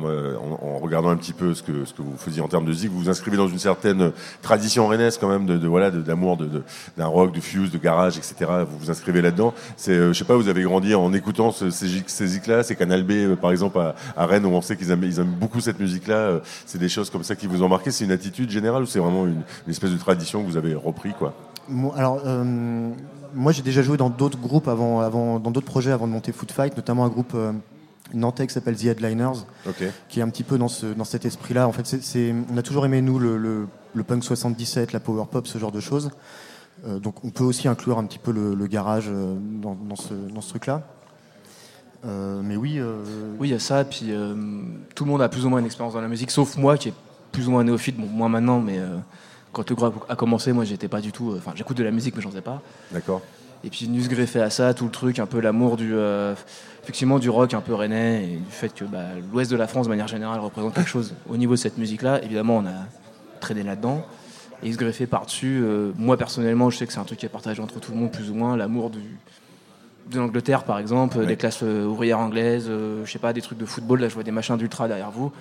en, 0.62 0.80
regardant 0.80 1.10
un 1.10 1.18
petit 1.18 1.34
peu 1.34 1.54
ce 1.54 1.64
que, 1.64 1.86
ce 1.86 1.94
que 1.94 2.02
vous 2.02 2.16
faisiez 2.18 2.42
en 2.42 2.48
termes 2.48 2.66
de 2.66 2.74
zik, 2.74 2.92
vous 2.92 3.00
vous 3.00 3.10
inscrivez 3.10 3.38
dans 3.38 3.48
une 3.48 3.60
certaine 3.60 4.12
tradition 4.42 4.88
rennaise 4.88 5.18
quand 5.18 5.30
même 5.30 5.46
de, 5.46 5.68
voilà 5.68 5.92
d'amour 5.92 6.38
de, 6.38 6.64
d'un 6.98 7.08
rock, 7.08 7.34
de 7.34 7.40
fuse, 7.40 7.72
de 7.72 7.78
garage, 7.78 8.18
etc. 8.18 8.36
Vous 8.70 8.78
vous 8.78 8.92
inscrivez 8.92 9.22
là-dedans. 9.22 9.54
C'est, 9.76 9.92
euh, 9.92 10.14
je 10.14 10.20
sais 10.20 10.26
pas, 10.26 10.36
vous 10.36 10.48
avez 10.50 10.64
grandi 10.64 10.94
en 10.96 11.14
écoutant 11.14 11.52
ce- 11.52 11.70
ces, 11.70 12.04
ces 12.08 12.28
zik-là, 12.28 12.64
c'est 12.64 12.76
Canal 12.76 13.04
B 13.04 13.12
euh, 13.12 13.36
par 13.36 13.52
exemple 13.52 13.80
à, 13.80 14.26
Rennes 14.26 14.46
où 14.46 14.50
on 14.50 14.62
sait 14.62 14.76
qu'ils 14.78 14.92
aiment, 14.92 15.04
ils 15.04 15.20
aiment 15.20 15.36
beaucoup 15.40 15.60
cette 15.60 15.80
musique-là. 15.80 16.16
euh, 16.16 16.40
C'est 16.66 16.78
des 16.80 16.90
choses 16.90 17.10
comme 17.10 17.24
ça 17.24 17.36
qui 17.36 17.48
vous 17.48 17.64
ont 17.64 17.70
marqué. 17.70 17.92
C'est 17.92 18.06
une 18.06 18.12
attitude 18.12 18.50
générale 18.50 18.84
ou 18.84 18.86
c'est 18.86 19.00
vraiment 19.00 19.26
une, 19.26 19.42
espèce 19.70 19.92
de 19.92 19.98
tradition 19.98 20.42
que 20.44 20.48
vous 20.48 20.58
avez 20.58 20.74
repris 20.76 21.14
quoi? 21.14 21.34
Alors, 21.96 22.22
euh, 22.26 22.90
moi, 23.34 23.52
j'ai 23.52 23.62
déjà 23.62 23.82
joué 23.82 23.98
dans 23.98 24.10
d'autres 24.10 24.40
groupes 24.40 24.68
avant, 24.68 25.02
avant, 25.02 25.40
dans 25.40 25.52
d'autres 25.52 25.66
projets 25.66 25.92
avant 25.92 26.08
de 26.08 26.14
monter 26.14 26.32
Food 26.32 26.52
Fight, 26.52 26.76
notamment 26.78 27.06
un 27.06 27.10
groupe 27.10 27.36
nantais 28.14 28.48
qui 28.48 28.54
s'appelle 28.54 28.76
The 28.78 28.86
Headliners, 28.86 29.40
qui 30.10 30.20
est 30.20 30.24
un 30.24 30.30
petit 30.30 30.44
peu 30.44 30.58
dans, 30.58 30.68
ce, 30.68 30.86
dans 30.88 31.04
cet 31.04 31.26
esprit-là. 31.26 31.68
En 31.68 31.72
fait, 31.72 31.98
on 32.52 32.58
a 32.58 32.62
toujours 32.62 32.86
aimé 32.86 33.02
nous 33.02 33.20
le, 33.20 33.38
le- 33.38 33.68
le 33.94 34.04
punk 34.04 34.24
77, 34.24 34.94
la 34.94 35.00
power 35.00 35.26
pop, 35.32 35.48
ce 35.48 35.58
genre 35.58 35.72
de 35.72 35.80
choses. 35.80 36.12
Euh, 36.86 37.00
donc, 37.00 37.24
on 37.26 37.30
peut 37.32 37.44
aussi 37.44 37.68
inclure 37.68 37.98
un 37.98 38.06
petit 38.06 38.20
peu 38.20 38.32
le, 38.32 38.54
le 38.54 38.68
garage 38.68 39.06
euh, 39.10 39.36
dans, 39.62 39.76
dans 39.76 39.96
ce, 39.96 40.14
dans 40.14 40.42
ce 40.42 40.50
truc-là. 40.50 40.84
Euh, 42.06 42.42
mais 42.44 42.56
oui. 42.56 42.78
euh, 42.80 43.04
Oui, 43.40 43.50
il 43.50 43.52
y 43.52 43.56
a 43.56 43.60
ça, 43.60 43.84
puis 43.84 44.08
euh, 44.12 44.36
tout 44.96 45.04
le 45.06 45.12
monde 45.12 45.22
a 45.22 45.30
plus 45.30 45.46
ou 45.46 45.50
moins 45.50 45.60
une 45.60 45.66
expérience 45.66 45.94
dans 45.96 46.02
la 46.02 46.08
musique, 46.08 46.30
sauf 46.32 46.56
moi 46.58 46.78
qui 46.78 46.90
est 46.90 46.94
plus 47.32 47.48
ou 47.48 47.52
moins 47.52 47.64
néophyte, 47.64 47.98
bon, 47.98 48.06
moins 48.08 48.30
maintenant, 48.30 48.60
mais 48.60 48.78
euh, 48.80 48.98
quand 49.52 49.68
le 49.70 49.76
groupe 49.76 50.06
a 50.08 50.16
commencé, 50.16 50.54
moi 50.54 50.64
j'étais 50.64 50.88
pas 50.88 51.02
du 51.02 51.12
tout. 51.12 51.32
euh, 51.32 51.38
Enfin, 51.38 51.54
j'écoute 51.56 51.78
de 51.78 51.84
la 51.84 51.92
musique, 51.92 52.16
mais 52.16 52.22
j'en 52.22 52.32
sais 52.32 52.42
pas. 52.42 52.62
D'accord. 52.92 53.22
Et 53.64 53.70
puis 53.70 53.86
venu 53.86 54.02
se 54.02 54.10
greffer 54.10 54.42
à 54.42 54.50
ça, 54.50 54.74
tout 54.74 54.86
le 54.86 54.92
truc, 54.92 55.20
un 55.20 55.26
peu 55.26 55.40
l'amour 55.40 55.78
du, 55.78 55.94
euh, 55.94 56.34
effectivement, 56.84 57.20
du 57.20 57.30
rock 57.30 57.54
un 57.54 57.62
peu 57.62 57.74
rennais 57.74 58.24
et 58.24 58.36
du 58.38 58.52
fait 58.52 58.74
que 58.74 58.86
bah, 58.86 59.06
l'ouest 59.34 59.50
de 59.52 59.58
la 59.58 59.68
France, 59.68 59.86
de 59.88 59.90
manière 59.90 60.08
générale, 60.08 60.40
représente 60.40 60.74
quelque 60.76 60.90
chose 60.90 61.14
au 61.30 61.38
niveau 61.38 61.54
de 61.54 61.60
cette 61.60 61.78
musique-là. 61.78 62.24
Évidemment, 62.24 62.58
on 62.58 62.66
a 62.68 62.86
traîné 63.40 63.64
là-dedans. 63.64 64.06
Et 64.64 64.72
se 64.72 64.78
greffer 64.78 65.06
par-dessus, 65.06 65.62
euh, 65.64 65.92
moi 65.98 66.18
personnellement, 66.18 66.70
je 66.72 66.78
sais 66.78 66.88
que 66.88 66.94
c'est 66.94 67.00
un 67.00 67.04
truc 67.04 67.20
qui 67.20 67.26
est 67.26 67.30
partagé 67.30 67.62
entre 67.62 67.80
tout 67.80 67.92
le 67.92 67.98
monde, 67.98 68.12
plus 68.12 68.32
ou 68.32 68.36
moins, 68.36 68.58
l'amour 68.58 68.90
du, 68.90 69.00
de 70.10 70.18
l'Angleterre, 70.20 70.64
par 70.64 70.80
exemple, 70.80 71.18
Ouais. 71.20 71.26
des 71.28 71.36
classes 71.36 71.60
euh, 71.64 71.86
ouvrières 71.86 72.18
anglaises, 72.20 72.66
euh, 72.70 73.06
je 73.06 73.12
sais 73.12 73.20
pas, 73.20 73.34
des 73.34 73.42
trucs 73.42 73.58
de 73.60 73.66
football, 73.66 74.00
là 74.02 74.10
je 74.10 74.14
vois 74.16 74.24
des 74.24 74.32
machins 74.32 74.58
d'ultra 74.58 74.88
derrière 74.88 75.12
vous. 75.12 75.32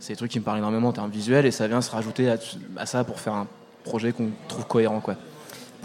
C'est 0.00 0.14
des 0.14 0.16
trucs 0.16 0.30
qui 0.32 0.40
me 0.40 0.44
parlent 0.44 0.58
énormément 0.58 0.88
en 0.88 0.92
termes 0.92 1.10
visuels 1.10 1.46
et 1.46 1.50
ça 1.52 1.68
vient 1.68 1.80
se 1.80 1.90
rajouter 1.90 2.28
à, 2.30 2.36
à 2.76 2.86
ça 2.86 3.04
pour 3.04 3.20
faire 3.20 3.34
un 3.34 3.46
projet 3.84 4.12
qu'on 4.12 4.30
trouve 4.48 4.66
cohérent, 4.66 4.98
quoi. 5.00 5.14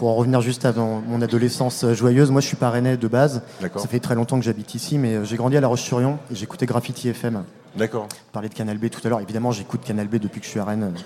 Pour 0.00 0.08
en 0.08 0.14
revenir 0.14 0.40
juste 0.40 0.64
à 0.64 0.72
mon 0.72 1.20
adolescence 1.20 1.84
joyeuse, 1.92 2.30
moi 2.30 2.40
je 2.40 2.46
suis 2.46 2.56
parrainé 2.56 2.96
de 2.96 3.06
base. 3.06 3.42
Ça 3.76 3.86
fait 3.86 4.00
très 4.00 4.14
longtemps 4.14 4.38
que 4.38 4.44
j'habite 4.46 4.74
ici, 4.74 4.96
mais 4.96 5.16
euh, 5.16 5.24
j'ai 5.24 5.36
grandi 5.36 5.58
à 5.58 5.60
La 5.60 5.68
Roche-sur-Yon 5.68 6.18
et 6.32 6.34
j'écoutais 6.34 6.64
Graffiti 6.64 7.10
FM. 7.10 7.44
D'accord. 7.76 8.08
parlais 8.32 8.48
de 8.48 8.54
Canal 8.54 8.78
B 8.78 8.88
tout 8.88 9.02
à 9.06 9.10
l'heure. 9.10 9.20
Évidemment, 9.20 9.52
j'écoute 9.52 9.82
Canal 9.84 10.08
B 10.08 10.16
depuis 10.16 10.40
que 10.40 10.46
je 10.46 10.50
suis 10.52 10.58
à 10.58 10.64
Rennes. 10.64 10.94
euh, 10.96 11.00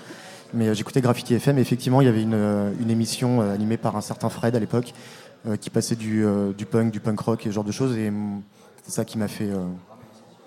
Mais 0.53 0.69
euh, 0.69 0.73
j'écoutais 0.73 1.01
Graffiti 1.01 1.33
FM. 1.33 1.57
Et 1.57 1.61
effectivement, 1.61 1.99
il 1.99 2.05
y 2.05 2.07
avait 2.07 2.21
une, 2.21 2.73
une 2.79 2.89
émission 2.89 3.41
animée 3.41 3.75
par 3.75 3.97
un 3.97 4.01
certain 4.01 4.29
Fred 4.29 4.55
à 4.55 4.59
l'époque 4.61 4.93
qui 5.59 5.69
passait 5.69 5.97
du, 5.97 6.25
du 6.57 6.65
punk, 6.65 6.93
du 6.93 7.01
punk 7.01 7.19
rock 7.19 7.45
et 7.45 7.49
ce 7.49 7.53
genre 7.53 7.65
de 7.65 7.73
choses. 7.73 7.97
Et 7.97 8.07
hum, 8.07 8.43
c'est 8.85 8.93
ça 8.93 9.03
qui 9.03 9.17
m'a 9.17 9.27
fait, 9.27 9.49
euh, 9.49 9.65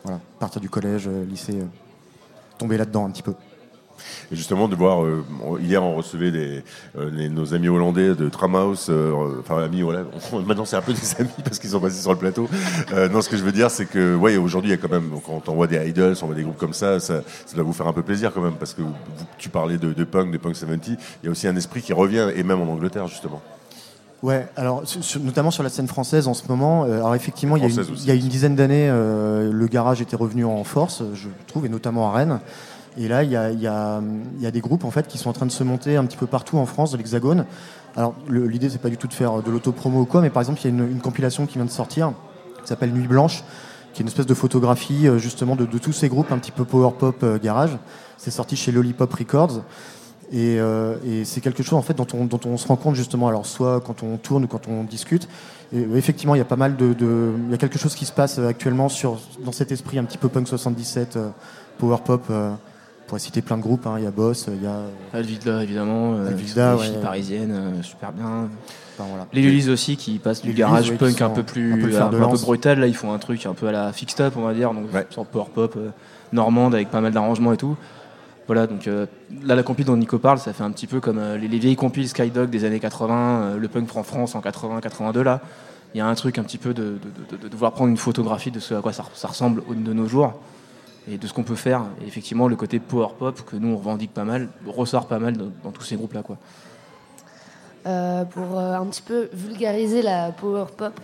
voilà, 0.04 0.20
partir 0.38 0.62
du 0.62 0.70
collège, 0.70 1.06
lycée, 1.28 1.58
tomber 2.56 2.78
là-dedans 2.78 3.04
un 3.04 3.10
petit 3.10 3.22
peu. 3.22 3.34
Et 4.32 4.36
justement, 4.36 4.68
de 4.68 4.74
voir, 4.76 5.04
euh, 5.04 5.24
hier 5.60 5.82
on 5.82 5.94
recevait 5.96 6.30
euh, 6.32 7.10
les- 7.12 7.28
nos 7.28 7.54
amis 7.54 7.68
hollandais 7.68 8.14
de 8.14 8.28
Tramhouse, 8.28 8.86
euh, 8.90 9.12
enfin 9.40 9.62
amis, 9.62 9.82
maintenant 10.46 10.64
c'est 10.64 10.76
un 10.76 10.82
peu 10.82 10.92
des 10.92 11.14
amis 11.20 11.28
parce 11.44 11.58
qu'ils 11.58 11.70
sont 11.70 11.80
passés 11.80 12.00
sur 12.00 12.12
le 12.12 12.18
plateau. 12.18 12.48
Euh, 12.92 13.08
non, 13.08 13.20
ce 13.22 13.28
que 13.28 13.36
je 13.36 13.42
veux 13.42 13.52
dire, 13.52 13.70
c'est 13.70 13.86
que, 13.86 14.14
ouais, 14.16 14.36
aujourd'hui, 14.36 14.70
il 14.70 14.74
y 14.74 14.78
a 14.78 14.80
quand 14.80 14.90
même, 14.90 15.10
quand 15.24 15.48
on 15.48 15.54
voit 15.54 15.66
des 15.66 15.88
idols, 15.88 16.14
on 16.22 16.26
voit 16.26 16.34
des 16.34 16.42
groupes 16.42 16.58
comme 16.58 16.72
ça, 16.74 17.00
ça, 17.00 17.22
ça 17.46 17.54
doit 17.54 17.64
vous 17.64 17.72
faire 17.72 17.86
un 17.86 17.92
peu 17.92 18.02
plaisir 18.02 18.32
quand 18.32 18.40
même, 18.42 18.54
parce 18.58 18.74
que 18.74 18.82
vous- 18.82 18.94
tu 19.38 19.48
parlais 19.48 19.78
de, 19.78 19.92
de 19.92 20.04
punk, 20.04 20.30
de 20.32 20.38
punk 20.38 20.56
70, 20.56 20.96
il 21.22 21.26
y 21.26 21.28
a 21.28 21.30
aussi 21.30 21.46
un 21.48 21.56
esprit 21.56 21.82
qui 21.82 21.92
revient, 21.92 22.28
et 22.34 22.42
même 22.42 22.60
en 22.60 22.70
Angleterre, 22.72 23.06
justement. 23.08 23.40
Ouais, 24.20 24.48
alors 24.56 24.82
sur- 24.84 25.20
notamment 25.20 25.52
sur 25.52 25.62
la 25.62 25.68
scène 25.68 25.86
française 25.86 26.26
en 26.26 26.34
ce 26.34 26.42
moment. 26.48 26.84
euh, 26.86 26.96
alors 26.96 27.14
effectivement, 27.14 27.56
il 27.56 27.60
y, 27.60 27.66
a 27.66 27.68
une, 27.68 27.72
Française 27.74 27.92
aussi. 27.92 28.02
il 28.02 28.08
y 28.08 28.10
a 28.10 28.14
une 28.14 28.26
dizaine 28.28 28.56
d'années, 28.56 28.88
euh, 28.90 29.52
le 29.52 29.66
garage 29.68 30.00
était 30.00 30.16
revenu 30.16 30.44
en 30.44 30.64
force, 30.64 31.04
je 31.14 31.28
trouve, 31.46 31.66
et 31.66 31.68
notamment 31.68 32.10
à 32.10 32.14
Rennes. 32.16 32.40
Et 32.98 33.08
là, 33.08 33.22
il 33.22 33.30
y 33.30 33.36
a, 33.36 34.50
des 34.50 34.60
groupes 34.60 34.84
en 34.84 34.90
fait 34.90 35.06
qui 35.06 35.18
sont 35.18 35.30
en 35.30 35.32
train 35.32 35.46
de 35.46 35.52
se 35.52 35.64
monter 35.64 35.96
un 35.96 36.04
petit 36.04 36.16
peu 36.16 36.26
partout 36.26 36.58
en 36.58 36.66
France, 36.66 36.92
de 36.92 36.96
l'Hexagone. 36.96 37.46
Alors 37.96 38.14
l'idée, 38.28 38.68
c'est 38.68 38.80
pas 38.80 38.90
du 38.90 38.96
tout 38.96 39.06
de 39.06 39.14
faire 39.14 39.42
de 39.42 39.50
l'autopromo 39.50 40.00
ou 40.00 40.04
quoi, 40.04 40.20
mais 40.20 40.30
par 40.30 40.42
exemple, 40.42 40.60
il 40.62 40.64
y 40.64 40.80
a 40.80 40.84
une, 40.84 41.00
compilation 41.00 41.46
qui 41.46 41.54
vient 41.54 41.64
de 41.64 41.70
sortir, 41.70 42.12
qui 42.62 42.68
s'appelle 42.68 42.92
Nuit 42.92 43.06
Blanche, 43.06 43.44
qui 43.92 44.00
est 44.00 44.02
une 44.02 44.08
espèce 44.08 44.26
de 44.26 44.34
photographie 44.34 45.08
euh, 45.08 45.18
justement 45.18 45.56
de, 45.56 45.64
tous 45.64 45.92
ces 45.92 46.08
groupes 46.08 46.30
un 46.30 46.38
petit 46.38 46.52
peu 46.52 46.64
power 46.64 46.92
pop 46.98 47.16
euh, 47.22 47.38
garage. 47.38 47.78
C'est 48.16 48.30
sorti 48.30 48.56
chez 48.56 48.72
Lollipop 48.72 49.12
Records. 49.14 49.62
Et, 50.30 50.60
euh, 50.60 51.24
c'est 51.24 51.40
quelque 51.40 51.62
chose 51.62 51.78
en 51.78 51.82
fait 51.82 51.94
dont 51.94 52.06
on, 52.44 52.56
se 52.56 52.68
rend 52.68 52.76
compte 52.76 52.94
justement, 52.94 53.28
alors 53.28 53.46
soit 53.46 53.80
quand 53.80 54.02
on 54.02 54.16
tourne 54.18 54.44
ou 54.44 54.46
quand 54.46 54.68
on 54.68 54.84
discute. 54.84 55.28
Euh, 55.74 55.96
effectivement, 55.96 56.34
il 56.34 56.38
y 56.38 56.42
a 56.42 56.46
pas 56.46 56.56
mal 56.56 56.76
de, 56.76 56.94
il 57.00 57.50
y 57.50 57.54
a 57.54 57.58
quelque 57.58 57.78
chose 57.78 57.94
qui 57.94 58.04
se 58.04 58.12
passe 58.12 58.38
euh, 58.38 58.48
actuellement 58.48 58.88
dans 59.44 59.52
cet 59.52 59.72
esprit 59.72 59.98
un 59.98 60.04
petit 60.04 60.18
peu 60.18 60.28
punk 60.28 60.48
77, 60.48 61.16
euh, 61.16 61.30
power 61.78 61.98
pop. 62.04 62.30
On 63.08 63.12
pourrait 63.12 63.20
citer 63.20 63.40
plein 63.40 63.56
de 63.56 63.62
groupes. 63.62 63.86
hein. 63.86 63.94
Il 63.96 64.04
y 64.04 64.06
a 64.06 64.10
Boss, 64.10 64.48
il 64.54 64.62
y 64.62 64.66
a 64.66 64.70
euh, 64.70 64.88
Alvida, 65.14 65.62
évidemment, 65.62 66.12
euh, 66.12 66.36
filles 66.36 66.60
ouais. 66.60 67.00
parisiennes, 67.02 67.52
euh, 67.52 67.82
super 67.82 68.12
bien. 68.12 68.50
enfin, 68.98 69.08
voilà. 69.08 69.26
Les 69.32 69.40
Lullis 69.40 69.70
aussi 69.70 69.96
qui 69.96 70.18
passent 70.18 70.42
du 70.42 70.52
garage 70.52 70.90
ouais, 70.90 70.96
punk 70.96 71.22
un 71.22 71.30
peu 71.30 71.42
plus 71.42 71.72
un 71.96 72.08
peu 72.08 72.22
un, 72.22 72.28
brutal. 72.34 72.80
Là, 72.80 72.86
ils 72.86 72.94
font 72.94 73.12
un 73.14 73.18
truc 73.18 73.46
un 73.46 73.54
peu 73.54 73.66
à 73.68 73.72
la 73.72 73.92
fixed 73.94 74.20
up, 74.20 74.34
on 74.36 74.42
va 74.42 74.52
dire, 74.52 74.74
donc 74.74 74.92
Ouais. 74.92 75.06
sur 75.08 75.24
power 75.24 75.46
pop 75.54 75.74
euh, 75.78 75.88
normande 76.32 76.74
avec 76.74 76.90
pas 76.90 77.00
mal 77.00 77.12
d'arrangements 77.12 77.54
et 77.54 77.56
tout. 77.56 77.76
Voilà, 78.46 78.66
donc 78.66 78.86
euh, 78.86 79.06
là, 79.42 79.54
la 79.54 79.62
compile 79.62 79.86
dont 79.86 79.96
Nico 79.96 80.18
parle, 80.18 80.38
ça 80.38 80.52
fait 80.52 80.62
un 80.64 80.70
petit 80.70 80.86
peu 80.86 81.00
comme 81.00 81.18
euh, 81.18 81.38
les, 81.38 81.48
les 81.48 81.58
vieilles 81.58 81.76
compiles 81.76 82.08
Skydog 82.08 82.50
des 82.50 82.64
années 82.66 82.80
80, 82.80 83.14
euh, 83.16 83.56
le 83.58 83.68
punk 83.68 83.96
en 83.96 84.02
France 84.02 84.34
en 84.34 84.40
80-82. 84.40 85.20
Là, 85.22 85.40
il 85.94 85.98
y 85.98 86.00
a 86.02 86.06
un 86.06 86.14
truc 86.14 86.36
un 86.36 86.42
petit 86.42 86.58
peu 86.58 86.74
de, 86.74 86.82
de, 86.82 87.36
de- 87.36 87.42
de- 87.42 87.48
de 87.48 87.54
vouloir 87.54 87.72
prendre 87.72 87.88
une 87.90 87.96
photographie 87.96 88.50
de 88.50 88.60
ce 88.60 88.74
à 88.74 88.82
quoi 88.82 88.92
ça, 88.92 89.04
ça 89.14 89.28
ressemble 89.28 89.62
au- 89.66 89.74
de 89.74 89.92
nos 89.94 90.06
jours 90.06 90.34
et 91.10 91.18
de 91.18 91.26
ce 91.26 91.32
qu'on 91.32 91.44
peut 91.44 91.54
faire. 91.56 91.84
Et 92.02 92.06
effectivement, 92.06 92.48
le 92.48 92.56
côté 92.56 92.78
power 92.78 93.08
pop 93.18 93.40
que 93.44 93.56
nous 93.56 93.68
on 93.72 93.76
revendique 93.76 94.12
pas 94.12 94.24
mal 94.24 94.48
ressort 94.66 95.06
pas 95.06 95.18
mal 95.18 95.36
dans, 95.36 95.50
dans 95.64 95.72
tous 95.72 95.82
ces 95.82 95.96
groupes 95.96 96.14
là, 96.14 96.22
quoi. 96.22 96.36
Euh, 97.86 98.24
pour 98.24 98.58
euh, 98.58 98.74
un 98.74 98.86
petit 98.86 99.02
peu 99.02 99.30
vulgariser 99.32 100.02
la 100.02 100.32
power 100.32 100.66
pop, 100.76 101.00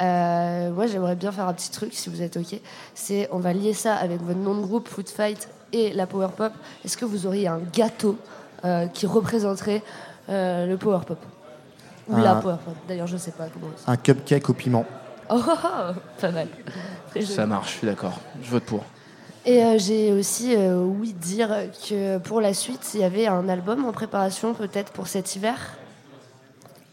euh, 0.00 0.70
moi 0.70 0.86
j'aimerais 0.86 1.16
bien 1.16 1.32
faire 1.32 1.48
un 1.48 1.54
petit 1.54 1.70
truc 1.70 1.94
si 1.94 2.10
vous 2.10 2.22
êtes 2.22 2.36
ok. 2.36 2.60
C'est 2.94 3.28
on 3.32 3.38
va 3.38 3.52
lier 3.52 3.72
ça 3.72 3.94
avec 3.96 4.20
votre 4.22 4.38
nom 4.38 4.54
de 4.54 4.60
groupe 4.60 4.88
Food 4.88 5.08
Fight 5.08 5.48
et 5.72 5.92
la 5.92 6.06
power 6.06 6.28
pop. 6.36 6.52
Est-ce 6.84 6.96
que 6.96 7.04
vous 7.04 7.26
auriez 7.26 7.48
un 7.48 7.60
gâteau 7.72 8.18
euh, 8.64 8.86
qui 8.86 9.06
représenterait 9.06 9.82
euh, 10.28 10.66
le 10.66 10.76
power 10.76 11.00
pop? 11.06 11.18
Ou 12.08 12.16
la 12.16 12.36
power 12.36 12.56
pop 12.64 12.74
D'ailleurs 12.86 13.06
je 13.06 13.16
sais 13.16 13.32
pas 13.32 13.46
comment. 13.52 13.72
un 13.86 13.96
cupcake 13.96 14.48
au 14.48 14.54
piment. 14.54 14.86
Oh, 15.30 15.40
oh, 15.46 15.52
oh, 15.64 15.92
pas 16.20 16.30
mal. 16.30 16.48
Très 17.10 17.20
joli. 17.20 17.34
Ça 17.34 17.46
marche, 17.46 17.72
je 17.72 17.78
suis 17.78 17.86
d'accord. 17.86 18.18
Je 18.42 18.50
vote 18.50 18.64
pour. 18.64 18.84
Et 19.48 19.64
euh, 19.64 19.78
j'ai 19.78 20.12
aussi 20.12 20.54
euh, 20.54 20.84
ouï 20.84 21.14
dire 21.14 21.48
que 21.88 22.18
pour 22.18 22.42
la 22.42 22.52
suite, 22.52 22.90
il 22.92 23.00
y 23.00 23.04
avait 23.04 23.26
un 23.26 23.48
album 23.48 23.86
en 23.86 23.92
préparation 23.92 24.52
peut-être 24.52 24.92
pour 24.92 25.06
cet 25.06 25.36
hiver. 25.36 25.56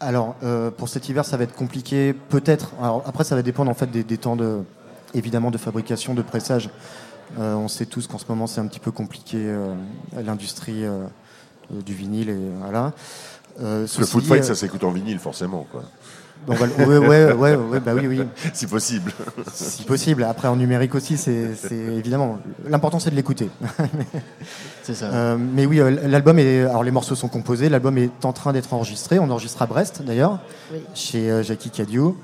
Alors, 0.00 0.36
euh, 0.42 0.70
pour 0.70 0.88
cet 0.88 1.10
hiver, 1.10 1.26
ça 1.26 1.36
va 1.36 1.44
être 1.44 1.54
compliqué, 1.54 2.14
peut-être. 2.14 2.72
Alors, 2.80 3.02
après, 3.04 3.24
ça 3.24 3.34
va 3.34 3.42
dépendre 3.42 3.70
en 3.70 3.74
fait 3.74 3.90
des, 3.90 4.04
des 4.04 4.16
temps 4.16 4.36
de, 4.36 4.62
évidemment, 5.12 5.50
de 5.50 5.58
fabrication, 5.58 6.14
de 6.14 6.22
pressage. 6.22 6.70
Euh, 7.38 7.56
on 7.56 7.68
sait 7.68 7.84
tous 7.84 8.06
qu'en 8.06 8.16
ce 8.16 8.24
moment, 8.26 8.46
c'est 8.46 8.62
un 8.62 8.66
petit 8.68 8.80
peu 8.80 8.90
compliqué 8.90 9.36
euh, 9.36 9.74
l'industrie 10.14 10.82
du 11.70 11.92
vinyle 11.92 12.30
et 12.30 12.38
voilà. 12.62 12.94
Euh, 13.60 13.82
Le 13.82 13.86
ceci 13.86 14.10
foot 14.10 14.24
fight, 14.24 14.42
euh, 14.42 14.46
ça 14.46 14.54
s'écoute 14.54 14.84
en 14.84 14.90
vinyle, 14.90 15.18
forcément, 15.18 15.66
quoi. 15.70 15.82
Donc, 16.46 16.60
ouais, 16.60 16.98
ouais, 16.98 17.32
ouais, 17.32 17.54
ouais, 17.56 17.80
bah 17.80 17.92
oui, 17.94 18.06
oui, 18.06 18.20
si 18.52 18.66
possible. 18.66 19.12
si 19.52 19.82
possible. 19.82 20.22
Après, 20.24 20.46
en 20.48 20.56
numérique 20.56 20.94
aussi, 20.94 21.16
c'est 21.16 21.54
c'est 21.56 21.74
évidemment. 21.74 22.38
L'important, 22.68 22.98
c'est 23.00 23.10
de 23.10 23.16
l'écouter. 23.16 23.50
C'est 24.82 24.94
ça. 24.94 25.06
Euh, 25.06 25.36
mais 25.38 25.66
oui, 25.66 25.80
euh, 25.80 25.90
l'album 26.08 26.38
est. 26.38 26.60
Alors, 26.62 26.84
les 26.84 26.92
morceaux 26.92 27.14
sont 27.16 27.28
composés. 27.28 27.68
L'album 27.68 27.98
est 27.98 28.24
en 28.24 28.32
train 28.32 28.52
d'être 28.52 28.72
enregistré. 28.74 29.18
On 29.18 29.28
enregistre 29.30 29.60
à 29.62 29.66
Brest, 29.66 30.02
d'ailleurs, 30.06 30.38
Oui. 30.72 30.78
chez 30.94 31.30
euh, 31.30 31.42
Jackie 31.42 31.70
Cadio, 31.70 32.16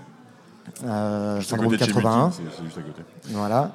euh, 0.84 1.38
Juste 1.40 1.48
à 1.52 1.56
syndrome 1.56 1.72
côté 1.72 1.84
de 1.84 1.88
chez 1.88 1.92
81. 1.94 2.24
Multi, 2.26 2.36
c'est- 2.36 2.56
c'est 2.58 2.64
juste 2.64 2.78
à 2.78 2.82
côté. 2.82 3.02
Voilà. 3.32 3.72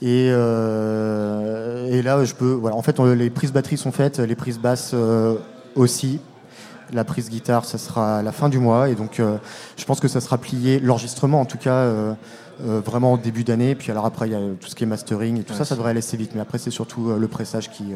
Et, 0.00 0.30
euh, 0.32 1.86
et 1.90 2.02
là, 2.02 2.24
je 2.24 2.34
peux. 2.34 2.52
Voilà, 2.52 2.76
en 2.76 2.82
fait, 2.82 2.98
on- 3.00 3.12
les 3.14 3.30
prises 3.30 3.52
batterie 3.52 3.76
sont 3.76 3.92
faites, 3.92 4.18
les 4.18 4.34
prises 4.36 4.58
basses 4.58 4.92
euh, 4.94 5.34
aussi. 5.74 6.20
La 6.92 7.04
prise 7.04 7.28
guitare, 7.30 7.64
ça 7.64 7.78
sera 7.78 8.18
à 8.18 8.22
la 8.22 8.32
fin 8.32 8.48
du 8.48 8.58
mois. 8.58 8.88
Et 8.88 8.94
donc, 8.94 9.20
euh, 9.20 9.38
je 9.76 9.84
pense 9.84 10.00
que 10.00 10.08
ça 10.08 10.20
sera 10.20 10.38
plié, 10.38 10.80
l'enregistrement 10.80 11.40
en 11.40 11.44
tout 11.44 11.58
cas, 11.58 11.74
euh, 11.74 12.14
euh, 12.64 12.80
vraiment 12.84 13.14
au 13.14 13.18
début 13.18 13.44
d'année. 13.44 13.74
Puis 13.74 13.90
alors 13.90 14.06
après, 14.06 14.28
il 14.28 14.32
y 14.32 14.34
a 14.36 14.40
tout 14.60 14.68
ce 14.68 14.74
qui 14.74 14.84
est 14.84 14.86
mastering 14.86 15.38
et 15.38 15.42
tout 15.42 15.52
Ouais, 15.52 15.58
ça, 15.58 15.64
ça 15.64 15.74
devrait 15.74 15.90
aller 15.90 15.98
assez 15.98 16.16
vite. 16.16 16.32
Mais 16.34 16.40
après, 16.40 16.58
c'est 16.58 16.70
surtout 16.70 17.12
le 17.12 17.28
pressage 17.28 17.70
qui. 17.70 17.94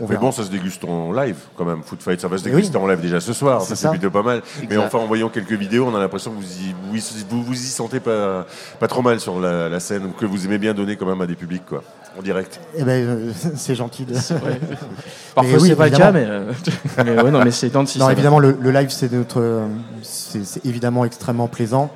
On 0.00 0.04
Mais 0.04 0.08
verra. 0.10 0.20
bon, 0.22 0.32
ça 0.32 0.42
se 0.44 0.50
déguste 0.50 0.84
en 0.84 1.12
live 1.12 1.36
quand 1.56 1.64
même. 1.64 1.82
Foot 1.82 2.02
Fight, 2.02 2.20
ça 2.20 2.28
va 2.28 2.38
se 2.38 2.46
Eh 2.48 2.50
déguster 2.50 2.76
oui. 2.78 2.82
en 2.84 2.86
live 2.88 3.00
déjà 3.00 3.20
ce 3.20 3.32
soir. 3.32 3.60
C'est 3.62 3.68
Ça, 3.70 3.76
c'est 3.76 3.82
ça. 3.82 3.90
plutôt 3.90 4.10
pas 4.10 4.22
mal. 4.22 4.42
Mais 4.68 4.76
enfin, 4.78 4.98
en 4.98 5.06
voyant 5.06 5.28
quelques 5.28 5.52
vidéos, 5.52 5.86
on 5.86 5.94
a 5.94 5.98
l'impression 6.00 6.30
que 6.32 6.36
vous 6.36 6.42
y, 6.44 6.74
vous, 6.90 6.96
y- 6.96 7.24
vous, 7.28 7.42
vous 7.42 7.54
y 7.54 7.66
sentez 7.66 8.00
pas, 8.00 8.46
pas 8.78 8.88
trop 8.88 9.02
mal 9.02 9.20
sur 9.20 9.38
la, 9.40 9.68
la 9.68 9.80
scène 9.80 10.04
ou 10.06 10.10
que 10.10 10.26
vous 10.26 10.46
aimez 10.46 10.58
bien 10.58 10.74
donner 10.74 10.96
quand 10.96 11.06
même 11.06 11.20
à 11.20 11.26
des 11.26 11.34
publics, 11.36 11.66
quoi, 11.66 11.82
en 12.18 12.22
direct. 12.22 12.60
Eh 12.76 12.82
ben, 12.82 13.06
euh, 13.06 13.32
c'est 13.56 13.74
gentil. 13.74 14.04
De... 14.04 14.14
Parfois, 15.34 15.58
oui, 15.60 15.68
c'est 15.68 15.76
pas 15.76 15.88
le 15.88 15.96
cas, 15.96 16.12
mais, 16.12 16.24
euh, 16.26 16.52
mais 17.04 17.20
ouais, 17.22 17.30
non, 17.30 17.44
mais 17.44 17.50
c'est 17.50 17.70
tant 17.70 17.82
de 17.82 17.88
si 17.88 17.98
Non, 17.98 18.10
évidemment, 18.10 18.38
le, 18.38 18.56
le 18.60 18.70
live, 18.70 18.90
c'est 18.90 19.12
notre, 19.12 19.62
c'est 20.02 20.44
c'est 20.44 20.64
évidemment 20.64 21.04
extrêmement 21.04 21.46
plaisant 21.48 21.90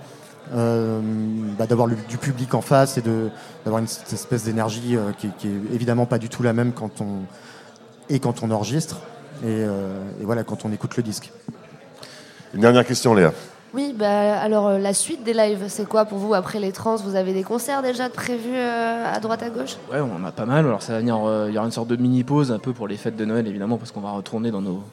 euh, 0.55 1.01
bah, 1.59 1.67
d'avoir 1.67 1.87
le- 1.87 1.97
du 2.09 2.19
public 2.19 2.55
en 2.55 2.61
face 2.61 2.99
et 2.99 3.01
de 3.01 3.31
d'avoir 3.65 3.81
une 3.81 3.89
cette 3.89 4.13
espèce 4.13 4.45
d'énergie 4.45 4.95
euh, 4.97 5.11
qui, 5.17 5.31
qui 5.39 5.49
est 5.49 5.75
évidemment 5.75 6.05
pas 6.07 6.19
du 6.19 6.29
tout 6.29 6.43
la 6.43 6.53
même 6.53 6.73
quand 6.73 7.01
on 7.01 7.23
et 8.09 8.19
quand 8.19 8.43
on 8.43 8.51
enregistre 8.51 9.01
et, 9.43 9.47
euh, 9.47 10.03
et 10.21 10.25
voilà 10.25 10.45
quand 10.45 10.65
on 10.65 10.73
écoute 10.73 10.97
le 10.97 11.03
disque. 11.03 11.33
Une 12.55 12.61
dernière 12.61 12.87
question, 12.87 13.15
Léa. 13.15 13.33
Oui, 13.75 13.93
bah, 13.99 14.41
alors 14.41 14.69
euh, 14.69 14.79
la 14.79 14.95
suite 14.95 15.25
des 15.25 15.35
lives, 15.35 15.65
c'est 15.67 15.89
quoi 15.89 16.05
pour 16.05 16.19
vous 16.19 16.33
après 16.33 16.61
les 16.61 16.71
trans? 16.71 16.95
Vous 16.95 17.17
avez 17.17 17.33
des 17.33 17.43
concerts 17.43 17.83
déjà 17.83 18.09
prévus 18.09 18.55
euh, 18.55 19.13
à 19.13 19.19
droite 19.19 19.43
à 19.43 19.51
gauche? 19.51 19.77
Ouais, 19.91 19.99
on 20.01 20.15
en 20.15 20.25
a 20.25 20.31
pas 20.31 20.47
mal. 20.47 20.65
Alors 20.65 20.81
ça 20.81 20.93
va 20.93 21.01
venir, 21.01 21.19
euh, 21.25 21.47
il 21.49 21.55
y 21.55 21.59
aura 21.59 21.67
une 21.67 21.73
sorte 21.73 21.89
de 21.89 21.97
mini 21.97 22.23
pause 22.23 22.53
un 22.53 22.61
peu 22.61 22.73
pour 22.73 22.87
les 22.87 22.97
fêtes 22.97 23.17
de 23.17 23.25
Noël 23.25 23.49
évidemment 23.49 23.77
parce 23.77 23.91
qu'on 23.91 24.01
va 24.01 24.13
retourner 24.13 24.53
dans 24.53 24.61
nos 24.61 24.85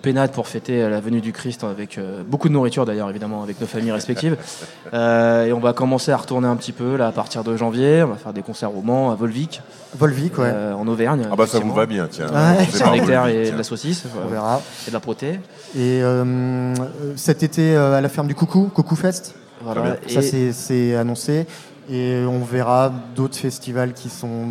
pénade 0.00 0.32
pour 0.32 0.48
fêter 0.48 0.82
euh, 0.82 0.88
la 0.90 1.00
venue 1.00 1.20
du 1.20 1.32
Christ 1.32 1.64
avec 1.64 1.98
euh, 1.98 2.22
beaucoup 2.26 2.48
de 2.48 2.54
nourriture 2.54 2.84
d'ailleurs 2.84 3.08
évidemment 3.10 3.42
avec 3.42 3.60
nos 3.60 3.66
familles 3.66 3.92
respectives. 3.92 4.36
Euh, 4.92 5.44
et 5.46 5.52
on 5.52 5.60
va 5.60 5.72
commencer 5.72 6.10
à 6.10 6.16
retourner 6.16 6.48
un 6.48 6.56
petit 6.56 6.72
peu 6.72 6.96
là 6.96 7.06
à 7.06 7.12
partir 7.12 7.44
de 7.44 7.56
janvier. 7.56 8.02
On 8.02 8.08
va 8.08 8.16
faire 8.16 8.32
des 8.32 8.42
concerts 8.42 8.76
au 8.76 8.82
Mans, 8.82 9.12
à 9.12 9.14
Volvic, 9.14 9.62
Volvic, 9.96 10.36
ouais. 10.36 10.50
euh, 10.52 10.72
en 10.74 10.88
Auvergne. 10.88 11.28
Ah 11.30 11.36
bah 11.36 11.46
ça 11.46 11.60
vous 11.60 11.72
va 11.72 11.86
bien, 11.86 12.08
tiens. 12.10 12.26
Ouais. 12.26 12.66
C'est 12.72 12.82
un 12.82 12.92
et 12.94 13.00
tiens. 13.04 13.52
de 13.52 13.56
la 13.56 13.62
saucisse, 13.62 14.04
On 14.24 14.28
verra. 14.28 14.60
et 14.86 14.90
de 14.90 14.92
la 14.92 14.98
proté. 14.98 15.38
Et 15.76 16.02
euh, 16.02 16.74
cet 17.14 17.44
été 17.44 17.76
euh, 17.76 17.98
à 17.98 18.00
la 18.00 18.08
ferme 18.08 18.26
du 18.26 18.34
Coucou, 18.34 18.68
Coucou 18.74 18.96
Fest, 18.96 19.36
Voilà. 19.62 19.96
ça 20.08 20.22
c'est 20.22 20.96
annoncé. 20.96 21.46
Et 21.88 22.24
on 22.26 22.40
verra 22.44 22.92
d'autres 23.14 23.36
festivals 23.36 23.92
qui 23.92 24.08
sont 24.08 24.46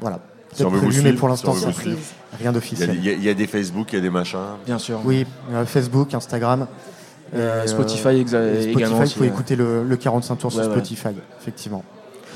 voilà, 0.00 0.18
Si 0.56 0.64
on 0.64 0.70
vous 0.70 0.86
mais 0.86 0.92
suivre, 0.92 1.18
pour 1.18 1.28
si 1.28 1.32
l'instant 1.32 1.50
on 1.50 1.54
veut 1.54 1.60
vous 1.66 1.72
c'est 1.72 1.80
suivre. 1.82 1.98
rien 2.38 2.52
d'officiel. 2.52 2.90
il 2.94 3.04
y 3.04 3.10
a- 3.10 3.12
il 3.12 3.22
y 3.24 3.28
a 3.28 3.34
des 3.34 3.46
Facebook, 3.46 3.92
il 3.92 3.96
y 3.96 3.98
a 3.98 4.02
des 4.02 4.10
machins. 4.10 4.38
bien 4.64 4.78
sûr. 4.78 5.00
Oui, 5.04 5.26
euh, 5.52 5.64
Facebook, 5.66 6.14
Instagram. 6.14 6.66
Euh, 7.34 7.66
Spotify 7.66 8.08
euh, 8.08 8.54
Spotify, 8.62 8.70
également 8.70 9.00
vous 9.02 9.10
pouvez 9.10 9.26
écouter 9.26 9.56
le, 9.56 9.82
le 9.82 9.96
45 9.96 10.36
tours 10.36 10.52
sur 10.52 10.60
ouais. 10.60 10.66
Spotify, 10.66 11.08
effectivement. 11.40 11.82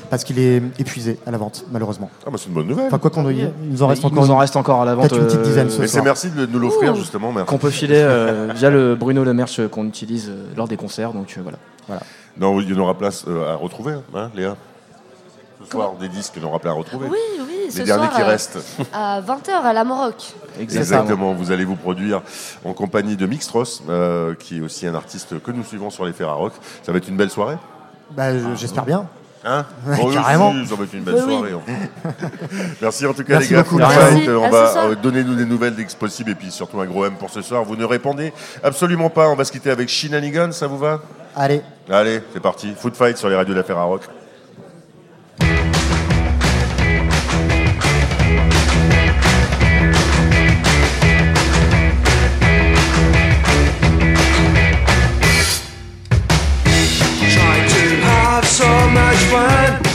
Parce 0.09 0.25
qu'il 0.25 0.37
est 0.39 0.61
épuisé 0.77 1.17
à 1.25 1.31
la 1.31 1.37
vente, 1.37 1.63
malheureusement. 1.71 2.09
Ah 2.27 2.29
bah 2.29 2.37
c'est 2.37 2.47
une 2.49 2.53
bonne 2.53 2.67
nouvelle. 2.67 2.87
Enfin, 2.87 2.99
quoi 2.99 3.09
qu'on 3.09 3.29
il 3.29 3.49
nous 3.69 3.81
en 3.81 3.87
reste 3.87 4.01
Il 4.01 4.07
encore 4.07 4.25
nous 4.25 4.31
en 4.31 4.37
reste 4.37 4.55
encore 4.57 4.81
à 4.81 4.85
la 4.85 4.95
vente. 4.95 5.07
peut-être 5.09 5.21
une 5.21 5.27
petite 5.27 5.41
dizaine 5.43 5.69
ce 5.69 5.79
Mais 5.79 5.87
c'est 5.87 6.01
merci 6.01 6.29
de 6.31 6.45
nous 6.45 6.59
l'offrir 6.59 6.93
justement, 6.95 7.31
merci. 7.31 7.47
Qu'on 7.49 7.57
peut 7.57 7.69
filer 7.69 8.01
euh, 8.03 8.51
via 8.53 8.69
le 8.69 8.95
Bruno 8.95 9.23
Le 9.23 9.33
Merch 9.33 9.65
qu'on 9.69 9.85
utilise 9.85 10.29
lors 10.57 10.67
des 10.67 10.75
concerts. 10.75 11.13
Donc 11.13 11.33
euh, 11.37 11.41
voilà. 11.87 12.01
Non, 12.37 12.59
il 12.59 12.69
y 12.69 12.73
en 12.73 12.79
aura 12.79 12.97
place 12.97 13.23
euh, 13.29 13.53
à 13.53 13.55
retrouver, 13.55 13.93
hein, 14.13 14.29
Léa 14.35 14.57
Ce 15.63 15.71
soir, 15.71 15.93
des 15.99 16.09
disques, 16.09 16.33
il 16.35 16.41
y 16.41 16.45
en 16.45 16.49
aura 16.49 16.59
plein 16.59 16.71
à 16.71 16.75
retrouver. 16.75 17.07
Oui, 17.09 17.17
oui, 17.39 17.60
ce 17.71 17.79
Les 17.79 17.85
derniers 17.85 18.05
soir, 18.07 18.15
qui 18.15 18.21
euh, 18.21 18.25
restent. 18.25 18.57
à 18.93 19.21
20h 19.21 19.51
à 19.63 19.73
la 19.73 19.83
Maroc. 19.83 20.33
Exactement, 20.59 21.33
vous 21.33 21.51
allez 21.51 21.65
vous 21.65 21.75
produire 21.75 22.21
en 22.65 22.73
compagnie 22.73 23.15
de 23.17 23.25
Mixtros, 23.25 23.81
euh, 23.89 24.35
qui 24.35 24.57
est 24.57 24.61
aussi 24.61 24.85
un 24.87 24.95
artiste 24.95 25.41
que 25.41 25.51
nous 25.51 25.63
suivons 25.63 25.89
sur 25.89 26.05
les 26.05 26.13
Ferrarock. 26.13 26.53
Ça 26.83 26.91
va 26.91 26.97
être 26.97 27.07
une 27.07 27.17
belle 27.17 27.29
soirée 27.31 27.57
Bah, 28.11 28.37
je- 28.37 28.55
J'espère 28.55 28.85
bien. 28.85 29.05
Hein 29.43 29.65
Ouais, 29.87 29.97
Oh, 30.03 30.11
carrément. 30.13 30.53
Ça 30.69 30.75
va 30.75 30.83
être 30.83 30.93
une 30.93 31.01
belle 31.03 31.15
Oui, 31.15 31.21
soirée. 31.33 31.55
Merci 32.81 33.05
en 33.07 33.13
tout 33.13 33.23
cas 33.23 33.33
Merci 33.39 33.49
les 33.49 33.55
gars. 33.55 33.63
beaucoup. 33.63 33.77
Merci. 33.77 34.17
Fight. 34.17 34.29
On 34.29 34.49
va 34.49 34.77
euh, 34.85 34.95
donner 34.95 35.23
nous 35.23 35.33
des 35.33 35.45
nouvelles 35.45 35.75
dès 35.75 35.83
que 35.85 35.93
possible 35.95 36.29
et 36.31 36.35
puis 36.35 36.51
surtout 36.51 36.79
un 36.79 36.85
gros 36.85 37.05
M 37.05 37.13
pour 37.15 37.31
ce 37.31 37.41
soir. 37.41 37.63
Vous 37.63 37.75
ne 37.75 37.85
répondez 37.85 38.33
absolument 38.63 39.09
pas. 39.09 39.29
On 39.29 39.35
va 39.35 39.43
se 39.43 39.51
quitter 39.51 39.71
avec 39.71 39.89
Shinanigan, 39.89 40.51
ça 40.51 40.67
vous 40.67 40.77
va? 40.77 40.99
Allez, 41.35 41.63
Allez, 41.89 42.21
c'est 42.33 42.39
parti. 42.39 42.73
Food 42.77 42.95
Fight 42.95 43.17
sur 43.17 43.29
les 43.29 43.35
radios 43.35 43.53
de 43.53 43.59
la 43.59 43.63
Ferrarock. 43.65 44.01
Have 58.41 58.49
so 58.49 58.89
much 58.89 59.17
fun. 59.29 59.90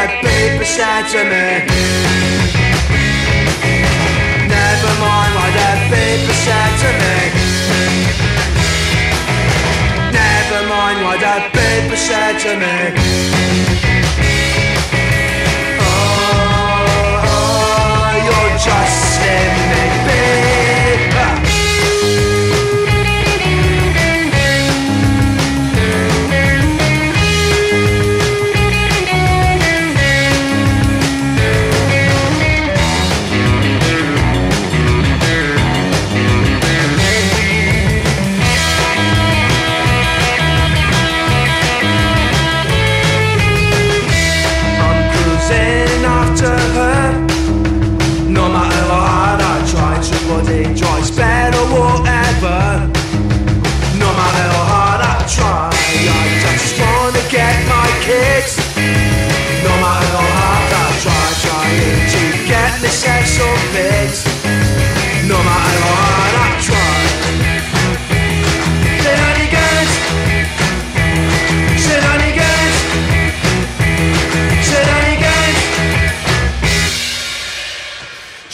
That 0.00 0.24
paper 0.24 0.64
said 0.64 1.04
to 1.12 1.20
me 1.28 1.46
Never 4.48 4.92
mind 4.96 5.32
what 5.36 5.52
that 5.60 5.78
paper 5.92 6.36
said 6.44 6.72
to 6.82 6.90
me. 7.00 7.16
Never 10.20 10.60
mind 10.72 10.98
what 11.04 11.20
that 11.20 11.52
paper 11.52 11.96
said 11.96 12.34
to 12.44 12.52
me. 12.62 12.76
Oh, 15.84 16.40
oh, 17.28 18.24
you're 18.24 18.56
just 18.56 18.96
slim 19.16 19.52
me. 20.06 20.39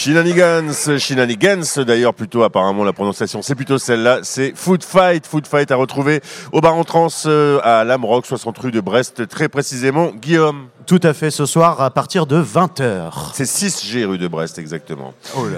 Shinanigans, 0.06 0.98
Shinanigans, 0.98 1.82
d'ailleurs 1.84 2.14
plutôt 2.14 2.44
apparemment 2.44 2.84
la 2.84 2.92
prononciation 2.92 3.42
c'est 3.42 3.56
plutôt 3.56 3.76
celle-là, 3.76 4.20
c'est 4.22 4.52
Food 4.54 4.84
Fight, 4.84 5.26
Food 5.26 5.48
Fight 5.48 5.72
à 5.72 5.74
retrouver 5.74 6.20
au 6.52 6.60
bar 6.60 6.76
en 6.76 6.84
trans 6.84 7.08
euh, 7.26 7.58
à 7.64 7.82
Lamrock, 7.82 8.24
60 8.24 8.56
rue 8.58 8.70
de 8.70 8.78
Brest, 8.80 9.26
très 9.26 9.48
précisément. 9.48 10.12
Guillaume, 10.14 10.68
Tout 10.86 11.00
à 11.02 11.12
fait, 11.12 11.32
ce 11.32 11.44
soir 11.44 11.80
à 11.80 11.90
partir 11.90 12.26
de 12.26 12.40
20h. 12.40 13.32
c'est 13.34 13.42
6G 13.42 14.04
rue 14.04 14.18
de 14.18 14.28
Brest 14.28 14.60
exactement. 14.60 15.12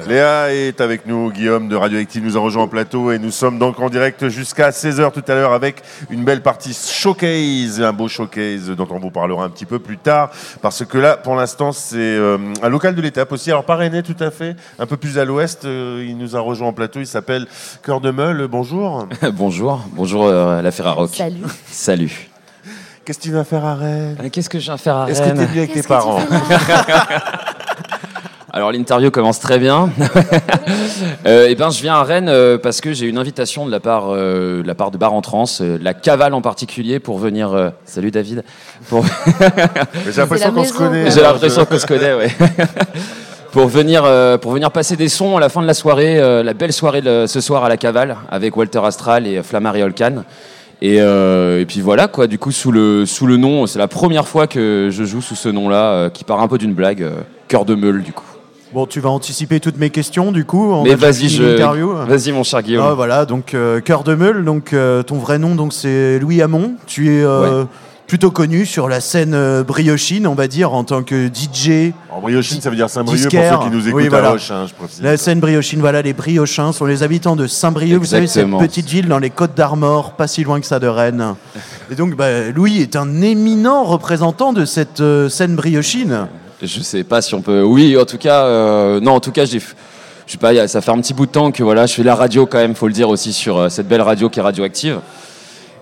Léa 0.08 0.54
est 0.54 0.80
avec 0.80 1.04
nous, 1.04 1.30
Guillaume 1.30 1.68
de 1.68 1.76
Radioactive 1.76 2.24
nous 2.24 2.38
a 2.38 2.40
rejoint 2.40 2.62
en 2.62 2.68
plateau 2.68 3.12
et 3.12 3.18
nous 3.18 3.30
sommes 3.30 3.58
donc 3.58 3.78
en 3.80 3.90
direct 3.90 4.30
jusqu'à 4.30 4.70
16h 4.70 5.12
tout 5.12 5.24
à 5.28 5.34
l'heure 5.34 5.52
avec 5.52 5.82
une 6.08 6.24
belle 6.24 6.40
partie 6.40 6.72
showcase, 6.72 7.82
un 7.82 7.92
beau 7.92 8.08
showcase 8.08 8.70
dont 8.70 8.88
on 8.90 8.98
vous 8.98 9.10
parlera 9.10 9.44
un 9.44 9.50
petit 9.50 9.66
peu 9.66 9.78
plus 9.78 9.98
tard 9.98 10.30
parce 10.62 10.86
que 10.86 10.96
là 10.96 11.18
pour 11.18 11.34
l'instant 11.36 11.72
c'est 11.72 11.98
euh, 11.98 12.38
un 12.62 12.68
local 12.70 12.94
de 12.94 13.02
l'étape 13.02 13.30
aussi, 13.30 13.50
alors 13.50 13.64
parrainé 13.64 14.02
tout 14.02 14.16
à 14.18 14.30
fait, 14.30 14.37
un 14.78 14.86
peu 14.86 14.96
plus 14.96 15.18
à 15.18 15.24
l'ouest, 15.24 15.64
euh, 15.64 16.04
il 16.06 16.16
nous 16.16 16.36
a 16.36 16.40
rejoint 16.40 16.68
en 16.68 16.72
plateau, 16.72 17.00
il 17.00 17.06
s'appelle 17.06 17.46
Cœur 17.82 18.00
de 18.00 18.10
Meule, 18.10 18.46
bonjour. 18.48 19.06
bonjour, 19.34 19.84
bonjour 19.92 20.26
euh, 20.26 20.62
la 20.62 20.70
Ferrarock. 20.70 21.10
Salut. 21.14 21.42
Salut. 21.70 22.28
Qu'est-ce 23.04 23.18
que 23.18 23.22
tu 23.24 23.32
vas 23.32 23.44
faire 23.44 23.64
à 23.64 23.74
Rennes 23.74 24.16
Euh, 24.22 24.28
Qu'est-ce 24.30 24.50
que 24.50 24.58
je 24.58 24.64
viens 24.64 24.76
faire 24.76 24.96
à 24.96 25.10
Est-ce 25.10 25.20
que 25.20 25.24
tu 25.24 25.30
es 25.30 25.32
Rennes 25.38 25.46
venu 25.46 25.58
avec 25.60 25.72
tes 25.72 25.82
parents 25.82 26.20
Alors 28.50 28.72
l'interview 28.72 29.10
commence 29.10 29.40
très 29.40 29.58
bien. 29.58 29.90
euh, 31.26 31.48
et 31.48 31.54
ben 31.54 31.70
je 31.70 31.80
viens 31.82 31.94
à 31.94 32.02
Rennes 32.02 32.28
euh, 32.30 32.56
parce 32.58 32.80
que 32.80 32.92
j'ai 32.92 33.06
une 33.06 33.18
invitation 33.18 33.66
de 33.66 33.70
la 33.70 33.78
part, 33.78 34.06
euh, 34.08 34.62
de 34.62 34.66
la 34.66 34.74
part 34.74 34.90
de 34.90 34.96
Bar 34.98 35.12
en 35.12 35.20
Trans, 35.20 35.44
euh, 35.60 35.78
de 35.78 35.84
la 35.84 35.94
Cavale 35.94 36.32
en 36.34 36.40
particulier, 36.40 36.98
pour 36.98 37.18
venir. 37.18 37.52
euh, 37.52 37.70
salut 37.84 38.10
David. 38.10 38.42
Pour... 38.88 39.04
J'ai 40.06 40.12
l'impression 40.20 40.52
qu'on 40.52 40.64
se 40.64 40.72
connaît. 40.72 41.10
J'ai 41.10 41.20
alors, 41.20 41.34
l'impression 41.34 41.64
qu'on 41.66 41.78
se 41.78 41.86
connaît, 41.86 42.14
ouais. 42.14 42.30
Pour 43.52 43.66
venir, 43.68 44.02
euh, 44.04 44.38
pour 44.38 44.52
venir 44.52 44.70
passer 44.70 44.96
des 44.96 45.08
sons 45.08 45.36
à 45.36 45.40
la 45.40 45.48
fin 45.48 45.62
de 45.62 45.66
la 45.66 45.74
soirée, 45.74 46.18
euh, 46.18 46.42
la 46.42 46.54
belle 46.54 46.72
soirée 46.72 47.02
de 47.02 47.26
ce 47.26 47.40
soir 47.40 47.64
à 47.64 47.68
la 47.68 47.76
Cavale 47.76 48.16
avec 48.30 48.56
Walter 48.56 48.80
Astral 48.84 49.26
et. 49.26 49.40
Et, 50.80 51.00
euh, 51.00 51.60
et 51.60 51.66
puis 51.66 51.80
voilà 51.80 52.06
quoi. 52.06 52.28
Du 52.28 52.38
coup, 52.38 52.52
sous 52.52 52.70
le 52.70 53.04
sous 53.04 53.26
le 53.26 53.36
nom, 53.36 53.66
c'est 53.66 53.80
la 53.80 53.88
première 53.88 54.28
fois 54.28 54.46
que 54.46 54.90
je 54.92 55.02
joue 55.02 55.20
sous 55.20 55.34
ce 55.34 55.48
nom-là, 55.48 56.08
qui 56.10 56.22
part 56.22 56.40
un 56.40 56.46
peu 56.46 56.56
d'une 56.56 56.72
blague, 56.72 57.04
cœur 57.48 57.64
de 57.64 57.74
meule 57.74 58.02
du 58.02 58.12
coup. 58.12 58.24
Bon, 58.72 58.86
tu 58.86 59.00
vas 59.00 59.08
anticiper 59.08 59.58
toutes 59.58 59.78
mes 59.78 59.90
questions 59.90 60.30
du 60.30 60.44
coup. 60.44 60.70
On 60.72 60.84
Mais 60.84 60.94
vas-y, 60.94 61.30
je... 61.30 61.42
vas-y 62.06 62.30
mon 62.30 62.44
cher 62.44 62.62
Guillaume. 62.62 62.86
Ah, 62.88 62.94
voilà, 62.94 63.24
donc 63.24 63.56
Cœur 63.84 64.04
de 64.04 64.14
Meule, 64.14 64.44
donc 64.44 64.72
ton 65.06 65.16
vrai 65.16 65.40
nom 65.40 65.56
donc 65.56 65.72
c'est 65.72 66.20
Louis 66.20 66.42
Hamon. 66.42 66.74
Tu 66.86 67.08
es 67.08 67.24
euh, 67.24 67.64
plutôt 68.08 68.30
connu 68.30 68.64
sur 68.64 68.88
la 68.88 69.00
scène 69.00 69.34
euh, 69.34 69.62
briochine, 69.62 70.26
on 70.26 70.34
va 70.34 70.48
dire, 70.48 70.72
en 70.72 70.82
tant 70.82 71.02
que 71.02 71.28
DJ. 71.28 71.92
En 72.10 72.20
briochine, 72.22 72.60
ça 72.60 72.70
veut 72.70 72.76
dire 72.76 72.88
Saint-Brieuc 72.88 73.30
pour 73.30 73.30
ceux 73.30 73.68
qui 73.68 73.70
nous 73.70 73.86
écoutent 73.86 74.00
Oui, 74.00 74.06
à 74.06 74.08
voilà. 74.08 74.30
Roche, 74.30 74.50
hein, 74.50 74.64
je 74.66 74.72
précise. 74.72 75.02
La 75.02 75.16
scène 75.18 75.40
briochine, 75.40 75.80
voilà, 75.80 76.00
les 76.00 76.14
briochins 76.14 76.72
sont 76.72 76.86
les 76.86 77.02
habitants 77.02 77.36
de 77.36 77.46
Saint-Brieuc. 77.46 77.98
Vous 77.98 78.06
savez, 78.06 78.26
cette 78.26 78.50
petite 78.50 78.88
ville 78.88 79.08
dans 79.08 79.18
les 79.18 79.28
Côtes 79.28 79.54
d'Armor, 79.54 80.12
pas 80.12 80.26
si 80.26 80.42
loin 80.42 80.58
que 80.58 80.66
ça 80.66 80.80
de 80.80 80.86
Rennes. 80.86 81.34
Et 81.90 81.94
donc, 81.94 82.16
bah, 82.16 82.50
Louis 82.50 82.80
est 82.80 82.96
un 82.96 83.20
éminent 83.20 83.84
représentant 83.84 84.54
de 84.54 84.64
cette 84.64 85.00
euh, 85.00 85.28
scène 85.28 85.54
briochine. 85.54 86.28
Je 86.62 86.80
sais 86.80 87.04
pas 87.04 87.20
si 87.20 87.34
on 87.34 87.42
peut. 87.42 87.62
Oui, 87.62 87.94
en 87.96 88.06
tout 88.06 88.18
cas, 88.18 88.44
euh, 88.44 89.00
non, 89.00 89.12
en 89.12 89.20
tout 89.20 89.32
cas, 89.32 89.44
j'ai. 89.44 89.60
Je 89.60 90.32
sais 90.32 90.38
pas, 90.38 90.66
ça 90.66 90.80
fait 90.80 90.90
un 90.90 91.00
petit 91.00 91.14
bout 91.14 91.24
de 91.24 91.30
temps 91.30 91.52
que 91.52 91.62
voilà, 91.62 91.86
je 91.86 91.94
fais 91.94 92.02
la 92.02 92.14
radio 92.14 92.44
quand 92.44 92.58
même, 92.58 92.74
faut 92.74 92.86
le 92.86 92.92
dire 92.92 93.08
aussi 93.08 93.32
sur 93.32 93.70
cette 93.70 93.88
belle 93.88 94.02
radio 94.02 94.28
qui 94.28 94.40
est 94.40 94.42
radioactive. 94.42 94.98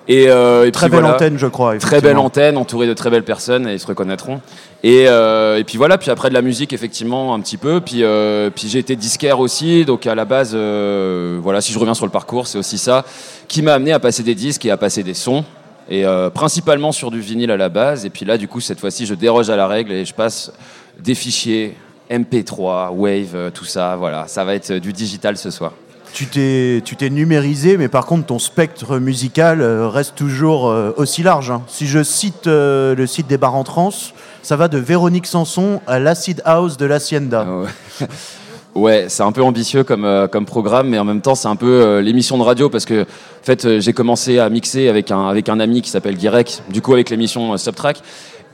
Et, 0.09 0.29
euh, 0.29 0.66
et 0.66 0.73
Très 0.73 0.88
belle 0.88 1.01
voilà. 1.01 1.16
antenne, 1.16 1.37
je 1.38 1.47
crois. 1.47 1.77
Très 1.79 2.01
belle 2.01 2.19
antenne, 2.19 2.57
entourée 2.57 2.87
de 2.87 2.95
très 2.95 3.11
belles 3.11 3.25
personnes, 3.25 3.69
et 3.69 3.73
ils 3.75 3.81
se 3.81 3.87
reconnaîtront. 3.87 4.40
Et, 4.85 5.09
euh, 5.09 5.59
et 5.59 5.64
puis 5.64 5.79
voilà, 5.79 5.99
puis 5.99 6.11
après 6.11 6.29
de 6.29 6.35
la 6.35 6.42
musique, 6.42 6.73
effectivement, 6.73 7.35
un 7.35 7.40
petit 7.40 7.57
peu. 7.57 7.81
Puis, 7.81 8.05
euh, 8.05 8.51
puis 8.55 8.69
j'ai 8.69 8.79
été 8.79 8.95
disquaire 8.95 9.40
aussi, 9.40 9.85
donc 9.85 10.07
à 10.07 10.14
la 10.14 10.25
base, 10.25 10.53
euh, 10.55 11.38
voilà, 11.42 11.61
si 11.61 11.73
je 11.73 11.79
reviens 11.79 11.95
sur 11.95 12.07
le 12.07 12.12
parcours, 12.12 12.47
c'est 12.47 12.59
aussi 12.59 12.79
ça 12.79 13.05
qui 13.49 13.62
m'a 13.62 13.75
amené 13.75 13.92
à 13.92 13.99
passer 13.99 14.23
des 14.23 14.35
disques 14.35 14.64
et 14.64 14.71
à 14.71 14.77
passer 14.77 15.03
des 15.03 15.14
sons. 15.14 15.45
Et 15.88 16.05
euh, 16.05 16.31
principalement 16.31 16.92
sur 16.92 17.11
du 17.11 17.21
vinyle 17.21 17.51
à 17.51 17.57
la 17.57 17.69
base. 17.69 18.05
Et 18.07 18.11
puis 18.11 18.25
là, 18.25 18.38
du 18.38 18.49
coup, 18.49 18.61
cette 18.61 18.81
fois-ci, 18.81 19.07
je 19.07 19.14
déroge 19.14 19.51
à 19.51 19.57
la 19.57 19.69
règle 19.69 19.92
et 19.92 20.05
je 20.05 20.14
passe 20.14 20.53
des 20.99 21.14
fichiers 21.14 21.77
MP3, 22.11 22.90
Wave, 22.92 23.35
euh, 23.35 23.51
tout 23.51 23.64
ça. 23.64 23.97
Voilà, 23.97 24.27
ça 24.27 24.45
va 24.45 24.55
être 24.55 24.73
du 24.73 24.92
digital 24.92 25.37
ce 25.37 25.51
soir. 25.51 25.73
Tu 26.16 26.24
t'es, 26.29 27.11
numérisé, 27.11 27.76
mais 27.76 27.88
par 27.88 28.07
contre, 28.07 28.24
ton 28.24 28.38
spectre 28.38 28.98
musical 28.98 29.61
euh, 29.61 29.87
reste 29.87 30.14
toujours 30.14 30.70
euh, 30.70 30.92
aussi 30.96 31.22
large. 31.22 31.50
hein. 31.50 31.61
Si 31.66 31.87
je 31.87 32.02
cite 32.02 32.46
euh, 32.46 32.94
le 32.94 33.07
site 33.07 33.26
des 33.26 33.37
bars 33.37 33.55
en 33.55 33.64
trans, 33.64 33.90
ça 34.42 34.57
va 34.57 34.68
de 34.68 34.79
Véronique 34.79 35.26
Sanson 35.26 35.83
à 35.87 35.98
l'acid 35.98 36.40
house 36.46 36.79
de 36.79 36.87
l'Hacienda. 36.87 37.46
Ah 38.00 38.07
Ouais, 38.74 39.07
c'est 39.09 39.24
un 39.24 39.33
peu 39.33 39.42
ambitieux 39.42 39.85
comme, 39.85 40.46
programme, 40.46 40.88
mais 40.88 40.98
en 40.98 41.05
même 41.05 41.20
temps, 41.20 41.35
c'est 41.35 41.48
un 41.48 41.57
peu 41.57 41.98
l'émission 42.00 42.37
de 42.37 42.42
radio 42.42 42.68
parce 42.70 42.85
que, 42.85 43.02
en 43.02 43.44
fait, 43.44 43.81
j'ai 43.81 43.92
commencé 43.94 44.38
à 44.38 44.50
mixer 44.50 44.88
avec 44.88 45.11
un, 45.11 45.61
ami 45.61 45.81
qui 45.81 45.88
s'appelle 45.88 46.16
Guirec, 46.16 46.62
du 46.68 46.83
coup, 46.83 46.92
avec 46.92 47.09
l'émission 47.09 47.57
Subtrack. 47.57 48.02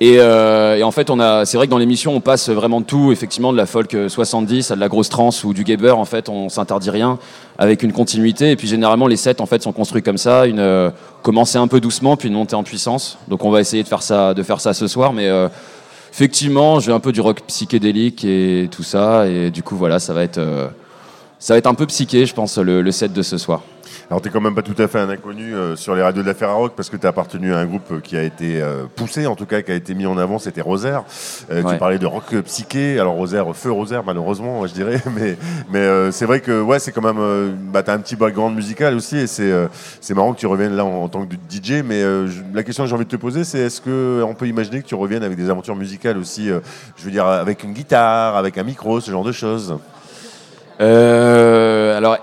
Et, 0.04 0.18
euh, 0.18 0.78
et 0.78 0.82
en 0.82 0.90
fait, 0.90 1.10
on 1.10 1.20
a, 1.20 1.44
c'est 1.44 1.56
vrai 1.56 1.68
que 1.68 1.70
dans 1.70 1.78
l'émission, 1.78 2.12
on 2.12 2.20
passe 2.20 2.48
vraiment 2.48 2.80
de 2.80 2.86
tout, 2.86 3.12
effectivement, 3.12 3.52
de 3.52 3.56
la 3.56 3.66
folk 3.66 3.94
euh, 3.94 4.08
70 4.08 4.72
à 4.72 4.74
de 4.74 4.80
la 4.80 4.88
grosse 4.88 5.08
trance 5.08 5.44
ou 5.44 5.54
du 5.54 5.62
gabber. 5.62 5.92
En 5.92 6.04
fait, 6.04 6.28
on 6.28 6.48
s'interdit 6.48 6.90
rien 6.90 7.20
avec 7.56 7.84
une 7.84 7.92
continuité. 7.92 8.50
Et 8.50 8.56
puis, 8.56 8.66
généralement, 8.66 9.06
les 9.06 9.14
sets, 9.14 9.40
en 9.40 9.46
fait, 9.46 9.62
sont 9.62 9.70
construits 9.70 10.02
comme 10.02 10.18
ça. 10.18 10.46
Une, 10.46 10.58
euh, 10.58 10.90
commencer 11.22 11.56
un 11.56 11.68
peu 11.68 11.78
doucement, 11.78 12.16
puis 12.16 12.26
une 12.26 12.34
montée 12.34 12.56
en 12.56 12.64
puissance. 12.64 13.16
Donc, 13.28 13.44
on 13.44 13.52
va 13.52 13.60
essayer 13.60 13.84
de 13.84 13.88
faire 13.88 14.02
ça, 14.02 14.34
de 14.34 14.42
faire 14.42 14.60
ça 14.60 14.74
ce 14.74 14.88
soir, 14.88 15.12
mais 15.12 15.28
euh, 15.28 15.48
effectivement, 16.12 16.80
j'ai 16.80 16.90
un 16.90 16.98
peu 16.98 17.12
du 17.12 17.20
rock 17.20 17.42
psychédélique 17.46 18.24
et 18.24 18.68
tout 18.72 18.82
ça. 18.82 19.28
Et 19.28 19.52
du 19.52 19.62
coup, 19.62 19.76
voilà, 19.76 20.00
ça 20.00 20.12
va 20.12 20.24
être, 20.24 20.38
euh, 20.38 20.66
ça 21.38 21.54
va 21.54 21.58
être 21.58 21.68
un 21.68 21.74
peu 21.74 21.86
psyché, 21.86 22.26
je 22.26 22.34
pense, 22.34 22.58
le 22.58 22.90
set 22.90 23.12
de 23.12 23.22
ce 23.22 23.38
soir. 23.38 23.62
Alors, 24.12 24.20
tu 24.20 24.28
quand 24.28 24.42
même 24.42 24.54
pas 24.54 24.60
tout 24.60 24.74
à 24.76 24.88
fait 24.88 24.98
un 24.98 25.08
inconnu 25.08 25.54
euh, 25.54 25.74
sur 25.74 25.94
les 25.94 26.02
radios 26.02 26.20
de 26.20 26.26
la 26.26 26.34
Ferrarock 26.34 26.74
parce 26.76 26.90
que 26.90 26.98
tu 26.98 27.06
as 27.06 27.08
appartenu 27.08 27.54
à 27.54 27.60
un 27.60 27.64
groupe 27.64 28.02
qui 28.02 28.14
a 28.18 28.22
été 28.22 28.60
euh, 28.60 28.84
poussé, 28.94 29.26
en 29.26 29.34
tout 29.36 29.46
cas, 29.46 29.62
qui 29.62 29.72
a 29.72 29.74
été 29.74 29.94
mis 29.94 30.04
en 30.04 30.18
avant, 30.18 30.38
c'était 30.38 30.60
Rosaire. 30.60 31.04
Euh, 31.50 31.62
Ouais. 31.62 31.72
Tu 31.72 31.78
parlais 31.78 31.98
de 31.98 32.04
rock 32.04 32.24
psyché. 32.44 33.00
Alors, 33.00 33.14
Rosaire, 33.14 33.46
feu 33.56 33.72
Rosaire, 33.72 34.02
malheureusement, 34.04 34.66
je 34.66 34.74
dirais. 34.74 35.00
Mais, 35.16 35.38
mais 35.70 35.78
euh, 35.78 36.12
c'est 36.12 36.26
vrai 36.26 36.40
que 36.40 36.60
ouais, 36.60 36.78
c'est 36.78 36.92
quand 36.92 37.00
même. 37.00 37.16
Euh, 37.20 37.52
bah, 37.72 37.82
tu 37.82 37.90
as 37.90 37.94
un 37.94 38.00
petit 38.00 38.16
background 38.16 38.54
musical 38.54 38.94
aussi 38.96 39.16
et 39.16 39.26
c'est 39.26 39.50
euh, 39.50 39.68
c'est 40.02 40.12
marrant 40.12 40.34
que 40.34 40.40
tu 40.40 40.46
reviennes 40.46 40.76
là 40.76 40.84
en, 40.84 41.04
en 41.04 41.08
tant 41.08 41.24
que 41.24 41.34
DJ. 41.34 41.82
Mais 41.82 42.02
euh, 42.02 42.28
la 42.52 42.64
question 42.64 42.84
que 42.84 42.90
j'ai 42.90 42.94
envie 42.94 43.06
de 43.06 43.10
te 43.10 43.16
poser, 43.16 43.44
c'est 43.44 43.60
est-ce 43.60 43.80
qu'on 43.80 44.34
peut 44.34 44.46
imaginer 44.46 44.82
que 44.82 44.86
tu 44.88 44.94
reviennes 44.94 45.24
avec 45.24 45.38
des 45.38 45.48
aventures 45.48 45.76
musicales 45.76 46.18
aussi, 46.18 46.50
euh, 46.50 46.60
je 46.98 47.04
veux 47.06 47.10
dire, 47.12 47.24
avec 47.24 47.64
une 47.64 47.72
guitare, 47.72 48.36
avec 48.36 48.58
un 48.58 48.62
micro, 48.62 49.00
ce 49.00 49.10
genre 49.10 49.24
de 49.24 49.32
choses? 49.32 49.74
Euh, 50.82 51.96
alors, 51.96 52.18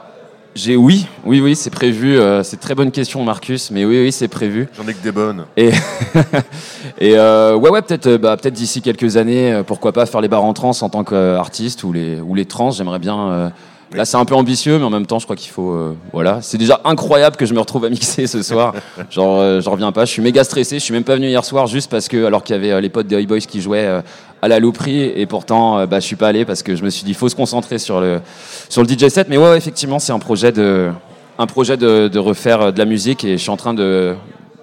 j'ai 0.60 0.76
oui, 0.76 1.06
oui, 1.26 1.40
oui, 1.40 1.56
c'est 1.56 1.70
prévu. 1.70 2.18
euh, 2.20 2.44
c'est 2.44 2.58
très 2.60 2.76
bonne 2.76 2.92
question, 2.92 3.24
Marcus, 3.24 3.72
mais 3.72 3.86
oui, 3.86 4.02
oui, 4.02 4.12
c'est 4.12 4.28
prévu. 4.28 4.68
J'en 4.78 4.88
ai 4.88 4.94
que 4.94 5.02
des 5.02 5.12
bonnes. 5.14 5.46
Et, 5.56 5.70
et 7.00 7.18
euh, 7.18 7.56
ouais, 7.56 7.70
ouais, 7.70 7.82
peut-être, 7.82 8.08
euh, 8.08 8.18
bah, 8.18 8.36
peut-être 8.38 8.54
d'ici 8.54 8.82
quelques 8.82 9.18
années, 9.18 9.62
pourquoi 9.66 9.92
pas 9.94 10.06
faire 10.06 10.22
les 10.22 10.28
bars 10.28 10.44
en 10.44 10.54
trans 10.54 10.72
en 10.82 10.90
tant 10.90 11.04
qu'artiste 11.04 11.84
ou 11.84 11.94
les 11.94 12.20
ou 12.20 12.36
les 12.36 12.46
trans. 12.46 12.72
J'aimerais 12.72 13.00
bien. 13.00 13.30
euh, 13.32 13.50
Là, 13.92 14.06
c'est 14.06 14.18
un 14.18 14.26
peu 14.26 14.36
ambitieux, 14.36 14.78
mais 14.78 14.84
en 14.86 14.92
même 14.92 15.08
temps, 15.08 15.18
je 15.18 15.24
crois 15.24 15.36
qu'il 15.36 15.50
faut. 15.50 15.72
euh, 15.72 15.96
voilà, 16.14 16.44
c'est 16.44 16.60
déjà 16.60 16.80
incroyable 16.86 17.38
que 17.38 17.48
je 17.48 17.56
me 17.56 17.60
retrouve 17.60 17.86
à 17.86 17.90
mixer 17.90 18.28
ce 18.28 18.44
soir. 18.44 18.76
Genre, 19.10 19.40
euh, 19.40 19.62
j'en 19.62 19.72
reviens 19.72 19.92
pas. 19.92 20.06
Je 20.06 20.12
suis 20.12 20.22
méga 20.22 20.44
stressé. 20.44 20.78
Je 20.78 20.84
suis 20.84 20.94
même 20.94 21.04
pas 21.04 21.16
venu 21.16 21.26
hier 21.28 21.44
soir 21.44 21.66
juste 21.66 21.90
parce 21.90 22.08
que, 22.08 22.24
alors 22.26 22.44
qu'il 22.44 22.56
y 22.56 22.60
avait 22.60 22.72
euh, 22.72 22.82
les 22.82 22.90
potes 22.90 23.08
des 23.08 23.26
Boys 23.26 23.40
qui 23.40 23.62
jouaient 23.62 24.02
à 24.42 24.48
la 24.48 24.60
louperie, 24.60 25.02
et 25.04 25.26
pourtant, 25.26 25.80
euh, 25.80 25.86
bah, 25.86 26.00
je 26.00 26.06
suis 26.06 26.16
pas 26.16 26.28
allé 26.30 26.46
parce 26.46 26.64
que 26.64 26.76
je 26.76 26.84
me 26.84 26.90
suis 26.90 27.04
dit, 27.04 27.14
faut 27.14 27.30
se 27.30 27.36
concentrer 27.36 27.78
sur 27.78 28.00
le 28.02 28.22
sur 28.70 28.82
le 28.84 28.88
DJ 28.88 29.08
set. 29.10 29.28
Mais 29.30 29.38
ouais, 29.38 29.50
ouais, 29.52 29.58
effectivement, 29.58 30.00
c'est 30.00 30.12
un 30.14 30.20
projet 30.20 30.52
de 30.52 30.92
un 31.38 31.48
projet 31.48 31.78
de, 31.78 32.08
de 32.08 32.20
refaire 32.20 32.62
euh, 32.62 32.72
de 32.72 32.80
la 32.80 32.86
musique 32.86 33.24
et 33.24 33.34
je 33.34 33.42
suis 33.42 33.50
en 33.50 33.58
train 33.58 33.74
de 33.74 34.16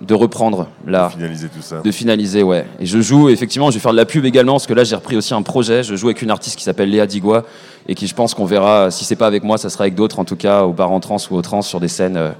de 0.02 0.12
reprendre 0.12 0.68
là. 0.86 1.08
Finaliser 1.08 1.48
tout 1.48 1.62
ça. 1.62 1.80
De 1.82 1.90
finaliser, 1.90 2.42
ouais. 2.42 2.66
Et 2.80 2.84
je 2.84 3.00
joue, 3.00 3.30
effectivement, 3.30 3.70
je 3.70 3.76
vais 3.76 3.80
faire 3.80 3.92
de 3.92 3.96
la 3.96 4.04
pub 4.04 4.26
également, 4.26 4.52
parce 4.52 4.66
que 4.66 4.74
là, 4.74 4.84
j'ai 4.84 4.94
repris 4.94 5.16
aussi 5.16 5.32
un 5.32 5.40
projet. 5.40 5.82
Je 5.82 5.96
joue 5.96 6.08
avec 6.08 6.20
une 6.20 6.30
artiste 6.30 6.56
qui 6.58 6.64
s'appelle 6.64 6.90
Léa 6.90 7.06
Digua, 7.06 7.44
et 7.88 7.94
qui, 7.94 8.06
je 8.06 8.14
pense 8.14 8.34
qu'on 8.34 8.44
verra, 8.44 8.90
si 8.90 9.06
c'est 9.06 9.16
pas 9.16 9.26
avec 9.26 9.42
moi, 9.42 9.56
ça 9.56 9.70
sera 9.70 9.84
avec 9.84 9.94
d'autres, 9.94 10.18
en 10.18 10.26
tout 10.26 10.36
cas, 10.36 10.64
au 10.64 10.74
bar 10.74 10.92
en 10.92 11.00
trans 11.00 11.16
ou 11.30 11.36
au 11.36 11.40
trans, 11.40 11.62
sur 11.62 11.80
des 11.80 11.88
scènes. 11.88 12.18
euh, 12.18 12.30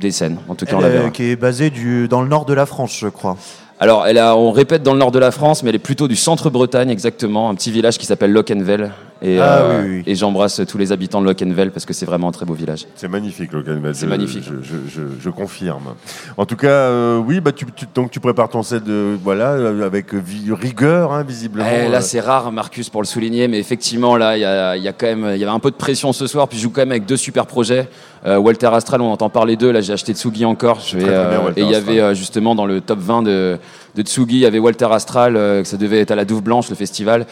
des 0.00 0.10
scènes, 0.10 0.38
en 0.48 0.56
tout 0.56 0.66
cas, 0.66 0.74
on 0.74 0.80
la 0.80 0.88
Elle, 0.88 0.92
verra. 0.94 1.10
qui 1.10 1.22
est 1.30 1.36
basée 1.36 1.70
du, 1.70 2.08
dans 2.08 2.22
le 2.22 2.28
nord 2.28 2.44
de 2.44 2.54
la 2.54 2.66
France, 2.66 2.98
je 3.00 3.06
crois. 3.06 3.36
Alors, 3.80 4.06
elle 4.06 4.18
a, 4.18 4.36
on 4.36 4.52
répète 4.52 4.82
dans 4.82 4.92
le 4.92 5.00
nord 5.00 5.10
de 5.10 5.18
la 5.18 5.32
France, 5.32 5.62
mais 5.62 5.70
elle 5.70 5.76
est 5.76 5.80
plutôt 5.80 6.06
du 6.06 6.16
centre-Bretagne, 6.16 6.90
exactement, 6.90 7.50
un 7.50 7.54
petit 7.54 7.72
village 7.72 7.98
qui 7.98 8.06
s'appelle 8.06 8.32
Lockenvel. 8.32 8.92
Et, 9.24 9.38
Ah, 9.40 9.58
euh, 9.62 9.82
oui, 9.82 9.90
oui. 9.96 10.02
et 10.06 10.14
j'embrasse 10.14 10.60
tous 10.68 10.76
les 10.78 10.92
habitants 10.92 11.20
de 11.20 11.26
Lockenvel 11.26 11.70
parce 11.70 11.86
que 11.86 11.92
c'est 11.94 12.04
vraiment 12.04 12.28
un 12.28 12.32
très 12.32 12.44
beau 12.44 12.52
village. 12.54 12.86
C'est 12.94 13.08
magnifique, 13.08 13.50
Canada. 13.50 13.88
C'est 13.94 14.06
magnifique. 14.06 14.44
Je, 14.44 14.62
je- 14.62 14.90
je- 14.94 15.20
je 15.20 15.30
confirme. 15.30 15.94
En 16.36 16.44
tout 16.46 16.56
cas, 16.56 16.68
euh, 16.68 17.16
oui, 17.18 17.40
bah, 17.40 17.52
tu, 17.52 17.64
tu- 17.74 17.86
donc 17.94 18.10
tu 18.10 18.20
prépares 18.20 18.50
ton 18.50 18.62
set 18.62 18.84
de, 18.84 19.16
voilà, 19.22 19.52
euh, 19.52 19.86
avec 19.86 20.08
rigueur, 20.12 21.12
hein, 21.12 21.22
visiblement. 21.26 21.66
Eh, 21.86 21.88
là, 21.88 22.00
c'est 22.02 22.20
rare, 22.20 22.52
Marcus, 22.52 22.90
pour 22.90 23.00
le 23.00 23.06
souligner, 23.06 23.48
mais 23.48 23.58
effectivement, 23.58 24.16
là, 24.16 24.36
il 24.36 24.40
y 24.40 24.44
a, 24.44 24.76
il 24.76 24.82
y 24.82 24.88
a 24.88 24.92
quand 24.92 25.06
même, 25.06 25.30
il 25.34 25.38
y 25.38 25.44
avait 25.44 25.52
un 25.52 25.58
peu 25.58 25.70
de 25.70 25.76
pression 25.76 26.12
ce 26.12 26.26
soir, 26.26 26.46
puis 26.48 26.58
je 26.58 26.62
joue 26.64 26.70
quand 26.70 26.82
même 26.82 26.90
avec 26.92 27.06
deux 27.06 27.16
super 27.16 27.46
projets. 27.46 27.88
Euh, 28.26 28.36
Walter 28.38 28.68
Astral, 28.72 29.00
on 29.00 29.10
entend 29.12 29.28
parler 29.30 29.56
d'eux. 29.56 29.70
Là, 29.70 29.80
j'ai 29.80 29.92
acheté 29.92 30.12
Tsugi 30.14 30.44
encore. 30.44 30.80
Je 30.80 30.96
vais, 30.98 31.04
Très, 31.04 31.12
très 31.14 31.28
bien, 31.30 31.40
euh, 31.40 31.44
Walter 31.44 31.60
et 31.60 31.64
il 31.64 31.70
y 31.70 31.74
avait 31.74 32.00
euh, 32.00 32.14
justement 32.14 32.54
dans 32.54 32.66
le 32.66 32.80
top 32.80 32.98
20 32.98 33.22
de, 33.22 33.58
de 33.94 34.02
Tsugi, 34.02 34.36
il 34.36 34.40
y 34.40 34.46
avait 34.46 34.58
Walter 34.58 34.88
Astral, 34.90 35.36
euh, 35.36 35.62
que 35.62 35.68
ça 35.68 35.76
devait 35.76 36.00
être 36.00 36.10
à 36.10 36.14
la 36.16 36.24
Douve 36.24 36.42
Blanche, 36.42 36.68
le 36.70 36.76
festival. 36.76 37.26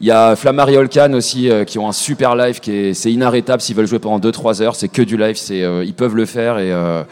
Il 0.00 0.06
y 0.06 0.10
a 0.10 0.36
Flammariol 0.36 0.82
Olcan 0.84 1.12
aussi, 1.14 1.50
euh, 1.50 1.64
qui 1.64 1.78
ont 1.78 1.88
un 1.88 1.92
super 1.92 2.36
live, 2.36 2.60
qui 2.60 2.70
est, 2.70 2.94
c'est 2.94 3.10
inarrêtable 3.10 3.62
s'ils 3.62 3.74
veulent 3.74 3.86
jouer 3.86 3.98
pendant 3.98 4.18
2-3 4.18 4.60
heures. 4.62 4.76
C'est 4.76 4.88
que 4.88 5.00
du 5.02 5.16
live, 5.16 5.36
c'est, 5.36 5.62
euh, 5.62 5.84
ils 5.84 5.94
peuvent 5.94 6.14
le 6.16 6.26
faire 6.26 6.58
et. 6.58 6.70
euh, 6.72 7.02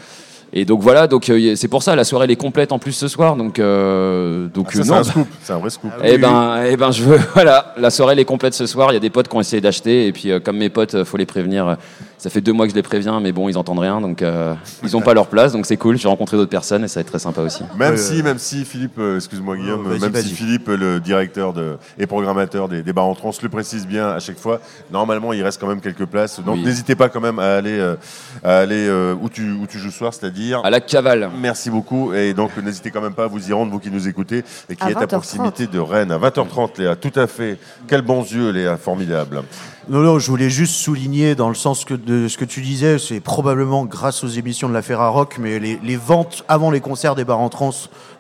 et 0.57 0.65
donc 0.65 0.83
voilà, 0.83 1.09
donc 1.09 1.33
c'est 1.57 1.67
pour 1.67 1.83
ça 1.83 1.97
la 1.97 2.05
soirée 2.05 2.27
elle 2.27 2.31
est 2.31 2.37
complète 2.37 2.71
en 2.71 2.79
plus 2.79 2.93
ce 2.93 3.09
soir, 3.09 3.35
donc 3.35 3.57
donc 3.59 4.69
Ah, 4.69 4.77
ça, 4.77 4.83
c'est 4.85 4.89
non. 4.89 4.95
un 4.99 5.03
scoop, 5.03 5.27
c'est 5.43 5.53
un 5.53 5.59
vrai 5.59 5.71
scoop. 5.71 5.91
Eh 6.05 6.17
ben, 6.17 6.63
eh 6.71 6.77
ben, 6.77 6.93
je 6.93 7.03
veux. 7.03 7.19
Voilà, 7.35 7.75
la 7.77 7.91
soirée 7.91 8.13
elle 8.13 8.21
est 8.21 8.25
complète 8.25 8.55
ce 8.55 8.65
soir. 8.67 8.93
Il 8.93 8.95
y 8.95 8.97
a 8.97 9.01
des 9.01 9.11
potes 9.11 9.27
qui 9.27 9.35
ont 9.35 9.41
essayé 9.41 9.61
d'acheter 9.61 10.07
et 10.07 10.13
puis 10.13 10.31
comme 10.45 10.59
mes 10.59 10.69
potes, 10.69 11.03
faut 11.03 11.17
les 11.17 11.27
prévenir. 11.27 11.77
Ça 12.19 12.31
fait 12.31 12.41
deux 12.41 12.53
mois 12.53 12.67
que 12.67 12.71
je 12.71 12.77
les 12.77 12.83
préviens, 12.83 13.21
mais 13.21 13.33
bon, 13.33 13.49
ils 13.49 13.59
entendent 13.59 13.81
rien, 13.81 14.01
donc 14.01 14.23
euh, 14.23 14.55
ils 14.83 14.97
ont 14.97 15.03
pas 15.03 15.13
leur 15.15 15.27
place, 15.27 15.53
donc 15.53 15.67
c'est 15.67 15.77
cool. 15.77 15.99
J'ai 15.99 16.09
rencontré 16.09 16.37
d'autres 16.37 16.51
personnes 16.51 16.85
et 16.85 16.89
ça 16.89 17.01
va 17.01 17.03
être 17.03 17.09
très 17.11 17.19
sympa 17.19 17.43
aussi. 17.43 17.63
Même 17.77 17.97
si, 17.97 18.23
même 18.23 18.39
si 18.39 18.65
Philippe, 18.65 18.99
euh, 18.99 19.17
excuse-moi 19.17 19.57
Guillaume, 19.57 19.87
même 19.99 20.15
si. 20.15 20.35
Philippe, 20.35 20.69
le 20.69 21.01
directeur 21.01 21.53
de, 21.53 21.77
et 21.99 22.07
programmateur 22.07 22.69
des, 22.69 22.83
des 22.83 22.93
bars 22.93 23.05
en 23.05 23.15
trans, 23.15 23.31
le 23.43 23.49
précise 23.49 23.87
bien 23.87 24.09
à 24.09 24.21
chaque 24.21 24.39
fois, 24.39 24.61
normalement 24.91 25.33
il 25.33 25.43
reste 25.43 25.61
quand 25.61 25.67
même 25.67 25.81
quelques 25.83 26.07
places. 26.07 26.41
Donc 26.41 26.55
Oui. 26.57 26.65
n'hésitez 26.65 26.95
pas 26.95 27.09
quand 27.11 27.21
même 27.21 27.39
à 27.39 27.57
aller, 27.57 27.79
euh, 27.79 27.97
à 28.43 28.59
aller 28.59 28.87
euh, 28.89 29.15
où, 29.21 29.29
tu, 29.29 29.51
où 29.53 29.67
tu 29.67 29.79
joues 29.79 29.91
ce 29.91 29.99
soir, 29.99 30.15
c'est-à-dire 30.15 30.61
À 30.65 30.71
la 30.71 30.81
cavale. 30.81 31.31
Merci 31.41 31.69
beaucoup. 31.69 32.15
Et 32.15 32.33
donc, 32.33 32.57
n'hésitez 32.57 32.91
quand 32.91 33.03
même 33.03 33.13
pas 33.15 33.25
à 33.25 33.29
vous 33.29 33.49
y 33.49 33.53
rendre, 33.53 33.71
vous 33.73 33.79
qui 33.81 33.91
nous 33.91 34.09
écoutez 34.09 34.45
et 34.71 34.77
qui 34.77 34.83
À 34.85 34.91
êtes 34.91 34.97
à 34.97 35.01
20h30. 35.05 35.09
proximité 35.09 35.67
de 35.67 35.79
Rennes. 35.79 36.13
À 36.13 36.19
20h30, 36.19 36.79
Léa. 36.79 36.97
Tout 36.97 37.13
à 37.17 37.27
fait. 37.27 37.59
Quels 37.87 38.03
bons 38.03 38.23
yeux, 38.23 38.51
Léa. 38.51 38.77
Formidable. 38.77 39.43
Non, 39.87 40.01
non, 40.01 40.19
je 40.19 40.31
voulais 40.31 40.49
juste 40.49 40.77
souligner 40.77 41.35
dans 41.35 41.51
le 41.51 41.55
sens 41.55 41.85
de 41.85 42.27
ce 42.27 42.39
que 42.39 42.47
tu 42.47 42.63
disais, 42.63 42.99
c'est 42.99 43.21
probablement 43.21 43.85
grâce 43.85 44.25
aux 44.25 44.29
émissions 44.29 44.67
de 44.67 44.73
la 44.73 44.81
Ferrarock, 44.81 45.37
mais 45.39 45.59
les, 45.59 45.97
ventes 45.97 46.43
avant 46.49 46.71
les 46.71 46.81
concerts 46.81 47.15
des 47.15 47.25
bars 47.27 47.41
en 47.41 47.51
trans 47.51 47.71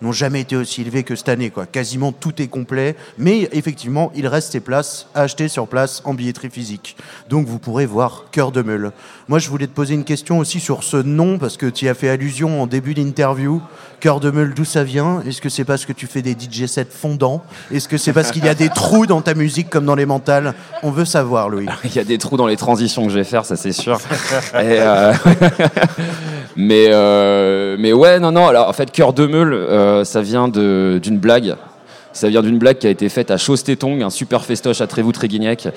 n'ont 0.02 0.12
jamais 0.12 0.40
été 0.40 0.56
aussi 0.56 0.82
élevées 0.82 1.02
que 1.02 1.16
cette 1.16 1.28
année. 1.28 1.50
Quoi. 1.50 1.66
Quasiment 1.66 2.12
tout 2.12 2.40
est 2.40 2.48
complet, 2.48 2.96
mais 3.18 3.48
effectivement, 3.52 4.12
il 4.14 4.26
reste 4.26 4.52
ces 4.52 4.60
places 4.60 5.06
à 5.14 5.22
acheter 5.22 5.48
sur 5.48 5.68
place 5.68 6.02
en 6.04 6.14
billetterie 6.14 6.50
physique. 6.50 6.96
Donc 7.28 7.46
vous 7.46 7.58
pourrez 7.58 7.86
voir 7.86 8.24
Cœur 8.30 8.52
de 8.52 8.62
Meule. 8.62 8.92
Moi, 9.28 9.38
je 9.38 9.48
voulais 9.48 9.66
te 9.66 9.72
poser 9.72 9.94
une 9.94 10.04
question 10.04 10.38
aussi 10.38 10.60
sur 10.60 10.82
ce 10.82 10.98
nom, 10.98 11.38
parce 11.38 11.56
que 11.56 11.66
tu 11.66 11.86
y 11.86 11.88
as 11.88 11.94
fait 11.94 12.08
allusion 12.08 12.62
en 12.62 12.66
début 12.66 12.94
d'interview. 12.94 13.62
Cœur 14.00 14.20
de 14.20 14.30
Meule, 14.30 14.52
d'où 14.52 14.66
ça 14.66 14.84
vient? 14.84 15.22
Est-ce 15.26 15.40
que 15.40 15.48
c'est 15.48 15.64
parce 15.64 15.86
que 15.86 15.92
tu 15.94 16.06
fais 16.06 16.20
des 16.20 16.32
DJ 16.32 16.66
sets 16.66 16.88
fondants? 16.90 17.42
Est-ce 17.72 17.88
que 17.88 17.96
c'est 17.96 18.12
parce 18.12 18.32
qu'il 18.32 18.44
y 18.44 18.48
a 18.50 18.54
des 18.54 18.68
trous 18.68 19.06
dans 19.06 19.22
ta 19.22 19.32
musique 19.32 19.70
comme 19.70 19.86
dans 19.86 19.94
les 19.94 20.04
mentales? 20.04 20.52
On 20.82 20.90
veut 20.90 21.06
savoir, 21.06 21.48
Louis. 21.48 21.66
Il 21.84 21.94
y 21.94 21.98
a 21.98 22.04
des 22.04 22.18
trous 22.18 22.36
dans 22.36 22.46
les 22.46 22.58
transitions 22.58 23.06
que 23.06 23.12
je 23.12 23.18
vais 23.18 23.24
faire, 23.24 23.46
ça 23.46 23.56
c'est 23.56 23.72
sûr. 23.72 23.98
Euh, 24.54 25.14
mais, 26.56 26.88
euh, 26.90 27.76
mais 27.78 27.94
ouais, 27.94 28.20
non, 28.20 28.32
non. 28.32 28.46
Alors 28.46 28.68
en 28.68 28.72
fait, 28.74 28.90
Cœur 28.90 29.14
de 29.14 29.26
Meule, 29.26 29.54
euh, 29.54 29.83
ça 30.04 30.22
vient 30.22 30.48
d'une 30.48 31.18
blague. 31.18 31.56
Ça 32.14 32.28
vient 32.28 32.40
d'une 32.42 32.58
blague 32.58 32.78
qui 32.78 32.86
a 32.86 32.90
été 32.90 33.08
faite 33.10 33.30
à 33.30 33.36
Chausse-Tétong, 33.36 34.02
un 34.02 34.08
super 34.08 34.44
festoche 34.44 34.80
à 34.80 34.86
Trévoux-Tréguignac. 34.86 35.68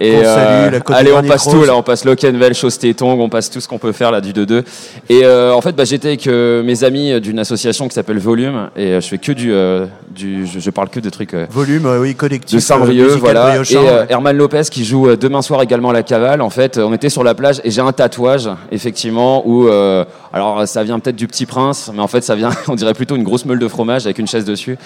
Et 0.00 0.12
Qu'on 0.14 0.24
salue, 0.24 0.72
la 0.72 0.80
côte 0.80 0.96
allez, 0.96 1.12
on 1.12 1.22
passe 1.22 1.44
tout 1.48 1.64
là, 1.64 1.76
on 1.76 1.82
passe 1.82 2.04
Lockenwell, 2.06 2.54
Chausse-Tétong, 2.54 3.20
on 3.20 3.28
passe 3.28 3.50
tout 3.50 3.60
ce 3.60 3.68
qu'on 3.68 3.78
peut 3.78 3.92
faire 3.92 4.10
là 4.10 4.20
du 4.22 4.32
2-2. 4.32 4.62
Et 5.10 5.24
euh, 5.24 5.52
en 5.52 5.60
fait, 5.60 5.72
bah, 5.76 5.84
j'étais 5.84 6.08
avec 6.08 6.26
euh, 6.26 6.62
mes 6.62 6.84
amis 6.84 7.20
d'une 7.20 7.38
association 7.38 7.88
qui 7.88 7.94
s'appelle 7.94 8.18
Volume 8.18 8.70
et 8.76 8.92
euh, 8.92 9.00
je 9.00 9.08
fais 9.08 9.18
que 9.18 9.32
du, 9.32 9.52
euh, 9.52 9.84
du 10.10 10.46
je, 10.46 10.58
je 10.60 10.70
parle 10.70 10.88
que 10.88 11.00
de 11.00 11.10
trucs. 11.10 11.34
euh, 11.34 11.46
Volume, 11.50 11.84
euh, 11.86 12.00
oui, 12.00 12.14
collectif. 12.14 12.54
de 12.54 12.60
Saint-Brieuc, 12.62 13.10
euh, 13.10 13.16
voilà. 13.16 13.56
et 13.56 13.76
euh, 13.76 14.00
ouais. 14.02 14.06
Herman 14.08 14.36
Lopez 14.36 14.62
qui 14.70 14.84
joue 14.84 15.08
euh, 15.08 15.16
demain 15.16 15.42
soir 15.42 15.60
également 15.60 15.90
à 15.90 15.92
la 15.92 16.02
Cavale. 16.04 16.40
En 16.40 16.50
fait, 16.50 16.78
euh, 16.78 16.84
on 16.84 16.94
était 16.94 17.10
sur 17.10 17.24
la 17.24 17.34
plage 17.34 17.60
et 17.64 17.70
j'ai 17.70 17.80
un 17.82 17.92
tatouage, 17.92 18.48
effectivement, 18.72 19.42
où 19.46 19.68
euh, 19.68 20.04
alors 20.32 20.66
ça 20.68 20.82
vient 20.84 20.98
peut-être 21.00 21.16
du 21.16 21.26
Petit 21.26 21.46
Prince, 21.46 21.90
mais 21.92 22.00
en 22.00 22.08
fait 22.08 22.22
ça 22.22 22.36
vient, 22.36 22.50
on 22.68 22.74
dirait 22.74 22.94
plutôt 22.94 23.16
une 23.16 23.24
grosse 23.24 23.44
meule 23.44 23.58
de 23.58 23.68
fromage 23.68 24.06
avec 24.06 24.18
une 24.18 24.28
chaise 24.28 24.44
dessus. 24.44 24.78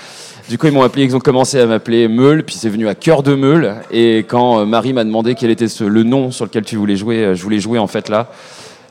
Du 0.49 0.59
coup, 0.59 0.67
ils 0.67 0.75
m'ont 0.75 0.83
appelé, 0.83 1.05
ils 1.05 1.17
ont 1.17 1.21
commencé 1.21 1.59
à 1.59 1.65
m'appeler 1.65 2.07
Meule, 2.07 2.45
puis 2.45 2.57
c'est 2.57 2.69
venu 2.69 2.87
à 2.87 2.95
cœur 2.95 3.23
de 3.23 3.35
Meule. 3.35 3.77
Et 3.91 4.19
quand 4.19 4.61
euh, 4.61 4.67
Marie 4.67 4.93
m'a 4.93 5.03
demandé 5.03 5.35
quel 5.35 5.51
était 5.51 5.67
le 5.81 6.03
nom 6.03 6.31
sur 6.31 6.45
lequel 6.45 6.65
tu 6.65 6.77
voulais 6.77 6.97
jouer, 6.97 7.25
euh, 7.25 7.35
je 7.35 7.43
voulais 7.43 7.61
jouer 7.61 7.79
en 7.79 7.87
fait 7.87 8.11
là. 8.11 8.29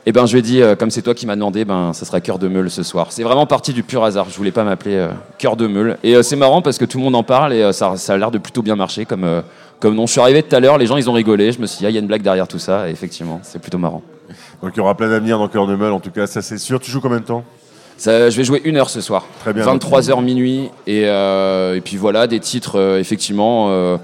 Et 0.04 0.10
ben 0.10 0.26
je 0.26 0.32
lui 0.32 0.40
ai 0.40 0.42
dit, 0.42 0.60
euh, 0.60 0.74
comme 0.74 0.90
c'est 0.90 1.02
toi 1.02 1.14
qui 1.14 1.26
m'as 1.26 1.36
demandé, 1.36 1.64
ben 1.64 1.92
ça 1.92 2.04
sera 2.04 2.20
cœur 2.20 2.40
de 2.40 2.48
meule 2.48 2.70
ce 2.70 2.82
soir. 2.82 3.06
C'est 3.10 3.22
vraiment 3.22 3.46
parti 3.46 3.72
du 3.72 3.84
pur 3.84 4.02
hasard. 4.02 4.26
Je 4.30 4.36
voulais 4.36 4.50
pas 4.50 4.64
m'appeler 4.64 5.06
cœur 5.38 5.54
de 5.54 5.68
meule. 5.68 5.96
Et 6.02 6.20
c'est 6.24 6.34
marrant 6.34 6.60
parce 6.60 6.76
que 6.76 6.84
tout 6.86 6.98
le 6.98 7.04
monde 7.04 7.14
en 7.14 7.22
parle 7.22 7.54
et 7.54 7.72
ça, 7.72 7.94
a 8.08 8.16
l'air 8.16 8.32
de 8.32 8.38
plutôt 8.38 8.62
bien 8.62 8.74
marcher 8.74 9.04
comme 9.04 9.42
comme 9.78 9.94
nom. 9.94 10.06
Je 10.06 10.12
suis 10.12 10.20
arrivé 10.20 10.42
tout 10.42 10.54
à 10.56 10.60
l'heure, 10.60 10.76
les 10.76 10.86
gens 10.86 10.96
ils 10.96 11.08
ont 11.08 11.12
rigolé. 11.12 11.52
Je 11.52 11.60
me 11.60 11.66
suis 11.66 11.78
dit, 11.78 11.86
ah, 11.86 11.90
il 11.90 11.94
y 11.94 11.98
a 11.98 12.00
une 12.00 12.08
blague 12.08 12.22
derrière 12.22 12.48
tout 12.48 12.58
ça. 12.58 12.88
Et 12.88 12.92
effectivement, 12.92 13.38
c'est 13.44 13.60
plutôt 13.60 13.78
marrant. 13.78 14.02
Donc 14.60 14.72
il 14.74 14.78
y 14.78 14.80
aura 14.80 14.96
plein 14.96 15.08
d'avenir 15.08 15.38
dans 15.38 15.48
Cœur 15.48 15.66
de 15.68 15.76
Meule, 15.76 15.92
en 15.92 16.00
tout 16.00 16.10
cas, 16.10 16.26
ça 16.26 16.42
c'est 16.42 16.58
sûr. 16.58 16.80
Tu 16.80 16.90
joues 16.90 17.00
combien 17.00 17.20
de 17.20 17.24
temps? 17.24 17.44
Ça, 17.96 18.28
je 18.28 18.36
vais 18.36 18.44
jouer 18.44 18.60
une 18.64 18.76
heure 18.76 18.90
ce 18.90 19.00
soir. 19.00 19.24
Très 19.40 19.52
bien. 19.52 19.64
23h 19.64 20.22
minuit. 20.22 20.70
Et, 20.86 21.04
euh, 21.06 21.76
et 21.76 21.80
puis 21.80 21.96
voilà, 21.96 22.26
des 22.26 22.40
titres, 22.40 22.78
euh, 22.78 22.98
effectivement, 22.98 23.68
euh, 23.70 23.96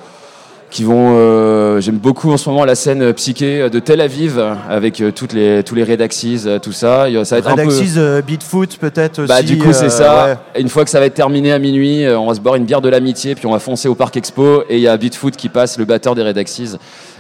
qui 0.71 0.85
vont. 0.85 1.81
J'aime 1.81 1.99
beaucoup 1.99 2.31
en 2.31 2.37
ce 2.37 2.49
moment 2.49 2.65
la 2.65 2.77
scène 2.77 3.13
psyché 3.15 3.69
de 3.69 3.79
Tel 3.81 4.01
Aviv, 4.01 4.41
avec 4.69 5.03
toutes 5.17 5.33
les, 5.33 5.65
tous 5.65 5.75
les 5.75 5.83
Redaxis, 5.83 6.47
tout 6.63 6.73
ça. 6.73 7.07
Ça 7.25 7.41
va 7.41 7.51
être 7.51 7.57
peu. 7.57 7.63
Redaxis, 7.63 7.99
Beatfoot 8.25 8.77
peut-être 8.77 9.19
aussi. 9.21 9.29
Bah, 9.29 9.43
du 9.43 9.59
coup, 9.59 9.73
c'est 9.73 9.91
ça. 9.91 10.39
ouais. 10.55 10.61
Une 10.61 10.69
fois 10.69 10.85
que 10.85 10.91
ça 10.91 11.01
va 11.01 11.07
être 11.07 11.15
terminé 11.15 11.53
à 11.53 11.59
minuit, 11.59 12.07
on 12.07 12.29
va 12.29 12.35
se 12.35 12.41
boire 12.41 12.55
une 12.55 12.67
bière 12.67 12.81
de 12.81 12.89
l'amitié, 12.89 13.35
puis 13.35 13.47
on 13.47 13.53
va 13.53 13.59
foncer 13.59 13.89
au 13.89 13.97
Parc 13.97 14.17
Expo. 14.17 14.63
Et 14.69 14.77
il 14.77 14.83
y 14.83 14.89
a 14.89 14.97
Beatfoot 14.97 15.35
qui 15.35 15.49
passe, 15.49 15.77
le 15.77 15.85
batteur 15.87 16.15
des 16.15 16.23
Redaxis. 16.23 16.77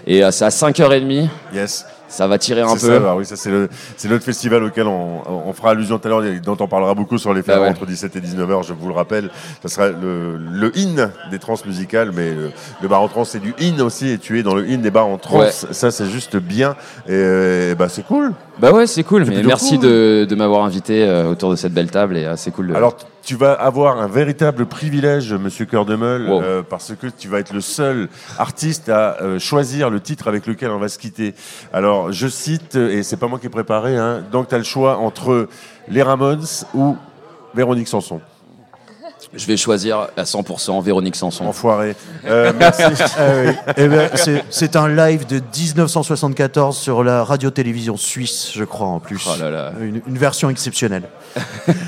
Et 0.06 0.22
c'est 0.30 0.44
à 0.44 0.50
5h30. 0.50 1.28
Yes. 1.52 1.86
Ça 2.10 2.26
va 2.26 2.38
tirer 2.38 2.60
un 2.60 2.72
peu. 2.74 2.78
ça, 2.78 2.98
bah 2.98 3.14
oui, 3.16 3.24
ça 3.24 3.36
c'est 3.36 3.50
le- 3.50 3.68
c'est 3.96 4.08
notre 4.08 4.24
festival 4.24 4.62
auquel 4.64 4.86
on, 4.88 5.22
on 5.48 5.52
fera 5.52 5.70
allusion 5.70 5.98
tout 5.98 6.08
à 6.08 6.10
l'heure, 6.10 6.24
et 6.24 6.40
dont 6.40 6.56
on 6.60 6.66
parlera 6.66 6.94
beaucoup 6.94 7.16
sur 7.18 7.32
les 7.32 7.40
Bah 7.42 7.54
ferrets 7.54 7.60
ouais. 7.66 7.70
entre 7.70 7.86
17 7.86 8.16
et 8.16 8.20
19h, 8.20 8.64
je 8.66 8.72
vous 8.74 8.88
le 8.88 8.94
rappelle. 8.94 9.30
Ça 9.62 9.68
sera 9.68 9.88
le, 9.88 10.36
le 10.36 10.72
in 10.76 11.10
des 11.30 11.38
trans 11.38 11.54
musicales, 11.64 12.10
mais 12.14 12.30
le, 12.34 12.50
le 12.82 12.88
bar 12.88 13.00
en 13.00 13.08
trans 13.08 13.24
c'est 13.24 13.38
du 13.38 13.54
in 13.60 13.80
aussi, 13.80 14.10
et 14.10 14.18
tu 14.18 14.38
es 14.38 14.42
dans 14.42 14.54
le 14.54 14.64
in 14.68 14.78
des 14.78 14.90
bars 14.90 15.06
en 15.06 15.18
trans. 15.18 15.38
Ouais. 15.40 15.50
Ça 15.52 15.90
c'est 15.90 16.06
juste 16.10 16.36
bien, 16.36 16.72
et, 17.06 17.12
euh, 17.12 17.74
bah 17.76 17.88
c'est 17.88 18.04
cool. 18.04 18.32
Bah 18.60 18.72
ouais, 18.72 18.86
c'est 18.86 19.04
cool. 19.04 19.24
Mais 19.26 19.42
merci 19.42 19.76
cool. 19.78 19.86
de, 19.88 20.26
de 20.28 20.34
m'avoir 20.34 20.64
invité 20.64 21.04
euh, 21.04 21.30
autour 21.30 21.50
de 21.50 21.56
cette 21.56 21.72
belle 21.72 21.90
table. 21.90 22.16
Et 22.16 22.24
euh, 22.26 22.34
c'est 22.36 22.50
cool. 22.50 22.68
de- 22.68 22.74
Alors, 22.74 22.96
tu 23.22 23.34
vas 23.34 23.52
avoir 23.52 23.98
un 24.00 24.06
véritable 24.06 24.66
privilège, 24.66 25.32
Monsieur 25.32 25.64
Cœur 25.64 25.84
de 25.86 25.96
Meule, 25.96 26.28
Wow. 26.28 26.42
euh, 26.42 26.62
parce 26.68 26.92
que 27.00 27.06
tu 27.06 27.28
vas 27.28 27.38
être 27.38 27.52
le 27.52 27.60
seul 27.60 28.08
artiste 28.38 28.88
à 28.88 29.16
choisir 29.38 29.88
le 29.90 30.00
titre 30.00 30.28
avec 30.28 30.46
lequel 30.46 30.70
on 30.70 30.78
va 30.78 30.88
se 30.88 30.98
quitter. 30.98 31.34
Alors, 31.72 32.12
je 32.12 32.28
cite, 32.28 32.76
et 32.76 33.02
c'est 33.02 33.16
pas 33.16 33.28
moi 33.28 33.38
qui 33.38 33.46
ai 33.46 33.50
préparé, 33.50 33.96
hein, 33.96 34.22
donc 34.30 34.48
tu 34.48 34.54
as 34.54 34.58
le 34.58 34.64
choix 34.64 34.98
entre 34.98 35.48
les 35.88 36.02
Ramones 36.02 36.44
ou 36.74 36.96
Véronique 37.54 37.88
Sanson. 37.88 38.20
Je 39.32 39.46
vais 39.46 39.56
choisir 39.56 40.08
à 40.16 40.24
100% 40.24 40.82
Véronique 40.82 41.14
Sanson. 41.14 41.44
Enfoiré. 41.46 41.94
Euh, 42.26 42.52
merci. 42.58 42.82
Ah 43.16 43.22
oui. 43.44 43.52
Eh 43.76 43.86
ben, 43.88 44.10
c'est- 44.14 44.42
c'est 44.50 44.74
un 44.76 44.88
live 44.88 45.24
de 45.26 45.36
1974 45.36 46.76
sur 46.76 47.04
la 47.04 47.22
radio-télévision 47.22 47.96
suisse, 47.96 48.50
je 48.54 48.64
crois, 48.64 48.86
en 48.88 48.98
plus. 48.98 49.24
Oh 49.28 49.40
là 49.40 49.50
là. 49.50 49.72
Une, 49.80 50.00
une 50.06 50.18
version 50.18 50.50
exceptionnelle. 50.50 51.02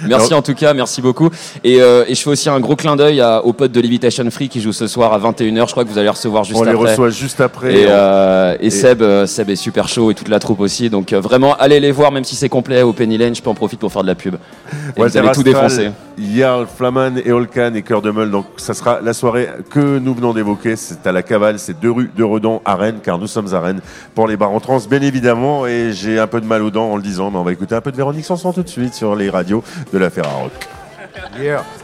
Merci 0.07 0.35
en 0.35 0.43
tout 0.43 0.55
cas, 0.55 0.73
merci 0.73 1.03
beaucoup. 1.03 1.29
Et, 1.65 1.83
euh, 1.83 2.05
et 2.07 2.15
je 2.15 2.23
fais 2.23 2.31
aussi 2.31 2.49
un 2.49 2.61
gros 2.61 2.77
clin 2.77 2.95
d'œil 2.95 3.21
à- 3.21 3.45
aux 3.45 3.53
potes 3.53 3.73
de 3.73 3.81
Levitation 3.81 4.29
Free 4.31 4.49
qui 4.49 4.61
jouent 4.61 4.73
ce 4.73 4.87
soir 4.87 5.13
à 5.13 5.19
21h. 5.19 5.67
Je 5.67 5.73
crois 5.73 5.85
que 5.85 5.89
vous 5.89 5.99
allez 5.99 6.09
recevoir 6.09 6.45
juste 6.45 6.61
on 6.61 6.63
après. 6.63 6.73
les 6.73 6.79
reçoit 6.79 7.11
juste 7.11 7.41
après. 7.41 7.75
Et, 7.75 7.87
On- 7.87 7.91
euh, 7.91 8.57
et 8.61 8.67
et- 8.67 8.71
Seb, 8.71 9.03
euh, 9.03 9.27
Seb 9.27 9.51
est 9.51 9.57
super 9.57 9.89
chaud 9.89 10.13
et 10.13 10.15
toute 10.15 10.29
la 10.29 10.39
troupe 10.39 10.61
aussi. 10.61 10.91
Donc 10.91 11.13
euh, 11.13 11.21
vraiment, 11.21 11.57
allez 11.57 11.81
les 11.81 11.91
voir, 11.91 12.13
même 12.13 12.23
si 12.23 12.37
c'est 12.37 12.49
complet 12.49 12.83
au 12.83 12.93
Penny 12.93 13.19
Lane. 13.19 13.35
Je 13.35 13.43
peux 13.43 13.51
en 13.51 13.55
profiter 13.55 13.81
pour 13.81 13.93
faire 13.93 14.03
de 14.03 14.07
la 14.09 14.15
pub. 14.15 14.37
Et 14.97 15.03
vous 15.03 15.17
allez 15.17 15.33
tout 15.33 15.43
défoncer. 15.43 15.91
Jarl, 16.19 16.69
Flaman 16.77 17.21
et 17.25 17.32
Holkan 17.33 17.75
et 17.75 17.83
Cœur 17.83 18.03
de 18.03 18.11
Meule. 18.11 18.31
Donc, 18.31 18.47
ça 18.57 18.75
sera 18.75 19.01
la 19.01 19.13
soirée 19.13 19.49
que 19.71 19.99
nous 19.99 20.15
venons 20.15 20.33
d'évoquer. 20.33 20.77
C'est 20.77 21.07
à 21.07 21.13
la 21.13 21.23
Cavale, 21.23 21.59
c'est 21.59 21.79
deux 21.79 21.91
rues 21.91 22.11
de 22.15 22.25
Redon 22.25 22.61
à 22.65 22.77
Rennes, 22.77 23.01
car 23.03 23.19
nous 23.19 23.27
sommes 23.27 23.55
à 23.55 23.61
Rennes 23.61 23.81
pour 24.15 24.29
les 24.29 24.37
bars 24.37 24.51
en 24.51 24.61
trans, 24.61 24.79
bien 24.89 25.03
évidemment. 25.03 25.67
Et 25.67 25.93
j'ai 25.93 26.19
un 26.19 26.27
peu 26.27 26.41
de 26.41 26.47
mal 26.47 26.63
aux 26.63 26.71
dents 26.71 26.91
en 26.91 26.97
le 26.97 27.03
disant, 27.03 27.31
mais 27.31 27.39
on 27.39 27.45
va 27.45 27.53
écouter 27.53 27.75
un 27.75 27.81
peu 27.81 27.93
de 27.93 27.97
Véronique 27.97 28.25
Sanson 28.25 28.53
tout 28.53 28.63
de 28.63 28.69
suite 28.69 28.95
sur 28.95 29.15
les 29.17 29.31
radios 29.31 29.65
de 29.93 29.99
la 29.99 30.11
Ferrarock. 30.11 30.53
quand 31.15 31.82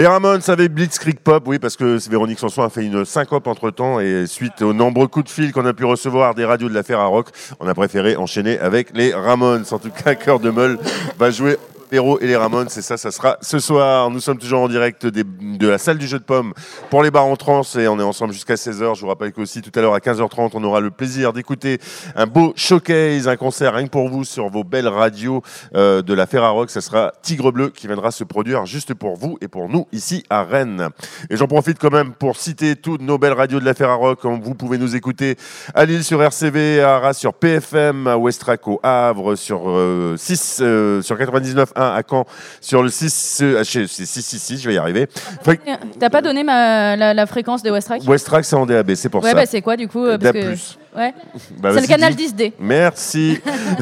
Les 0.00 0.06
Ramones 0.06 0.40
avec 0.48 0.72
Blitzkrieg 0.72 1.18
Pop, 1.18 1.42
oui, 1.46 1.58
parce 1.58 1.76
que 1.76 1.98
Véronique 2.08 2.38
Sanson 2.38 2.62
a 2.62 2.70
fait 2.70 2.86
une 2.86 3.04
syncope 3.04 3.46
entre 3.46 3.70
temps 3.70 4.00
et 4.00 4.26
suite 4.26 4.62
aux 4.62 4.72
nombreux 4.72 5.08
coups 5.08 5.26
de 5.26 5.30
fil 5.30 5.52
qu'on 5.52 5.66
a 5.66 5.74
pu 5.74 5.84
recevoir 5.84 6.34
des 6.34 6.46
radios 6.46 6.70
de 6.70 6.74
la 6.74 6.82
Ferrarock, 6.82 7.28
on 7.60 7.68
a 7.68 7.74
préféré 7.74 8.16
enchaîner 8.16 8.58
avec 8.58 8.96
les 8.96 9.12
Ramones. 9.12 9.66
En 9.70 9.78
tout 9.78 9.90
cas, 9.90 10.14
Cœur 10.14 10.40
de 10.40 10.48
Meule 10.48 10.78
va 11.18 11.30
jouer 11.30 11.58
Héros 11.92 12.20
et 12.20 12.26
les 12.26 12.36
Ramones, 12.36 12.68
c'est 12.68 12.82
ça, 12.82 12.96
ça 12.96 13.10
sera 13.10 13.36
ce 13.40 13.58
soir. 13.58 14.10
Nous 14.10 14.20
sommes 14.20 14.38
toujours 14.38 14.60
en 14.60 14.68
direct 14.68 15.06
de 15.06 15.68
la 15.68 15.78
salle 15.78 15.98
du 15.98 16.06
jeu 16.06 16.18
de 16.18 16.24
pommes 16.24 16.52
pour 16.88 17.02
les 17.02 17.10
bars 17.10 17.24
en 17.24 17.36
trans 17.36 17.62
et 17.76 17.88
on 17.88 17.98
est 17.98 18.04
ensemble 18.04 18.32
jusqu'à 18.32 18.54
16h. 18.54 18.94
Je 18.94 19.00
vous 19.00 19.08
rappelle 19.08 19.32
qu'aussi 19.32 19.60
tout 19.60 19.76
à 19.76 19.82
l'heure 19.82 19.94
à 19.94 19.98
15h30, 19.98 20.50
on 20.54 20.62
aura 20.62 20.80
le 20.80 20.90
plaisir 20.90 21.32
d'écouter 21.32 21.78
un 22.14 22.26
beau 22.26 22.52
showcase, 22.54 23.26
un 23.26 23.36
concert 23.36 23.74
rien 23.74 23.86
que 23.86 23.90
pour 23.90 24.08
vous 24.08 24.24
sur 24.24 24.48
vos 24.50 24.62
belles 24.62 24.86
radios 24.86 25.42
euh, 25.74 26.02
de 26.02 26.14
la 26.14 26.26
Ferrarock. 26.26 26.70
Ce 26.70 26.80
sera 26.80 27.12
Tigre 27.22 27.50
Bleu 27.50 27.70
qui 27.70 27.88
viendra 27.88 28.12
se 28.12 28.22
produire 28.22 28.66
juste 28.66 28.94
pour 28.94 29.16
vous 29.16 29.36
et 29.40 29.48
pour 29.48 29.68
nous 29.68 29.88
ici 29.92 30.22
à 30.30 30.44
Rennes. 30.44 30.90
Et 31.28 31.36
j'en 31.36 31.48
profite 31.48 31.78
quand 31.78 31.92
même 31.92 32.12
pour 32.12 32.36
citer 32.36 32.76
toutes 32.76 33.02
nos 33.02 33.18
belles 33.18 33.32
radios 33.32 33.58
de 33.58 33.64
la 33.64 33.74
Ferrarock. 33.74 34.24
Vous 34.24 34.54
pouvez 34.54 34.78
nous 34.78 34.94
écouter 34.94 35.36
à 35.74 35.84
Lille 35.86 36.04
sur 36.04 36.22
RCV, 36.22 36.82
à 36.82 36.96
Arras 36.96 37.14
sur 37.14 37.34
PFM, 37.34 38.06
à 38.06 38.16
Westrac 38.16 38.68
au 38.68 38.78
Havre 38.82 39.34
sur 39.34 39.68
euh, 39.68 40.16
6 40.16 40.58
euh, 40.60 41.02
sur 41.02 41.16
99.1 41.80 41.96
à 41.96 42.02
Caen 42.08 42.24
sur 42.60 42.82
le 42.82 42.88
6 42.90 43.38
euh, 43.42 43.62
c'est 43.64 43.86
666, 43.86 44.60
je 44.62 44.68
vais 44.68 44.74
y 44.74 44.78
arriver. 44.78 45.06
T'as 45.98 46.10
pas 46.10 46.22
donné 46.22 46.44
ma, 46.44 46.96
la, 46.96 47.14
la 47.14 47.26
fréquence 47.26 47.62
de 47.62 47.70
Westrack 47.70 48.02
Westrac 48.06 48.44
c'est 48.44 48.56
en 48.56 48.66
DAB, 48.66 48.94
c'est 48.94 49.08
pour 49.08 49.22
Ouais, 49.22 49.30
ça. 49.30 49.36
bah 49.36 49.46
c'est 49.46 49.62
quoi 49.62 49.76
du 49.76 49.88
coup 49.88 50.04
euh, 50.04 50.18
parce 50.18 50.32
DAB+. 50.32 50.44
que- 50.54 50.79
Ouais. 50.96 51.14
Bah, 51.60 51.70
c'est 51.72 51.82
le 51.82 51.86
canal 51.86 52.16
dis. 52.16 52.32
10D. 52.32 52.52
Merci. 52.58 53.38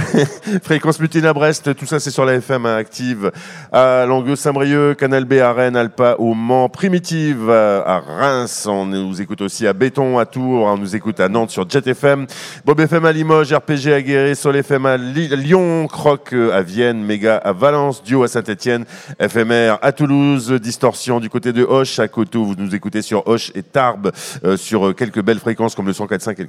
Fréquence 0.63 1.01
Mutine 1.01 1.25
à 1.25 1.33
Brest, 1.33 1.75
tout 1.75 1.87
ça 1.87 2.01
c'est 2.01 2.11
sur 2.11 2.27
la 2.27 2.35
FM 2.35 2.67
hein, 2.67 2.77
active. 2.77 3.33
À 3.73 4.05
Langueux, 4.05 4.37
Saint-Brieuc, 4.37 4.99
Canal 4.99 5.25
B 5.25 5.35
à 5.35 5.55
Rennes, 5.55 5.77
Alpa 5.77 6.17
au 6.19 6.35
Mans, 6.35 6.69
Primitive 6.69 7.49
euh, 7.49 7.83
à 7.87 8.01
Reims. 8.01 8.67
On 8.69 8.85
nous 8.85 9.23
écoute 9.23 9.41
aussi 9.41 9.67
à 9.67 9.73
Béton, 9.73 10.19
à 10.19 10.27
Tours. 10.27 10.65
On 10.65 10.77
nous 10.77 10.97
écoute 10.97 11.19
à 11.21 11.31
Nantes 11.31 11.51
sur 11.51 11.69
Jet 11.69 11.87
FM. 11.87 12.27
Bob 12.67 12.79
FM 12.79 13.07
à 13.07 13.13
Limoges, 13.13 13.55
RPG 13.55 13.91
à 13.91 14.03
Guéret, 14.03 14.35
Sol 14.35 14.57
FM 14.57 14.85
à 14.85 14.99
Lyon, 14.99 15.87
Croc 15.87 16.35
euh, 16.35 16.53
à 16.53 16.61
Vienne, 16.61 17.03
Méga 17.03 17.39
à 17.39 17.53
Valence, 17.53 18.03
Duo 18.03 18.23
à 18.23 18.29
Saint-Etienne, 18.29 18.85
FMR 19.19 19.79
à 19.81 19.93
Toulouse, 19.93 20.53
Distorsion 20.53 21.21
du 21.21 21.31
côté 21.31 21.55
de 21.55 21.65
Hoche, 21.65 21.99
à 22.01 22.09
Coteau. 22.09 22.45
Vous 22.45 22.55
nous 22.55 22.75
écoutez 22.75 23.01
sur 23.01 23.27
Hoche 23.27 23.51
et 23.55 23.63
Tarbes 23.63 24.13
euh, 24.45 24.59
sur 24.59 24.95
quelques 24.95 25.23
belles 25.23 25.39
fréquences 25.39 25.75
comme 25.75 25.87
le 25.87 25.93
104.5 25.93 26.35
et 26.39 26.43
le 26.43 26.49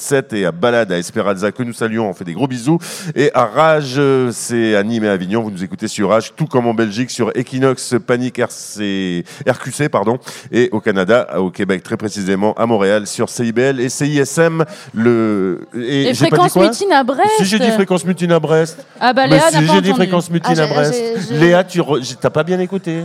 97.7 0.00 0.34
et 0.36 0.46
à 0.46 0.52
Balade 0.52 0.90
à 0.92 0.98
Esperanza 0.98 1.52
que 1.52 1.62
nous 1.62 1.72
saluons. 1.72 2.08
On 2.08 2.14
fait 2.14 2.24
des 2.24 2.32
gros 2.32 2.46
bisous. 2.48 2.78
Et 3.14 3.30
à 3.34 3.44
Rage, 3.44 4.00
c'est 4.32 4.74
à 4.74 4.82
Nîmes 4.82 5.04
et 5.04 5.08
à 5.08 5.12
Avignon. 5.12 5.42
Vous 5.42 5.50
nous 5.50 5.62
écoutez 5.62 5.88
sur 5.88 6.08
Rage, 6.08 6.32
tout 6.34 6.46
comme 6.46 6.66
en 6.66 6.74
Belgique, 6.74 7.10
sur 7.10 7.30
Equinox, 7.36 7.94
Panic 8.06 8.38
RC, 8.38 9.24
RQC, 9.48 9.88
pardon. 9.90 10.18
Et 10.50 10.68
au 10.72 10.80
Canada, 10.80 11.28
au 11.38 11.50
Québec 11.50 11.82
très 11.82 11.96
précisément, 11.96 12.54
à 12.54 12.66
Montréal, 12.66 13.06
sur 13.06 13.28
CIBL 13.28 13.80
et 13.80 13.88
CISM. 13.88 14.64
Le, 14.94 15.60
et 15.74 16.12
quoi 16.30 16.48
mutines 16.66 16.92
à 16.92 17.04
Brest. 17.04 17.30
Si 17.38 17.44
j'ai 17.44 17.58
dit 17.58 17.70
fréquence 17.70 18.04
mutine 18.04 18.32
à 18.32 18.40
Brest. 18.40 18.84
Ah 19.00 19.12
bah 19.12 19.22
Mais 19.28 19.36
Léa 19.36 19.50
si, 19.50 19.66
j'ai 19.66 19.80
dit 19.80 19.92
fréquence 19.92 20.30
mutine 20.30 20.54
Ah, 20.58 20.62
à 20.62 20.66
j'ai- 20.66 20.72
Brest. 20.74 21.30
Léa, 21.32 21.64
tu 21.64 21.80
re- 21.80 22.16
t'as 22.20 22.30
pas 22.30 22.42
bien 22.44 22.58
écouté 22.60 23.04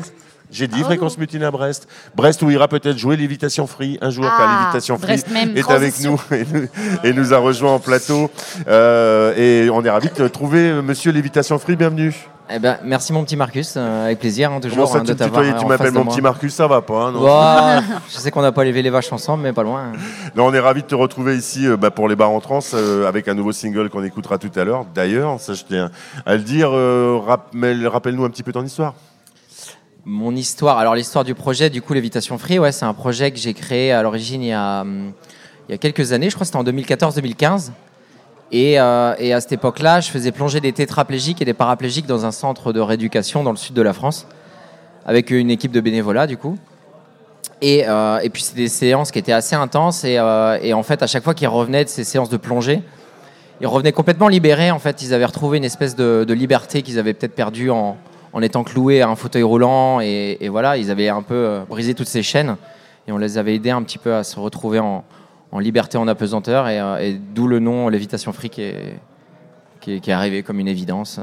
j'ai 0.52 0.68
dit 0.68 0.82
fréquence 0.84 1.18
mutine 1.18 1.44
à 1.44 1.52
Brest. 1.52 1.88
Brest 2.16 2.42
où 2.42 2.50
ira 2.50 2.68
peut-être 2.68 2.98
jouer 2.98 3.18
l'évitation 3.18 3.68
free 3.68 3.98
un 4.02 4.10
jour, 4.10 4.26
car 4.26 4.36
Ah, 4.40 4.60
l'évitation 4.62 4.98
free 4.98 5.08
Brest 5.08 5.32
même. 5.32 5.56
est 5.58 5.70
avec 5.70 6.00
nous 6.02 6.22
et, 6.32 6.46
nous 6.52 6.68
et 7.04 7.14
nous 7.14 7.34
a 7.34 7.38
rejoint 7.38 7.74
en 7.74 7.80
plateau. 7.80 8.30
Euh, 8.68 9.34
et 9.36 9.70
on 9.70 9.84
est 9.84 9.90
ravis 9.90 10.10
de 10.16 10.28
trouver 10.28 10.70
euh, 10.70 10.82
Monsieur 10.82 11.12
l'évitation 11.12 11.58
free. 11.60 11.76
Bienvenue. 11.76 12.14
Eh 12.48 12.60
ben, 12.60 12.78
merci 12.84 13.12
mon 13.12 13.24
petit 13.24 13.36
Marcus, 13.36 13.74
euh, 13.76 14.06
avec 14.06 14.20
plaisir 14.20 14.52
hein, 14.52 14.60
toujours 14.60 14.88
Comment 14.88 15.04
ça, 15.04 15.12
hein, 15.12 15.16
tu 15.18 15.64
de 15.64 15.68
m'appelles 15.68 15.92
mon 15.92 16.04
moi. 16.04 16.14
petit 16.14 16.22
Marcus, 16.22 16.54
ça 16.54 16.68
va 16.68 16.80
pas 16.84 17.06
hein, 17.06 17.12
non 17.12 17.82
je 18.08 18.18
sais 18.18 18.30
qu'on 18.30 18.44
n'a 18.44 18.52
pas 18.52 18.64
levé 18.64 18.84
les 18.84 18.92
vaches 18.92 19.12
ensemble, 19.12 19.42
mais 19.42 19.52
pas 19.52 19.64
loin. 19.64 19.94
Non, 20.36 20.46
on 20.46 20.54
est 20.54 20.60
ravis 20.60 20.84
de 20.84 20.88
te 20.88 20.94
retrouver 20.94 21.36
ici 21.36 21.66
euh, 21.66 21.76
bah, 21.76 21.90
pour 21.90 22.08
les 22.08 22.16
bars 22.16 22.30
en 22.30 22.40
trans 22.42 22.60
euh, 22.76 23.08
avec 23.08 23.28
un 23.28 23.34
nouveau 23.34 23.52
single 23.52 23.90
qu'on 23.90 24.04
écoutera 24.04 24.38
tout 24.38 24.52
à 24.58 24.64
l'heure. 24.64 24.86
D'ailleurs, 24.94 25.40
ça 25.40 25.56
je 25.56 25.64
tiens 25.64 25.90
à 26.28 26.36
le 26.36 26.42
dire, 26.42 26.70
euh, 26.72 27.18
rappelle- 27.26 27.88
rappelle-nous 27.88 28.26
un 28.26 28.30
petit 28.30 28.44
peu 28.44 28.52
ton 28.52 28.64
histoire. 28.64 28.94
Mon 30.08 30.36
histoire, 30.36 30.78
alors 30.78 30.94
l'histoire 30.94 31.24
du 31.24 31.34
projet, 31.34 31.72
du 31.72 31.82
coup, 31.82 31.96
Lévitation 31.96 32.38
Free, 32.38 32.60
ouais, 32.60 32.72
c'est 32.72 32.86
un 32.86 32.94
projet 32.94 33.32
que 33.32 33.40
j'ai 33.40 33.56
créé 33.56 33.92
à 33.92 34.04
l'origine 34.04 34.44
il, 34.44 34.50
y 34.50 34.54
a, 34.54 34.82
hum, 34.82 35.14
il 35.68 35.72
y 35.72 35.74
a 35.74 35.80
quelques 35.80 36.14
années, 36.14 36.30
je 36.30 36.36
crois 36.36 36.46
que 36.46 36.54
c'était 36.54 36.60
en 36.60 37.10
2014-2015. 37.10 37.72
Et, 38.52 38.80
euh, 38.80 39.16
et 39.18 39.34
à 39.34 39.42
cette 39.42 39.54
époque-là, 39.54 40.02
je 40.02 40.12
faisais 40.12 40.32
plonger 40.32 40.62
des 40.62 40.74
tétraplégiques 40.74 41.42
et 41.42 41.46
des 41.46 41.56
paraplégiques 41.56 42.06
dans 42.06 42.24
un 42.24 42.30
centre 42.30 42.72
de 42.72 42.80
rééducation 42.80 43.44
dans 43.44 43.50
le 43.50 43.58
sud 43.58 43.74
de 43.74 43.82
la 43.82 43.94
France, 43.94 44.28
avec 45.08 45.32
une 45.32 45.50
équipe 45.50 45.72
de 45.72 45.82
bénévolat, 45.82 46.28
du 46.28 46.38
coup. 46.38 46.56
Et, 47.64 47.88
euh, 47.88 48.20
et 48.20 48.30
puis, 48.30 48.44
c'était 48.44 48.62
des 48.62 48.68
séances 48.68 49.10
qui 49.10 49.18
étaient 49.18 49.32
assez 49.32 49.56
intenses. 49.56 50.04
Et, 50.04 50.20
euh, 50.20 50.60
et 50.62 50.76
en 50.76 50.84
fait, 50.84 51.02
à 51.02 51.08
chaque 51.08 51.24
fois 51.24 51.34
qu'ils 51.34 51.48
revenaient 51.48 51.84
de 51.84 51.90
ces 51.90 52.04
séances 52.04 52.30
de 52.30 52.38
plongée, 52.38 52.84
ils 53.60 53.66
revenaient 53.66 53.92
complètement 53.92 54.28
libérés. 54.28 54.70
En 54.70 54.78
fait, 54.78 55.02
ils 55.02 55.16
avaient 55.16 55.26
retrouvé 55.26 55.58
une 55.58 55.66
espèce 55.66 55.96
de 55.96 56.32
liberté 56.32 56.84
qu'ils 56.84 57.00
avaient 57.00 57.16
peut-être 57.16 57.34
perdue 57.34 57.72
en, 57.72 57.98
en 58.36 58.42
étant 58.42 58.66
cloués 58.66 59.02
à 59.02 59.08
un 59.08 59.16
fauteuil 59.16 59.44
roulant. 59.44 60.02
Et, 60.02 60.50
voilà, 60.50 60.78
ils 60.78 60.92
avaient 60.92 61.08
un 61.08 61.22
peu 61.22 61.34
euh, 61.34 61.64
brisé 61.68 61.96
toutes 61.96 62.08
ces 62.08 62.22
chaînes. 62.22 62.58
Et 63.08 63.12
on 63.14 63.18
les 63.18 63.38
avait 63.38 63.56
aidés 63.56 63.72
un 63.72 63.82
petit 63.82 63.98
peu 63.98 64.14
à 64.14 64.24
se 64.24 64.38
retrouver 64.38 64.80
en, 64.80 65.04
liberté, 65.58 65.98
en 65.98 66.08
apesanteur. 66.08 66.68
Et, 66.68 66.80
euh, 66.80 66.98
et 66.98 67.14
d'où 67.14 67.48
le 67.48 67.60
nom 67.60 67.88
Lévitation 67.88 68.34
Free 68.34 68.50
qui 68.50 68.62
est 68.62 70.10
arrivé 70.10 70.44
comme 70.44 70.60
une 70.60 70.68
évidence. 70.68 71.22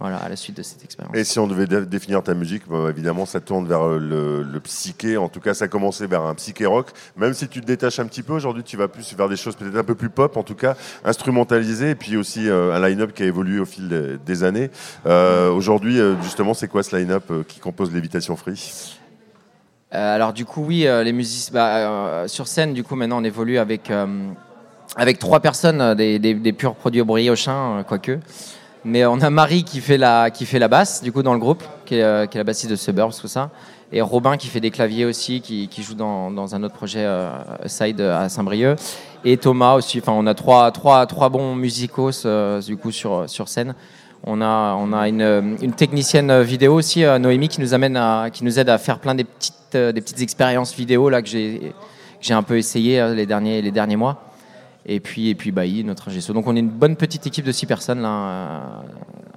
Voilà, 0.00 0.16
à 0.16 0.28
la 0.28 0.36
suite 0.36 0.56
de 0.56 0.62
cette 0.62 0.82
expérience. 0.82 1.14
Et 1.14 1.24
si 1.24 1.38
on 1.38 1.46
devait 1.46 1.66
dé- 1.66 1.84
définir 1.84 2.22
ta 2.22 2.34
musique, 2.34 2.62
bah, 2.68 2.86
évidemment, 2.88 3.26
ça 3.26 3.40
tourne 3.40 3.68
vers 3.68 3.86
euh, 3.86 3.98
le, 3.98 4.42
le 4.42 4.60
psyché. 4.60 5.16
En 5.18 5.28
tout 5.28 5.40
cas, 5.40 5.52
ça 5.54 5.66
a 5.66 5.68
commencé 5.68 6.06
vers 6.06 6.22
un 6.22 6.34
psyché 6.34 6.64
rock. 6.66 6.88
Même 7.16 7.34
si 7.34 7.46
tu 7.48 7.60
te 7.60 7.66
détaches 7.66 8.00
un 8.00 8.06
petit 8.06 8.22
peu, 8.22 8.32
aujourd'hui, 8.32 8.64
tu 8.64 8.76
vas 8.76 8.88
plus 8.88 9.14
vers 9.14 9.28
des 9.28 9.36
choses 9.36 9.56
peut-être 9.56 9.76
un 9.76 9.84
peu 9.84 9.94
plus 9.94 10.10
pop, 10.10 10.36
en 10.36 10.42
tout 10.42 10.54
cas, 10.54 10.74
instrumentalisées. 11.04 11.90
Et 11.90 11.94
puis 11.94 12.16
aussi 12.16 12.48
euh, 12.48 12.74
un 12.74 12.88
line-up 12.88 13.12
qui 13.12 13.22
a 13.22 13.26
évolué 13.26 13.60
au 13.60 13.66
fil 13.66 13.88
des, 13.88 14.16
des 14.16 14.42
années. 14.42 14.70
Euh, 15.06 15.50
aujourd'hui, 15.50 15.98
justement, 16.22 16.54
c'est 16.54 16.68
quoi 16.68 16.82
ce 16.82 16.96
line-up 16.96 17.30
qui 17.46 17.60
compose 17.60 17.92
Lévitation 17.92 18.36
Free? 18.36 18.96
Euh, 19.92 20.14
alors 20.14 20.32
du 20.32 20.44
coup 20.44 20.64
oui, 20.64 20.86
les 21.04 21.12
musiciens 21.12 21.52
bah, 21.52 22.28
sur 22.28 22.46
scène 22.46 22.74
du 22.74 22.84
coup 22.84 22.94
maintenant 22.94 23.20
on 23.20 23.24
évolue 23.24 23.58
avec 23.58 23.90
avec 24.94 25.18
trois 25.18 25.40
personnes, 25.40 25.94
des, 25.94 26.20
des, 26.20 26.34
des 26.34 26.52
purs 26.52 26.76
produits 26.76 27.02
briochins 27.02 27.84
quoique. 27.88 28.20
Mais 28.84 29.04
on 29.04 29.20
a 29.20 29.28
Marie 29.28 29.62
qui 29.62 29.80
fait 29.80 29.98
la 29.98 30.30
qui 30.30 30.46
fait 30.46 30.58
la 30.58 30.68
basse 30.68 31.02
du 31.02 31.12
coup 31.12 31.22
dans 31.22 31.34
le 31.34 31.38
groupe, 31.38 31.62
qui 31.84 31.96
est, 31.96 32.02
euh, 32.02 32.26
qui 32.26 32.38
est 32.38 32.40
la 32.40 32.44
bassiste 32.44 32.70
de 32.70 32.76
Suburbs 32.76 33.12
tout 33.20 33.28
ça, 33.28 33.50
et 33.92 34.00
Robin 34.00 34.38
qui 34.38 34.46
fait 34.46 34.60
des 34.60 34.70
claviers 34.70 35.04
aussi, 35.04 35.42
qui, 35.42 35.68
qui 35.68 35.82
joue 35.82 35.94
dans, 35.94 36.30
dans 36.30 36.54
un 36.54 36.62
autre 36.62 36.74
projet 36.74 37.04
euh, 37.04 37.30
Side 37.66 38.00
à 38.00 38.30
Saint-Brieuc, 38.30 38.78
et 39.24 39.36
Thomas 39.36 39.74
aussi. 39.74 39.98
Enfin 39.98 40.12
on 40.12 40.26
a 40.26 40.34
trois 40.34 40.70
trois 40.72 41.06
trois 41.06 41.28
bons 41.28 41.54
musicos 41.54 42.22
euh, 42.24 42.62
du 42.62 42.78
coup 42.78 42.90
sur 42.90 43.28
sur 43.28 43.48
scène. 43.48 43.74
On 44.24 44.42
a, 44.42 44.76
on 44.78 44.92
a 44.92 45.08
une, 45.08 45.72
technicienne 45.78 46.42
vidéo 46.42 46.74
aussi, 46.74 47.04
Noémie, 47.04 47.48
qui 47.48 47.58
nous, 47.62 47.72
amène 47.72 47.98
qui 48.30 48.44
nous 48.44 48.58
aide 48.58 48.68
à 48.68 48.76
faire 48.76 48.98
plein 48.98 49.14
des 49.14 49.24
petites, 49.24 49.74
des 49.74 50.00
petites 50.02 50.20
expériences 50.20 50.74
vidéo 50.74 51.08
là, 51.08 51.22
que 51.22 51.28
j'ai 51.28 52.34
un 52.34 52.42
peu 52.42 52.58
essayé 52.58 53.14
les, 53.14 53.24
derniers, 53.24 53.62
les 53.62 53.70
derniers 53.70 53.96
mois. 53.96 54.29
Et 54.86 54.98
puis, 54.98 55.28
et 55.28 55.34
puis 55.34 55.50
Bailly, 55.52 55.84
notre 55.84 56.08
ingé. 56.08 56.20
Donc 56.32 56.46
on 56.46 56.56
est 56.56 56.60
une 56.60 56.68
bonne 56.70 56.96
petite 56.96 57.26
équipe 57.26 57.44
de 57.44 57.52
six 57.52 57.66
personnes, 57.66 58.00
là, 58.00 58.08
euh, 58.08 58.60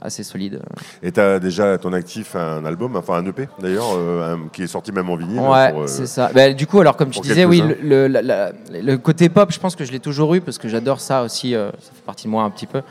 assez 0.02 0.24
solide. 0.24 0.62
Et 1.02 1.12
tu 1.12 1.20
as 1.20 1.38
déjà 1.40 1.74
à 1.74 1.78
ton 1.78 1.92
actif 1.92 2.36
un 2.38 2.64
album, 2.66 2.96
enfin 2.96 3.16
un 3.16 3.26
EP 3.26 3.50
d'ailleurs, 3.60 3.94
euh, 3.96 4.38
qui 4.54 4.64
est 4.64 4.68
sorti 4.68 4.92
même 4.94 5.10
en 5.10 5.18
vinyle. 5.18 5.40
Ouais, 5.42 5.74
euh, 5.76 5.86
c'est 5.88 6.08
ça. 6.08 6.32
Bah, 6.34 6.54
du 6.54 6.66
coup, 6.66 6.80
alors 6.80 6.96
comme 6.96 7.10
tu 7.10 7.20
disais, 7.20 7.44
oui, 7.46 7.62
le, 7.82 8.08
le- 8.08 8.08
la- 8.08 8.22
la- 8.22 8.52
le 8.82 8.98
côté 8.98 9.28
pop, 9.30 9.52
je 9.52 9.60
pense 9.60 9.76
que 9.76 9.84
je 9.84 9.92
l'ai 9.92 10.00
toujours 10.00 10.34
eu 10.34 10.40
parce 10.42 10.58
que 10.58 10.70
j'adore 10.70 11.02
ça 11.02 11.24
aussi. 11.24 11.56
euh, 11.56 11.70
ça 11.82 11.92
fait 11.94 12.06
partie 12.06 12.26
de 12.28 12.32
moi 12.32 12.44
un 12.44 12.50
petit 12.50 12.68
peu. 12.68 12.82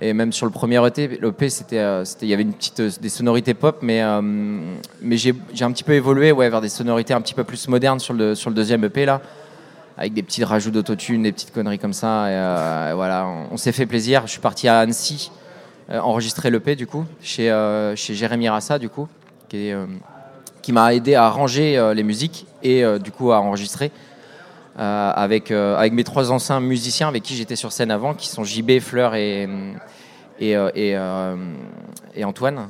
Et 0.00 0.12
même 0.12 0.32
sur 0.32 0.46
le 0.46 0.52
premier 0.52 0.76
EP, 0.86 1.18
l'EP, 1.20 1.50
c'était, 1.50 1.84
il 2.22 2.28
y 2.28 2.32
avait 2.32 2.44
une 2.44 2.52
petite, 2.52 3.00
des 3.02 3.08
sonorités 3.08 3.54
pop, 3.54 3.78
mais, 3.82 4.00
mais 5.02 5.16
j'ai, 5.16 5.34
j'ai 5.52 5.64
un 5.64 5.72
petit 5.72 5.82
peu 5.82 5.94
évolué, 5.94 6.30
ouais, 6.30 6.48
vers 6.48 6.60
des 6.60 6.68
sonorités 6.68 7.14
un 7.14 7.20
petit 7.20 7.34
peu 7.34 7.42
plus 7.42 7.66
modernes 7.66 7.98
sur 7.98 8.14
le, 8.14 8.36
sur 8.36 8.48
le 8.48 8.54
deuxième 8.54 8.84
EP 8.84 9.04
là, 9.04 9.20
avec 9.98 10.14
des 10.14 10.22
petits 10.22 10.44
rajouts 10.44 10.70
d'autotune, 10.70 11.24
des 11.24 11.32
petites 11.32 11.52
conneries 11.52 11.78
comme 11.78 11.92
ça. 11.92 12.30
Et, 12.30 12.34
euh, 12.34 12.92
voilà, 12.94 13.26
on, 13.50 13.56
s'est 13.56 13.72
fait 13.72 13.86
plaisir. 13.86 14.22
Je 14.26 14.30
suis 14.30 14.40
parti 14.40 14.68
à 14.68 14.78
Annecy 14.78 15.30
euh, 15.90 16.00
enregistrer 16.00 16.50
l'EP 16.50 16.76
du 16.76 16.86
coup, 16.86 17.06
chez, 17.22 17.50
euh, 17.50 17.96
chez 17.96 18.14
Jérémy 18.14 18.50
Rassa 18.50 18.78
du 18.78 18.90
coup, 18.90 19.08
qui 19.48 19.72
euh, 19.72 19.86
m'a 20.68 20.94
aidé 20.94 21.14
à 21.14 21.24
arranger 21.24 21.78
euh, 21.78 21.94
les 21.94 22.02
musiques 22.02 22.46
et 22.62 22.84
du 22.98 23.10
coup 23.10 23.32
à 23.32 23.40
enregistrer 23.40 23.90
avec, 24.76 25.50
avec 25.50 25.92
mes 25.92 26.04
trois 26.04 26.30
anciens 26.30 26.60
musiciens 26.60 27.08
avec 27.08 27.22
qui 27.22 27.34
j'étais 27.34 27.56
sur 27.56 27.72
scène 27.72 27.90
avant, 27.90 28.14
qui 28.14 28.28
sont 28.28 28.44
JB, 28.44 28.80
Fleur 28.80 29.14
et, 29.14 29.48
et, 30.40 30.52
et 32.14 32.24
Antoine. 32.24 32.68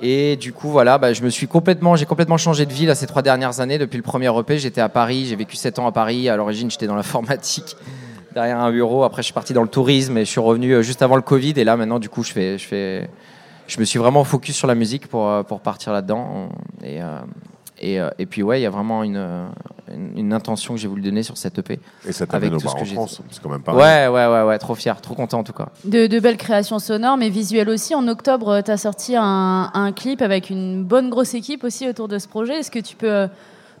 Et 0.00 0.36
du 0.36 0.52
coup, 0.52 0.68
voilà, 0.68 0.96
bah, 0.98 1.12
je 1.12 1.22
me 1.22 1.30
suis 1.30 1.48
complètement, 1.48 1.96
j'ai 1.96 2.06
complètement 2.06 2.36
changé 2.36 2.66
de 2.66 2.72
vie 2.72 2.86
là, 2.86 2.94
ces 2.94 3.06
trois 3.06 3.22
dernières 3.22 3.60
années. 3.60 3.78
Depuis 3.78 3.96
le 3.96 4.02
premier 4.02 4.28
EP, 4.38 4.58
j'étais 4.58 4.80
à 4.80 4.88
Paris, 4.88 5.26
j'ai 5.26 5.36
vécu 5.36 5.56
sept 5.56 5.78
ans 5.78 5.86
à 5.86 5.92
Paris. 5.92 6.28
À 6.28 6.36
l'origine, 6.36 6.70
j'étais 6.70 6.86
dans 6.86 6.94
l'informatique, 6.94 7.76
derrière 8.34 8.60
un 8.60 8.70
bureau. 8.70 9.02
Après, 9.02 9.22
je 9.22 9.26
suis 9.26 9.34
parti 9.34 9.52
dans 9.52 9.62
le 9.62 9.68
tourisme 9.68 10.16
et 10.16 10.24
je 10.24 10.30
suis 10.30 10.40
revenu 10.40 10.72
euh, 10.72 10.82
juste 10.82 11.02
avant 11.02 11.16
le 11.16 11.22
Covid. 11.22 11.54
Et 11.56 11.64
là, 11.64 11.76
maintenant, 11.76 11.98
du 11.98 12.08
coup, 12.08 12.22
je 12.22 12.32
fais, 12.32 12.58
je 12.58 12.66
fais, 12.66 13.10
je 13.66 13.80
me 13.80 13.84
suis 13.84 13.98
vraiment 13.98 14.22
focus 14.22 14.56
sur 14.56 14.68
la 14.68 14.76
musique 14.76 15.08
pour, 15.08 15.28
euh, 15.28 15.42
pour 15.42 15.60
partir 15.60 15.92
là-dedans. 15.92 16.48
Et, 16.84 17.02
euh, 17.02 17.18
et, 17.80 18.00
euh, 18.00 18.10
et 18.18 18.26
puis 18.26 18.42
ouais, 18.42 18.60
il 18.60 18.62
y 18.62 18.66
a 18.66 18.70
vraiment 18.70 19.02
une, 19.04 19.16
euh, 19.16 19.46
une, 19.94 20.18
une 20.18 20.32
intention 20.32 20.74
que 20.74 20.80
j'ai 20.80 20.88
voulu 20.88 21.02
donner 21.02 21.22
sur 21.22 21.36
cette 21.36 21.58
EP. 21.58 21.78
Et 22.06 22.12
ça 22.12 22.26
t'amène 22.26 22.48
Avec 22.52 22.56
au 22.58 22.60
tout 22.62 22.68
ce 22.68 22.74
bar 22.74 22.76
que 22.76 22.80
en 22.80 22.84
j'ai- 22.84 22.94
France, 22.94 23.20
c'est 23.30 23.42
quand 23.42 23.48
même 23.50 23.62
pas 23.62 23.74
Ouais, 23.74 24.08
ouais, 24.08 24.26
ouais, 24.26 24.42
ouais, 24.48 24.58
trop 24.58 24.74
fier, 24.74 25.00
trop 25.00 25.14
content 25.14 25.38
en 25.40 25.44
tout 25.44 25.52
cas. 25.52 25.68
De, 25.84 26.06
de 26.06 26.20
belles 26.20 26.36
créations 26.36 26.78
sonores, 26.78 27.16
mais 27.16 27.28
visuelles 27.30 27.68
aussi. 27.68 27.94
En 27.94 28.06
octobre, 28.08 28.60
tu 28.62 28.70
as 28.70 28.76
sorti 28.76 29.14
un, 29.16 29.70
un 29.72 29.92
clip 29.92 30.22
avec 30.22 30.50
une 30.50 30.84
bonne 30.84 31.10
grosse 31.10 31.34
équipe 31.34 31.64
aussi 31.64 31.88
autour 31.88 32.08
de 32.08 32.18
ce 32.18 32.28
projet. 32.28 32.54
Est-ce 32.58 32.70
que 32.70 32.78
tu 32.80 32.96
peux 32.96 33.10
euh, 33.10 33.26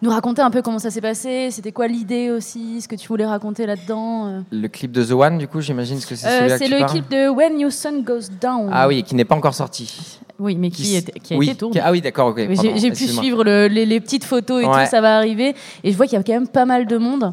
nous 0.02 0.10
raconter 0.10 0.42
un 0.42 0.50
peu 0.50 0.62
comment 0.62 0.78
ça 0.78 0.90
s'est 0.90 1.00
passé 1.00 1.50
C'était 1.50 1.72
quoi 1.72 1.88
l'idée 1.88 2.30
aussi 2.30 2.80
Ce 2.80 2.88
que 2.88 2.94
tu 2.96 3.08
voulais 3.08 3.26
raconter 3.26 3.66
là-dedans 3.66 4.26
euh 4.28 4.40
Le 4.50 4.68
clip 4.68 4.92
de 4.92 5.04
The 5.04 5.10
One, 5.12 5.38
du 5.38 5.48
coup, 5.48 5.60
j'imagine 5.60 5.98
que 6.00 6.14
c'est 6.14 6.26
Euh, 6.26 6.38
celui-là 6.38 6.58
que 6.58 6.64
C'est 6.64 6.70
le 6.70 6.78
parles 6.78 6.90
clip 6.90 7.10
de 7.10 7.28
When 7.28 7.58
Your 7.60 7.72
Sun 7.72 8.02
Goes 8.02 8.28
Down. 8.40 8.70
Ah 8.72 8.86
oui, 8.88 9.02
qui 9.02 9.14
n'est 9.14 9.24
pas 9.24 9.34
encore 9.34 9.54
sorti. 9.54 10.18
Oui, 10.38 10.54
mais 10.56 10.70
qui, 10.70 10.82
s- 10.96 11.04
est- 11.08 11.18
qui 11.18 11.34
a 11.34 11.36
oui, 11.36 11.46
été 11.48 11.56
tourné. 11.58 11.72
qui- 11.72 11.80
Ah 11.84 11.90
oui, 11.90 12.00
d'accord, 12.00 12.28
ok. 12.28 12.40
J'ai 12.76 12.90
pu 12.90 13.08
suivre 13.08 13.42
le- 13.42 13.66
les, 13.66 13.86
les 13.86 14.00
petites 14.00 14.24
photos 14.24 14.62
et 14.62 14.66
Ouais. 14.66 14.84
tout, 14.84 14.90
ça 14.90 15.00
va 15.00 15.16
arriver. 15.16 15.54
Et 15.82 15.90
je 15.90 15.96
vois 15.96 16.06
qu'il 16.06 16.16
y 16.16 16.20
a 16.20 16.22
quand 16.22 16.32
même 16.32 16.46
pas 16.48 16.64
mal 16.64 16.86
de 16.86 16.96
monde. 16.96 17.32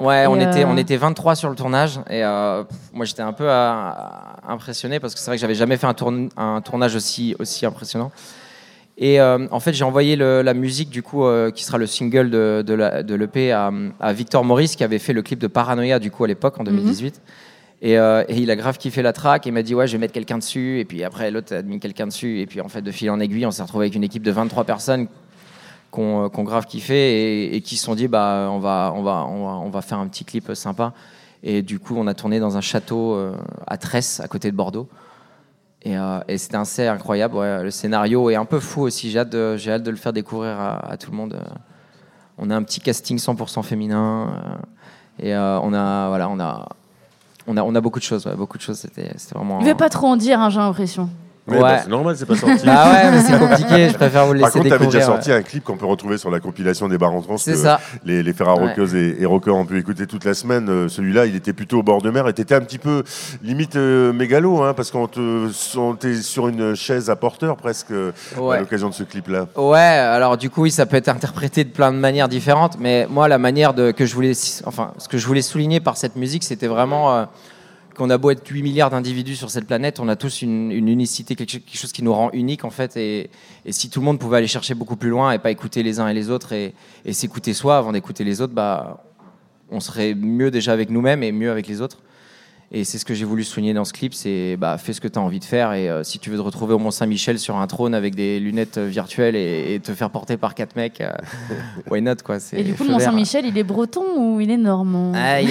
Ouais, 0.00 0.26
on, 0.26 0.36
était, 0.36 0.62
euh, 0.64 0.68
on 0.68 0.76
était 0.76 0.96
23 0.98 1.34
sur 1.36 1.48
le 1.48 1.54
tournage 1.56 1.98
et 2.10 2.22
euh, 2.22 2.64
moi 2.92 3.06
j'étais 3.06 3.22
un 3.22 3.32
peu 3.32 3.44
euh, 3.48 3.80
impressionné 4.46 5.00
parce 5.00 5.14
que 5.14 5.20
c'est 5.20 5.26
vrai 5.30 5.36
que 5.36 5.40
j'avais 5.40 5.54
jamais 5.54 5.78
fait 5.78 5.86
un, 5.86 5.94
un 6.36 6.60
tournage 6.60 6.94
aussi, 6.94 7.34
aussi 7.38 7.64
impressionnant. 7.64 8.10
Et 8.98 9.20
euh, 9.20 9.46
en 9.50 9.60
fait, 9.60 9.74
j'ai 9.74 9.84
envoyé 9.84 10.16
le- 10.16 10.40
la 10.42 10.54
musique 10.54 10.88
du 10.88 11.02
coup 11.02 11.24
euh, 11.26 11.50
qui 11.50 11.64
sera 11.64 11.76
le 11.76 11.86
single 11.86 12.30
de, 12.30 13.14
l'EP 13.14 13.52
à, 13.52 13.70
à 14.00 14.12
Victor 14.14 14.42
Maurice 14.44 14.74
qui 14.76 14.84
avait 14.84 14.98
fait 14.98 15.12
le 15.12 15.20
clip 15.22 15.38
de 15.38 15.46
Paranoia 15.48 15.98
du 15.98 16.10
coup 16.10 16.24
à 16.24 16.26
l'époque 16.28 16.58
en 16.58 16.64
2018. 16.64 17.20
Et, 17.82 17.98
euh, 17.98 18.24
et 18.28 18.36
il 18.38 18.50
a 18.50 18.56
grave 18.56 18.78
kiffé 18.78 19.02
la 19.02 19.12
track 19.12 19.46
et 19.46 19.50
il 19.50 19.52
m'a 19.52 19.62
dit 19.62 19.74
ouais 19.74 19.86
je 19.86 19.92
vais 19.92 19.98
mettre 19.98 20.14
quelqu'un 20.14 20.38
dessus. 20.38 20.80
Et 20.80 20.86
puis 20.86 21.04
après 21.04 21.30
l'autre 21.30 21.54
a 21.54 21.60
mis 21.62 21.78
quelqu'un 21.78 22.06
dessus. 22.06 22.40
Et 22.40 22.46
puis 22.46 22.62
en 22.62 22.68
fait 22.68 22.80
de 22.80 22.90
fil 22.90 23.10
en 23.10 23.20
aiguille 23.20 23.44
on 23.44 23.50
s'est 23.50 23.62
retrouvé 23.62 23.84
avec 23.84 23.94
une 23.96 24.04
équipe 24.04 24.22
de 24.22 24.30
23 24.30 24.64
personnes 24.64 25.08
qu'on 25.90 26.30
qu'on 26.30 26.42
grave 26.44 26.64
kiffé 26.66 26.94
et, 26.94 27.56
et 27.56 27.60
qui 27.60 27.76
se 27.76 27.84
sont 27.84 27.94
dit 27.94 28.08
bah 28.08 28.48
on 28.50 28.60
va 28.60 28.94
on 28.96 29.02
va 29.02 29.26
on 29.28 29.44
va 29.44 29.52
on 29.66 29.68
va 29.68 29.82
faire 29.82 29.98
un 29.98 30.08
petit 30.08 30.24
clip 30.24 30.54
sympa. 30.54 30.94
Et 31.42 31.60
du 31.60 31.78
coup 31.78 31.94
on 31.98 32.06
a 32.06 32.14
tourné 32.14 32.40
dans 32.40 32.56
un 32.56 32.62
château 32.62 33.14
à 33.66 33.76
Tresse 33.76 34.20
à 34.20 34.26
côté 34.26 34.50
de 34.50 34.56
Bordeaux 34.56 34.88
et, 35.82 35.96
euh, 35.96 36.20
c'était 36.36 36.64
set 36.64 36.88
incroyable 36.88 37.36
le 37.62 37.70
scénario 37.70 38.30
est 38.30 38.34
un 38.34 38.44
peu 38.44 38.60
fou 38.60 38.82
aussi 38.82 39.10
j'ai 39.10 39.20
hâte 39.20 39.30
de, 39.30 39.90
le 39.90 39.96
faire 39.96 40.12
découvrir 40.12 40.58
à, 40.58 40.96
tout 40.96 41.10
le 41.10 41.16
monde 41.16 41.34
euh. 41.34 41.54
on 42.38 42.50
a 42.50 42.56
un 42.56 42.62
petit 42.62 42.80
casting 42.80 43.18
100% 43.18 43.62
féminin 43.62 44.28
euh, 44.28 45.24
et 45.26 45.34
euh, 45.34 45.60
on 45.60 45.72
a 45.72 46.08
voilà 46.08 46.28
on 46.28 46.40
a 46.40 46.68
on 47.46 47.56
a 47.56 47.62
on 47.62 47.74
a 47.74 47.80
beaucoup 47.80 47.98
de 47.98 48.04
choses 48.04 48.26
ouais, 48.26 48.34
beaucoup 48.34 48.58
de 48.58 48.62
choses 48.62 48.78
c'était 48.78 49.10
vraiment 49.34 49.60
Il 49.60 49.66
veut 49.66 49.74
pas 49.74 49.88
trop 49.88 50.08
en 50.08 50.16
dire, 50.16 50.40
hein, 50.40 50.50
j'ai 50.50 50.58
l'impression. 50.58 51.08
Ouais, 51.48 51.60
bah, 51.60 51.78
c'est 51.82 51.88
normal, 51.88 52.16
c'est 52.18 52.26
pas 52.26 52.34
sorti. 52.34 52.66
Bah 52.66 52.90
ouais, 52.92 53.10
mais 53.12 53.20
c'est 53.20 53.38
compliqué, 53.38 53.88
je 53.88 53.94
préfère 53.94 54.26
vous 54.26 54.32
le 54.32 54.40
Par 54.40 54.48
laisser 54.48 54.58
contre, 54.58 54.70
t'avais 54.70 54.86
déjà 54.86 55.00
sorti 55.02 55.30
un 55.30 55.42
clip 55.42 55.62
qu'on 55.62 55.76
peut 55.76 55.86
retrouver 55.86 56.18
sur 56.18 56.28
la 56.30 56.40
compilation 56.40 56.88
des 56.88 56.98
bars 56.98 57.12
en 57.14 57.22
trans 57.22 57.36
C'est 57.36 57.54
ça. 57.54 57.78
Les, 58.04 58.22
les 58.24 58.32
Ferrari 58.32 58.56
Ouais. 58.60 58.68
rockeuses 58.70 58.94
et, 58.96 59.16
et 59.22 59.26
rockers 59.26 59.54
ont 59.54 59.64
pu 59.64 59.78
écouter 59.78 60.06
toute 60.08 60.24
la 60.24 60.34
semaine. 60.34 60.68
Euh, 60.68 60.88
Celui-là, 60.88 61.26
il 61.26 61.36
était 61.36 61.52
plutôt 61.52 61.78
au 61.78 61.82
bord 61.84 62.02
de 62.02 62.10
mer 62.10 62.26
et 62.26 62.32
t'étais 62.32 62.54
un 62.56 62.60
petit 62.62 62.78
peu 62.78 63.04
limite 63.42 63.76
euh, 63.76 64.12
mégalo, 64.12 64.62
hein, 64.62 64.74
parce 64.74 64.90
qu'on 64.90 65.06
te, 65.06 65.48
on 65.78 65.94
t'est 65.94 66.14
sur 66.16 66.48
une 66.48 66.74
chaise 66.74 67.10
à 67.10 67.16
porteur 67.16 67.56
presque 67.56 67.92
euh, 67.92 68.10
Ouais. 68.36 68.56
à 68.56 68.60
l'occasion 68.60 68.88
de 68.88 68.94
ce 68.94 69.04
clip-là. 69.04 69.46
Ouais, 69.56 69.78
alors 69.78 70.36
du 70.36 70.50
coup, 70.50 70.62
oui, 70.62 70.70
ça 70.72 70.84
peut 70.86 70.96
être 70.96 71.08
interprété 71.08 71.62
de 71.62 71.70
plein 71.70 71.92
de 71.92 71.98
manières 71.98 72.28
différentes, 72.28 72.76
mais 72.80 73.06
moi, 73.08 73.28
la 73.28 73.38
manière 73.38 73.72
de, 73.72 73.92
que 73.92 74.04
je 74.04 74.14
voulais, 74.14 74.32
enfin, 74.64 74.92
ce 74.98 75.06
que 75.08 75.16
je 75.18 75.26
voulais 75.26 75.42
souligner 75.42 75.78
par 75.78 75.96
cette 75.96 76.16
musique, 76.16 76.42
c'était 76.42 76.66
vraiment 76.66 77.14
euh, 77.14 77.24
qu'on 77.96 78.10
a 78.10 78.18
beau 78.18 78.30
être 78.30 78.46
8 78.46 78.62
milliards 78.62 78.90
d'individus 78.90 79.36
sur 79.36 79.50
cette 79.50 79.66
planète, 79.66 80.00
on 80.00 80.08
a 80.08 80.16
tous 80.16 80.42
une, 80.42 80.70
unicité, 80.70 81.34
quelque, 81.34 81.58
chose- 81.72 81.92
qui 81.92 82.02
nous 82.02 82.12
rend 82.12 82.30
unique 82.32 82.64
en 82.64 82.70
fait, 82.70 82.96
et, 82.96 83.30
si 83.70 83.88
tout 83.88 84.00
le 84.00 84.04
monde 84.04 84.18
pouvait 84.18 84.36
aller 84.36 84.46
chercher 84.46 84.74
beaucoup 84.74 84.96
plus 84.96 85.08
loin 85.08 85.32
et 85.32 85.38
pas 85.38 85.50
écouter 85.50 85.82
les 85.82 85.98
uns 85.98 86.08
et 86.08 86.14
les 86.14 86.30
autres 86.30 86.52
et, 86.52 86.74
et 87.04 87.12
s'écouter 87.12 87.54
soi 87.54 87.78
avant 87.78 87.92
d'écouter 87.92 88.22
les 88.22 88.40
autres, 88.40 88.52
bah, 88.52 89.02
on 89.70 89.80
serait 89.80 90.14
mieux 90.14 90.50
déjà 90.50 90.72
avec 90.72 90.90
nous-mêmes 90.90 91.22
et 91.22 91.32
mieux 91.32 91.50
avec 91.50 91.66
les 91.66 91.80
autres. 91.80 91.98
Et 92.72 92.82
c'est 92.82 92.98
ce 92.98 93.04
que 93.04 93.14
j'ai 93.14 93.24
voulu 93.24 93.44
souligner 93.44 93.74
dans 93.74 93.84
ce 93.84 93.92
clip, 93.92 94.12
c'est 94.12 94.56
bah, 94.56 94.76
fais 94.76 94.92
ce 94.92 95.00
que 95.00 95.06
tu 95.06 95.20
as 95.20 95.22
envie 95.22 95.38
de 95.38 95.44
faire 95.44 95.72
et 95.72 95.88
euh, 95.88 96.02
si 96.02 96.18
tu 96.18 96.30
veux 96.30 96.36
te 96.36 96.42
retrouver 96.42 96.74
au 96.74 96.80
Mont 96.80 96.90
Saint-Michel 96.90 97.38
sur 97.38 97.56
un 97.56 97.66
trône 97.68 97.94
avec 97.94 98.16
des 98.16 98.40
lunettes 98.40 98.78
euh, 98.78 98.86
virtuelles 98.88 99.36
et, 99.36 99.74
et 99.74 99.78
te 99.80 99.94
faire 99.94 100.10
porter 100.10 100.36
par 100.36 100.56
quatre 100.56 100.74
mecs, 100.74 101.00
euh, 101.00 101.12
why 101.90 102.02
not 102.02 102.16
quoi 102.24 102.38
Et 102.52 102.64
du 102.64 102.74
coup, 102.74 102.82
le. 102.82 102.90
Mont-Saint-Michel, 102.90 103.46
il 103.46 103.56
est 103.56 103.62
breton 103.62 104.02
ou 104.18 104.40
il 104.40 104.50
est 104.50 104.56
normand? 104.56 105.12
Ah 105.14 105.40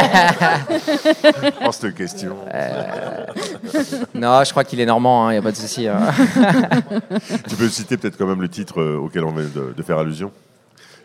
yeah 0.00 0.58
Oh, 1.64 1.72
cette 1.72 1.94
question. 1.94 2.36
Non, 4.14 4.44
je 4.44 4.50
crois 4.50 4.64
qu'il 4.64 4.80
est 4.80 4.86
normand, 4.86 5.30
il 5.30 5.34
n'y 5.34 5.38
a 5.38 5.42
pas 5.42 5.52
de 5.52 5.56
souci. 5.56 5.88
hein. 5.88 5.98
tu 7.48 7.56
peux 7.56 7.68
citer 7.70 7.96
peut-être 7.96 8.18
quand 8.18 8.26
même 8.26 8.42
le 8.42 8.48
titre 8.48 8.80
euh, 8.82 8.98
auquel 8.98 9.24
on 9.24 9.32
vient 9.32 9.44
de, 9.54 9.72
de 9.74 9.82
faire 9.82 9.98
allusion 9.98 10.30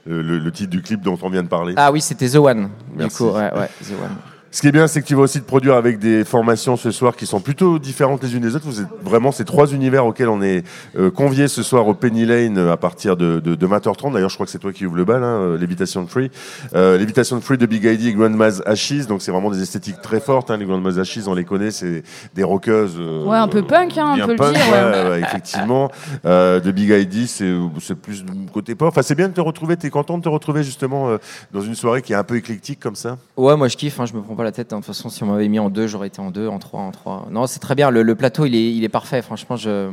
Euh, 0.07 0.21
le, 0.21 0.37
le 0.39 0.51
titre 0.51 0.69
du 0.69 0.81
clip 0.81 1.01
dont 1.01 1.17
on 1.21 1.29
vient 1.29 1.43
de 1.43 1.47
parler. 1.47 1.73
ah 1.77 1.91
oui, 1.91 2.01
c'était 2.01 2.29
The 2.29 2.35
One. 2.35 2.69
Merci. 2.95 3.23
Du 3.23 3.29
coup, 3.29 3.35
ouais, 3.35 3.51
ouais, 3.57 3.69
The 3.81 3.91
One. 3.93 4.15
Ce 4.55 4.61
qui 4.61 4.69
est 4.69 4.71
bien, 4.71 4.87
c'est 4.87 5.01
que 5.01 5.05
tu 5.05 5.15
vas 5.15 5.23
aussi 5.23 5.41
te 5.41 5.45
produire 5.45 5.73
avec 5.75 5.99
des 5.99 6.23
formations 6.23 6.77
ce 6.77 6.89
soir 6.89 7.17
qui 7.17 7.25
sont 7.25 7.41
plutôt 7.41 7.77
différentes 7.77 8.23
les 8.23 8.35
unes 8.35 8.41
des 8.41 8.55
autres. 8.55 8.63
Vous 8.65 8.79
êtes 8.79 8.87
vraiment 9.03 9.33
ces 9.33 9.43
trois 9.43 9.67
univers 9.73 10.05
auxquels 10.05 10.29
on 10.29 10.41
est 10.41 10.63
euh, 10.97 11.11
conviés 11.11 11.49
ce 11.49 11.61
soir 11.61 11.85
au 11.89 11.93
Penny 11.93 12.25
Lane 12.25 12.57
euh, 12.57 12.71
à 12.71 12.77
partir 12.77 13.17
de, 13.17 13.41
de, 13.41 13.55
de 13.55 13.67
20h30. 13.67 14.13
D'ailleurs, 14.13 14.29
je 14.29 14.35
crois 14.35 14.45
que 14.45 14.51
c'est 14.53 14.59
toi 14.59 14.71
qui 14.71 14.85
ouvre 14.85 14.95
le 14.95 15.03
bal, 15.03 15.25
hein, 15.25 15.41
euh, 15.41 15.57
Levitation 15.57 16.07
Free. 16.07 16.31
Euh, 16.73 16.97
Levitation 16.97 17.41
Free 17.41 17.57
de 17.57 17.65
Big 17.65 17.83
ID 17.83 18.05
et 18.05 18.13
Grandma's 18.13 18.61
Ashes. 18.65 19.07
Donc, 19.09 19.21
c'est 19.23 19.31
vraiment 19.31 19.51
des 19.51 19.61
esthétiques 19.61 19.99
très 20.01 20.21
fortes. 20.21 20.49
Hein. 20.49 20.55
Les 20.55 20.63
Grandma's 20.65 20.99
Ashes, 20.99 21.27
on 21.27 21.33
les 21.33 21.43
connaît, 21.43 21.71
c'est 21.71 22.03
des 22.33 22.43
rockeuses. 22.43 22.95
euh, 22.97 23.25
Ouais, 23.25 23.35
un 23.35 23.49
peu 23.49 23.61
punk, 23.61 23.97
hein, 23.97 24.15
on 24.17 24.25
peut 24.25 24.31
le 24.31 24.37
punk, 24.37 24.53
dire, 24.55 24.63
ouais, 25.09 25.19
effectivement. 25.19 25.91
Euh, 26.23 26.59
de 26.61 26.71
Big 26.71 26.89
ID, 26.89 27.27
c'est 27.27 27.95
plus 27.95 28.23
du 28.23 28.31
côté 28.53 28.73
pop. 28.73 28.87
Enfin, 28.87 29.01
c'est 29.01 29.15
bien 29.15 29.27
de 29.27 29.33
te 29.33 29.41
retrouver. 29.41 29.75
T'es 29.75 29.89
content 29.89 30.17
de 30.17 30.23
te 30.23 30.29
retrouver 30.29 30.63
justement 30.63 31.09
euh, 31.09 31.17
dans 31.51 31.61
une 31.61 31.75
soirée 31.75 32.01
qui 32.01 32.13
est 32.13 32.15
un 32.15 32.23
peu 32.23 32.37
éclectique 32.37 32.79
comme 32.79 32.95
ça? 32.95 33.17
Ouais, 33.35 33.55
moi 33.57 33.67
je 33.67 33.75
kiffe, 33.75 33.99
hein, 33.99 34.05
je 34.05 34.13
me 34.13 34.21
prends 34.21 34.33
pas 34.35 34.44
la 34.45 34.51
tête. 34.53 34.71
hein. 34.71 34.77
De 34.77 34.81
toute 34.81 34.87
façon, 34.87 35.09
si 35.09 35.23
on 35.23 35.27
m'avait 35.27 35.47
mis 35.49 35.59
en 35.59 35.69
deux, 35.69 35.87
j'aurais 35.87 36.07
été 36.07 36.21
en 36.21 36.31
deux, 36.31 36.47
en 36.47 36.59
trois, 36.59 36.79
en 36.81 36.91
trois. 36.91 37.27
Non, 37.29 37.47
c'est 37.47 37.59
très 37.59 37.75
bien. 37.75 37.89
Le, 37.89 38.15
plateau, 38.15 38.45
il 38.45 38.55
est, 38.55 38.73
il 38.73 38.83
est 38.83 38.89
parfait. 38.89 39.21
Franchement, 39.21 39.57
je, 39.57 39.91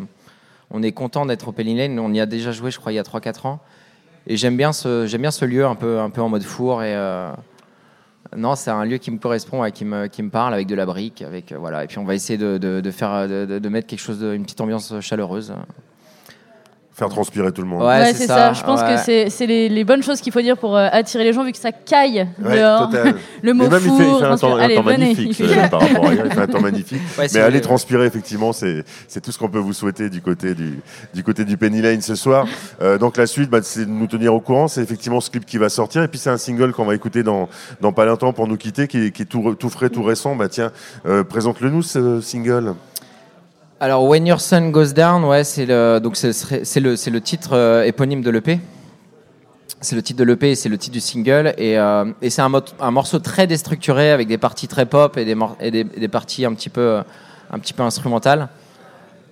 on 0.71 0.83
est 0.83 0.93
content 0.93 1.27
d'être 1.27 1.49
au 1.49 1.53
Penny 1.53 1.77
Lane. 1.77 1.99
On 1.99 2.13
y 2.13 2.21
a 2.21 2.27
déjà 2.27 2.53
joué, 2.53 2.71
je 2.71 2.79
crois, 2.79 2.93
il 2.93 2.97
y 2.97 2.99
a 2.99 3.03
3-4 3.03 3.47
ans. 3.49 3.61
Et 4.27 4.37
j'aime 4.37 4.57
bien 4.57 4.73
ce, 4.73 5.07
j'aime 5.07 5.23
bien 5.23 5.33
ce 5.33 5.45
lieu 5.45 5.67
un 5.67 5.75
peu, 5.75 5.99
un 5.99 6.11
peu 6.11 6.21
en 6.21 6.29
mode 6.29 6.45
four. 6.45 6.85
Et 6.85 6.95
euh, 6.95 7.33
non, 8.37 8.55
c'est 8.55 8.71
un 8.71 8.85
lieu 8.85 8.99
qui 8.99 9.11
me 9.11 9.19
correspond, 9.19 9.65
et 9.65 9.73
qui 9.73 9.85
me, 9.85 10.07
qui 10.07 10.23
me 10.23 10.31
parle 10.31 10.55
avec 10.55 10.69
de 10.69 10.77
la 10.77 10.87
brique, 10.87 11.23
avec 11.23 11.51
euh, 11.51 11.59
voilà. 11.59 11.83
Et 11.83 11.89
puis 11.89 11.99
on 11.99 12.05
va 12.05 12.15
essayer 12.15 12.39
de, 12.39 12.59
de, 12.59 12.91
faire, 12.91 13.29
de 13.29 13.69
mettre 13.69 13.89
quelque 13.89 14.01
chose, 14.01 14.21
de, 14.21 14.33
une 14.35 14.45
petite 14.45 14.61
ambiance 14.61 15.01
chaleureuse. 15.01 15.53
Faire 16.95 17.09
transpirer 17.09 17.51
tout 17.53 17.63
le 17.63 17.69
monde. 17.69 17.81
Ouais, 17.81 17.87
Ouais, 18.01 18.13
c'est 18.13 18.27
ça, 18.27 18.35
ça. 18.37 18.53
Je 18.53 18.63
pense 18.65 18.81
ouais. 18.83 18.95
que 18.97 19.01
c'est 19.01 19.31
c'est 19.31 19.47
les, 19.47 19.71
les 19.71 19.83
bonnes 19.83 20.03
choses 20.03 20.21
qu'il 20.21 20.31
faut 20.31 20.43
dire 20.43 20.59
pour 20.59 20.77
euh, 20.77 20.89
attirer 20.93 21.25
les 21.25 21.33
gens, 21.33 21.43
vu 21.43 21.51
que 21.53 21.57
ça 21.59 21.73
caille 21.73 22.29
Ouais, 22.45 22.59
dehors. 22.61 22.91
total. 22.91 23.15
le 23.43 23.55
mot 23.55 23.65
Mais 23.65 23.71
même, 23.71 23.81
il 23.83 23.91
fait, 23.93 24.03
il 24.05 24.05
four, 24.11 24.19
fait 24.19 24.25
un 24.27 24.29
temps, 24.37 24.37
transpire- 24.37 24.57
un 24.57 24.59
Allez, 24.61 24.75
temps 24.75 24.83
venez. 24.83 24.99
magnifique 24.99 25.41
euh, 25.41 25.69
par 25.69 25.81
rapport 25.81 26.07
à 26.07 26.13
hier, 26.15 26.27
il 26.27 26.33
fait 26.33 26.41
un 26.41 26.47
temps 26.47 26.61
magnifique. 26.61 27.01
Mais 27.19 27.41
aller 27.41 27.61
transpirer, 27.63 28.05
effectivement, 28.05 28.53
c'est 28.53 28.85
c'est 29.09 29.23
tout 29.23 29.33
ce 29.33 29.39
qu'on 29.39 29.49
peut 29.49 29.59
vous 29.59 29.73
souhaiter 29.73 30.11
du 30.11 30.21
côté 30.21 30.55
du, 30.55 30.81
du, 31.15 31.25
côté 31.25 31.47
du 31.47 31.57
Penny 31.57 31.81
Lane 31.81 32.03
ce 32.03 32.15
soir. 32.15 32.47
Euh, 32.83 32.99
donc 32.99 33.17
la 33.17 33.27
suite, 33.27 33.49
bah, 33.49 33.61
c'est 33.63 33.87
de 33.87 33.91
nous 33.91 34.07
tenir 34.07 34.35
au 34.35 34.41
courant. 34.41 34.69
C'est 34.69 34.83
effectivement 34.83 35.23
ce 35.23 35.31
clip 35.31 35.47
qui 35.47 35.57
va 35.57 35.71
sortir. 35.71 36.03
Et 36.03 36.09
puis 36.09 36.19
c'est 36.19 36.31
un 36.31 36.37
single 36.37 36.73
qu'on 36.73 36.85
va 36.85 36.95
écouter 36.95 37.23
dans, 37.23 37.49
dans 37.81 37.93
pas 37.95 38.05
longtemps 38.05 38.35
pour 38.35 38.47
nous 38.47 38.59
quitter, 38.59 38.87
qui, 38.87 39.07
est- 39.07 39.11
qui 39.13 39.23
est 39.23 39.25
tout, 39.25 39.55
tout 39.55 39.71
frais, 39.71 39.89
tout 39.89 40.03
récent. 40.03 40.37
Bah, 40.37 40.51
tiens, 40.51 40.71
euh, 41.07 41.25
présente-le 41.25 41.71
nous, 41.71 41.81
ce 41.83 42.21
single. 42.21 42.75
Alors, 43.85 44.05
When 44.05 44.25
Your 44.29 44.41
Sun 44.41 44.71
Goes 44.71 44.93
Down, 44.93 45.25
ouais, 45.25 45.43
c'est 45.43 45.67
le, 45.67 45.99
donc 45.99 46.15
c'est 46.15 46.31
le, 46.79 47.11
le 47.11 47.21
titre 47.21 47.55
euh, 47.55 47.83
éponyme 47.83 48.23
de 48.23 48.31
l'EP. 48.31 48.61
C'est 49.81 49.97
le 49.97 50.03
titre 50.03 50.21
de 50.21 50.25
l'EP 50.25 50.53
et 50.53 50.55
c'est 50.55 50.69
le 50.69 50.79
titre 50.79 50.93
du 50.93 51.01
single. 51.01 51.53
Et, 51.59 51.77
euh, 51.77 52.05
et 52.23 52.31
c'est 52.31 52.43
un, 52.43 52.53
un 52.79 52.91
morceau 52.93 53.19
très 53.19 53.49
déstructuré 53.49 54.13
avec 54.13 54.29
des 54.29 54.39
parties 54.39 54.69
très 54.69 54.87
pop 54.87 55.17
et 55.17 55.25
des, 55.25 55.37
et 55.59 55.73
des, 55.73 55.83
des 55.83 56.07
parties 56.07 56.45
un 56.45 56.55
petit 56.55 56.69
peu, 56.69 56.81
euh, 56.81 57.03
un 57.51 57.59
petit 57.59 57.73
peu 57.73 57.83
instrumentales. 57.83 58.51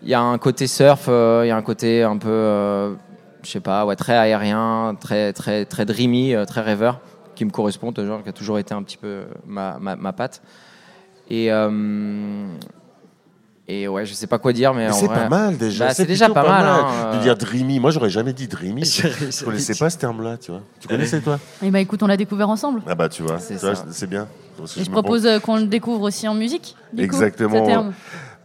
Il 0.02 0.08
y 0.08 0.14
a 0.14 0.20
un 0.20 0.38
côté 0.38 0.66
surf, 0.66 1.04
il 1.06 1.46
y 1.46 1.52
a 1.52 1.56
un 1.56 1.62
côté 1.62 2.02
un 2.02 2.16
peu, 2.16 2.96
je 3.44 3.50
sais 3.52 3.60
pas, 3.60 3.86
ouais, 3.86 3.94
très 3.94 4.16
aérien, 4.16 4.96
très, 5.00 5.32
très, 5.32 5.64
très 5.64 5.84
dreamy, 5.84 6.34
très 6.48 6.62
rêveur, 6.62 6.98
qui 7.36 7.44
me 7.44 7.50
correspond, 7.50 7.94
genre, 7.96 8.24
qui 8.24 8.28
a 8.28 8.32
toujours 8.32 8.58
été 8.58 8.74
un 8.74 8.82
petit 8.82 8.96
peu 8.96 9.26
ma, 9.46 9.78
ma, 9.78 9.94
ma 9.94 10.12
patte. 10.12 10.42
Et, 11.30 11.52
et 13.72 13.88
ouais, 13.88 14.04
je 14.06 14.14
sais 14.14 14.26
pas 14.26 14.38
quoi 14.38 14.52
dire, 14.52 14.74
mais, 14.74 14.86
Mais 14.86 14.92
c'est 14.92 15.06
vrai- 15.06 15.14
pas 15.22 15.28
mal 15.28 15.56
déjà. 15.56 15.86
Bah, 15.88 15.94
c'est 15.94 16.04
déjà 16.06 16.28
pas, 16.28 16.42
mal. 16.42 16.66
hein, 16.66 17.12
De 17.12 17.18
euh. 17.18 17.22
dire 17.22 17.36
dreamy. 17.36 17.78
Moi, 17.80 17.90
j'aurais 17.90 18.10
jamais 18.10 18.32
dit 18.32 18.48
dreamy. 18.48 18.84
Je 18.84 19.44
connaissais 19.44 19.74
pas 19.74 19.90
ce 19.90 19.98
terme-là, 19.98 20.36
tu 20.38 20.50
vois. 20.50 20.62
Tu 20.80 20.88
connaissais 20.88 21.20
toi? 21.20 21.38
Et 21.62 21.70
bah 21.70 21.80
écoute, 21.80 22.02
on 22.02 22.06
l'a 22.06 22.16
découvert 22.16 22.48
ensemble. 22.48 22.82
Ah 22.86 22.94
bah 22.94 23.08
tu 23.08 23.22
vois, 23.22 23.38
C'est 23.38 24.08
bien. 24.08 24.26
Et 24.76 24.84
je 24.84 24.90
propose 24.90 25.24
euh, 25.24 25.38
qu'on 25.38 25.56
le 25.56 25.64
découvre 25.66 26.02
aussi 26.02 26.28
en 26.28 26.34
musique. 26.34 26.76
du 26.92 26.98
coup, 26.98 27.14
Exactement. 27.14 27.64
ce 27.64 27.70
terme. 27.70 27.92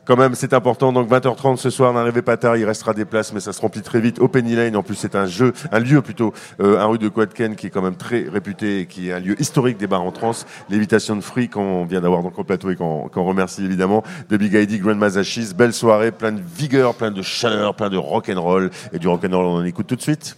Quand 0.06 0.18
même, 0.18 0.36
c'est 0.36 0.54
important. 0.54 0.94
Donc 0.94 1.10
20h30 1.10 1.58
ce 1.58 1.72
soir, 1.72 1.92
n'arrivez 1.92 2.22
pas 2.22 2.38
tard. 2.38 2.58
Il 2.58 2.66
restera 2.66 2.94
des 2.94 3.06
places, 3.06 3.34
mais 3.34 3.40
ça 3.40 3.54
se 3.54 3.62
remplit 3.62 3.82
très 3.82 4.00
vite. 4.00 4.20
Au 4.20 4.28
Penny 4.28 4.56
Lane, 4.56 4.76
en 4.76 4.84
plus, 4.84 4.94
c'est 4.94 5.16
un 5.16 5.26
jeu, 5.26 5.52
un 5.72 5.80
lieu 5.80 6.02
plutôt, 6.04 6.32
euh, 6.60 6.80
un 6.80 6.86
rue 6.86 7.00
de 7.00 7.10
Quadken 7.10 7.56
qui 7.56 7.68
est 7.68 7.70
quand 7.72 7.82
même 7.82 7.96
très 7.96 8.28
réputé, 8.30 8.82
et 8.82 8.86
qui 8.86 9.10
est 9.10 9.14
un 9.14 9.20
lieu 9.20 9.40
historique 9.42 9.78
des 9.78 9.88
bars 9.88 10.04
en 10.04 10.12
trans. 10.12 10.32
Lévitation 10.70 11.16
de 11.16 11.22
fruits 11.22 11.50
qu'on 11.50 11.86
vient 11.86 12.02
d'avoir 12.02 12.22
donc 12.22 12.38
au 12.38 12.44
plateau 12.44 12.70
et 12.70 12.76
qu'on 12.76 13.10
remercie 13.16 13.66
évidemment. 13.66 14.04
De 14.30 14.38
Big 14.38 14.54
ID, 14.54 14.80
Grand 14.80 14.96
Mazachis. 14.96 15.54
Belle 15.56 15.74
soirée, 15.74 16.12
plein 16.12 16.34
de 16.34 16.42
vigueur, 16.42 16.94
plein 16.94 17.12
de 17.12 17.24
chaleur, 17.24 17.76
plein 17.76 17.90
de 17.90 17.98
rock 17.98 18.30
and 18.30 18.40
roll 18.40 18.70
et 18.94 19.00
du 19.00 19.08
rock 19.08 19.26
and 19.26 19.36
roll. 19.36 19.46
On 19.46 19.56
en 19.56 19.66
écoute 19.66 19.88
tout 19.88 19.96
de 19.96 20.02
suite. 20.02 20.38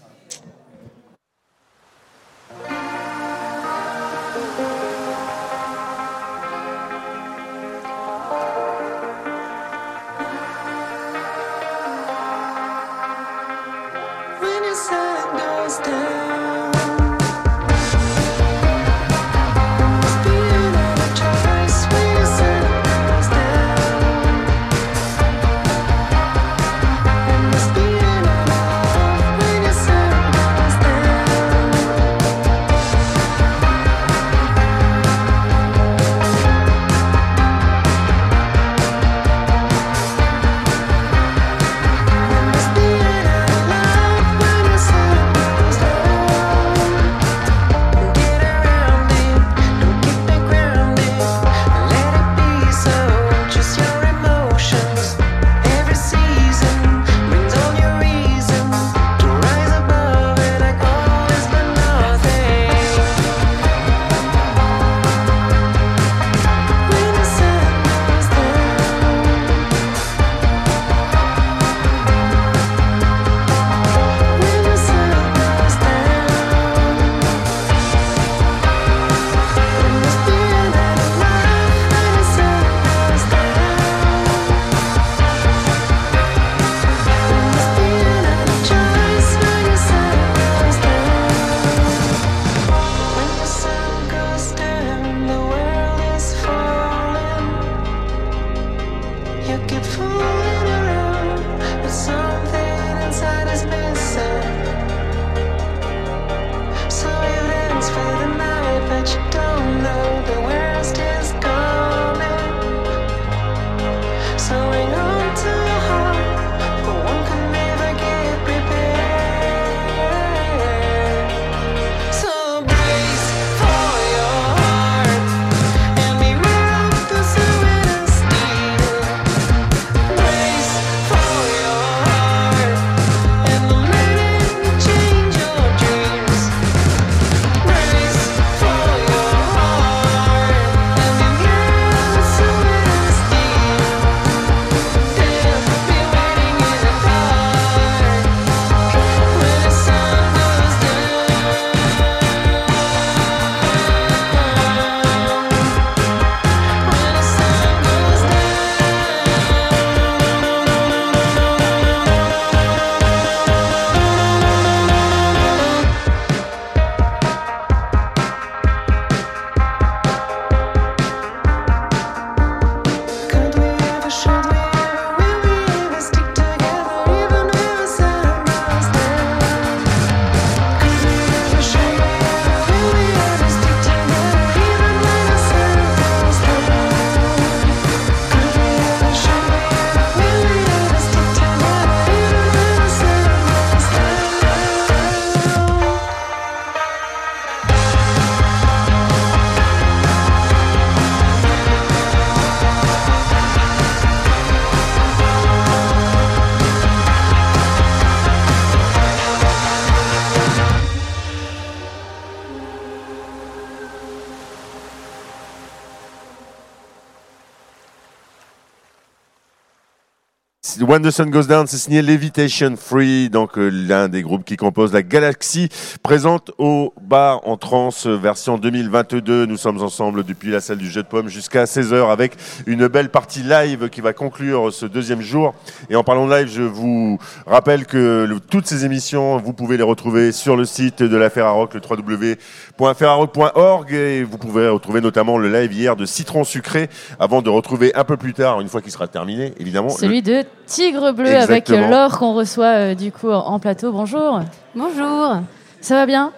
When 220.87 221.01
the 221.01 221.11
Sun 221.11 221.31
Goes 221.31 221.47
Down, 221.47 221.67
c'est 221.67 221.75
signé 221.75 222.01
Levitation 222.01 222.75
Free, 222.77 223.29
donc 223.29 223.57
euh, 223.57 223.67
l'un 223.67 224.07
des 224.07 224.21
groupes 224.21 224.45
qui 224.45 224.55
compose 224.55 224.93
la 224.93 225.03
galaxie, 225.03 225.67
présente 226.01 226.51
au 226.59 226.93
bar 227.07 227.41
en 227.47 227.57
trans 227.57 227.89
version 228.05 228.57
2022. 228.57 229.45
Nous 229.45 229.57
sommes 229.57 229.81
ensemble 229.81 230.23
depuis 230.23 230.51
la 230.51 230.59
salle 230.59 230.77
du 230.77 230.89
jeu 230.89 231.03
de 231.03 231.07
pommes 231.07 231.29
jusqu'à 231.29 231.63
16h 231.65 232.11
avec 232.11 232.33
une 232.65 232.87
belle 232.87 233.09
partie 233.09 233.43
live 233.43 233.89
qui 233.89 234.01
va 234.01 234.13
conclure 234.13 234.73
ce 234.73 234.85
deuxième 234.85 235.21
jour. 235.21 235.53
Et 235.89 235.95
en 235.95 236.03
parlant 236.03 236.27
de 236.27 236.33
live, 236.35 236.47
je 236.47 236.61
vous 236.63 237.17
rappelle 237.45 237.85
que 237.85 238.25
le- 238.27 238.39
toutes 238.39 238.67
ces 238.67 238.85
émissions, 238.85 239.37
vous 239.37 239.53
pouvez 239.53 239.77
les 239.77 239.83
retrouver 239.83 240.31
sur 240.31 240.55
le 240.57 240.65
site 240.65 241.01
de 241.01 241.17
la 241.17 241.29
Ferrarock, 241.29 241.73
le 241.73 241.81
www.ferrarock.org 241.81 243.93
et 243.93 244.23
vous 244.23 244.37
pouvez 244.37 244.67
retrouver 244.67 245.01
notamment 245.01 245.37
le 245.37 245.49
live 245.51 245.73
hier 245.73 245.95
de 245.95 246.05
Citron 246.05 246.43
Sucré 246.43 246.89
avant 247.19 247.41
de 247.41 247.49
retrouver 247.49 247.93
un 247.95 248.03
peu 248.03 248.17
plus 248.17 248.33
tard, 248.33 248.61
une 248.61 248.67
fois 248.67 248.81
qu'il 248.81 248.91
sera 248.91 249.07
terminé, 249.07 249.53
évidemment, 249.59 249.87
le- 249.89 249.93
Celui 249.93 250.21
de 250.21 250.43
Tigre 250.65 251.11
Bleu 251.13 251.33
avec. 251.35 251.69
Laure 251.69 252.17
qu'on 252.19 252.33
reçoit 252.33 252.91
euh, 252.91 252.95
du 252.95 253.11
coup 253.11 253.29
en 253.31 253.59
plateau. 253.59 253.91
Bonjour. 253.91 254.41
Bonjour. 254.75 255.37
Ça 255.79 255.95
va 255.95 256.05
bien? 256.05 256.31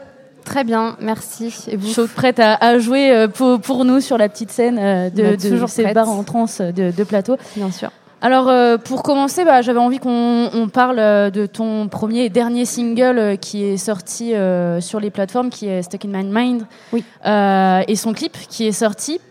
Très 0.49 0.63
bien, 0.63 0.95
merci. 0.99 1.53
Et 1.67 1.75
vous 1.77 1.93
Chaude, 1.93 2.09
prête 2.09 2.39
à, 2.39 2.55
à 2.55 2.79
jouer 2.79 3.11
euh, 3.11 3.27
pour, 3.27 3.61
pour 3.61 3.85
nous 3.85 3.99
sur 3.99 4.17
la 4.17 4.27
petite 4.29 4.49
scène 4.51 4.79
euh, 4.79 5.11
de, 5.11 5.21
Bah, 5.21 5.35
de 5.35 5.49
toujours 5.49 5.69
ces 5.69 5.93
bars 5.93 6.09
en 6.09 6.23
trance 6.23 6.59
de, 6.59 6.89
de 6.89 7.03
plateau. 7.03 7.37
Bien 7.55 7.69
sûr. 7.69 7.91
Alors, 8.21 8.49
euh, 8.49 8.77
pour 8.77 9.03
commencer, 9.03 9.45
bah, 9.45 9.61
j'avais 9.61 9.79
envie 9.79 9.99
qu'on 9.99 10.49
on 10.51 10.67
parle 10.67 10.97
euh, 10.97 11.29
de 11.29 11.45
ton 11.45 11.87
premier 11.87 12.25
et 12.25 12.29
dernier 12.29 12.65
single 12.65 13.19
euh, 13.19 13.35
qui 13.35 13.63
est 13.63 13.77
sorti 13.77 14.33
euh, 14.33 14.81
sur 14.81 14.99
les 14.99 15.11
plateformes, 15.11 15.51
qui 15.51 15.67
est 15.67 15.83
Stuck 15.83 16.05
in 16.05 16.09
My 16.11 16.23
Mind. 16.25 16.63
Oui. 16.93 17.03
Euh, 17.27 17.83
et 17.87 17.95
son 17.95 18.13
clip 18.13 18.35
qui 18.49 18.65
est 18.65 18.71
sorti. 18.71 19.21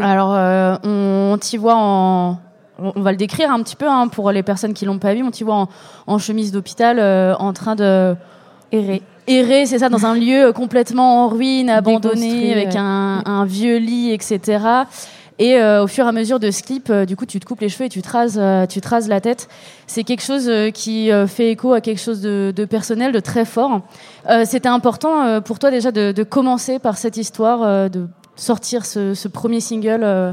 Alors, 0.00 0.32
euh, 0.34 0.76
on, 0.84 1.36
t'y 1.38 1.56
voit 1.56 1.74
en, 1.76 2.38
on, 2.78 2.92
on 2.94 3.00
va 3.02 3.10
le 3.10 3.18
décrire 3.18 3.50
un 3.50 3.60
petit 3.64 3.76
peu 3.76 3.88
hein, 3.88 4.06
pour 4.06 4.30
les 4.30 4.44
personnes 4.44 4.72
qui 4.72 4.84
l'ont 4.84 5.00
pas 5.00 5.14
vu. 5.14 5.24
On 5.24 5.32
t'y 5.32 5.42
voit 5.42 5.56
en, 5.56 5.68
en 6.06 6.18
chemise 6.18 6.52
d'hôpital, 6.52 6.98
euh, 7.00 7.34
en 7.40 7.52
train 7.52 7.74
de 7.74 8.14
Errer. 8.72 9.02
errer, 9.26 9.66
c'est 9.66 9.78
ça, 9.78 9.88
dans 9.88 10.04
un 10.06 10.14
lieu 10.14 10.52
complètement 10.52 11.24
en 11.24 11.28
ruine, 11.28 11.70
abandonné, 11.70 12.52
avec 12.52 12.68
ouais. 12.68 12.76
un, 12.78 13.22
un 13.24 13.44
vieux 13.44 13.76
lit, 13.76 14.12
etc. 14.12 14.40
Et 15.38 15.56
euh, 15.56 15.82
au 15.82 15.86
fur 15.88 16.04
et 16.04 16.08
à 16.08 16.12
mesure 16.12 16.38
de 16.38 16.50
ce 16.52 16.62
clip, 16.62 16.90
euh, 16.90 17.04
du 17.04 17.16
coup, 17.16 17.26
tu 17.26 17.40
te 17.40 17.44
coupes 17.44 17.60
les 17.60 17.68
cheveux 17.68 17.86
et 17.86 17.88
tu 17.88 18.00
euh, 18.36 18.66
tu 18.66 18.80
te 18.80 18.88
rases 18.88 19.08
la 19.08 19.20
tête. 19.20 19.48
C'est 19.88 20.04
quelque 20.04 20.22
chose 20.22 20.48
euh, 20.48 20.70
qui 20.70 21.10
euh, 21.10 21.26
fait 21.26 21.50
écho 21.50 21.72
à 21.72 21.80
quelque 21.80 22.00
chose 22.00 22.20
de, 22.20 22.52
de 22.54 22.64
personnel, 22.64 23.10
de 23.10 23.18
très 23.20 23.44
fort. 23.44 23.80
Euh, 24.30 24.44
C'était 24.46 24.68
important 24.68 25.24
euh, 25.24 25.40
pour 25.40 25.58
toi 25.58 25.72
déjà 25.72 25.90
de, 25.90 26.12
de 26.12 26.22
commencer 26.22 26.78
par 26.78 26.96
cette 26.96 27.16
histoire, 27.16 27.62
euh, 27.64 27.88
de 27.88 28.06
sortir 28.36 28.86
ce, 28.86 29.14
ce 29.14 29.26
premier 29.26 29.60
single. 29.60 30.02
euh. 30.04 30.32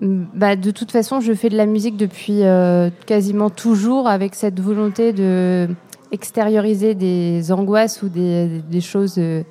Bah, 0.00 0.56
de 0.56 0.70
toute 0.70 0.92
façon, 0.92 1.20
je 1.20 1.34
fais 1.34 1.50
de 1.50 1.56
la 1.58 1.66
musique 1.66 1.98
depuis 1.98 2.42
euh, 2.42 2.88
quasiment 3.04 3.50
toujours 3.50 4.08
avec 4.08 4.34
cette 4.34 4.58
volonté 4.58 5.12
de 5.12 5.68
extérioriser 6.12 6.94
des 6.94 7.52
angoisses 7.52 8.02
ou 8.02 8.08
des, 8.08 8.80
choses 8.80 9.16
euh, 9.18 9.42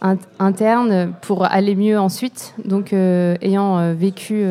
in- 0.00 0.18
internes 0.38 1.12
pour 1.22 1.44
aller 1.44 1.74
mieux 1.74 1.98
ensuite. 1.98 2.54
Donc, 2.64 2.92
euh, 2.92 3.36
ayant 3.40 3.78
euh, 3.78 3.94
vécu 3.94 4.44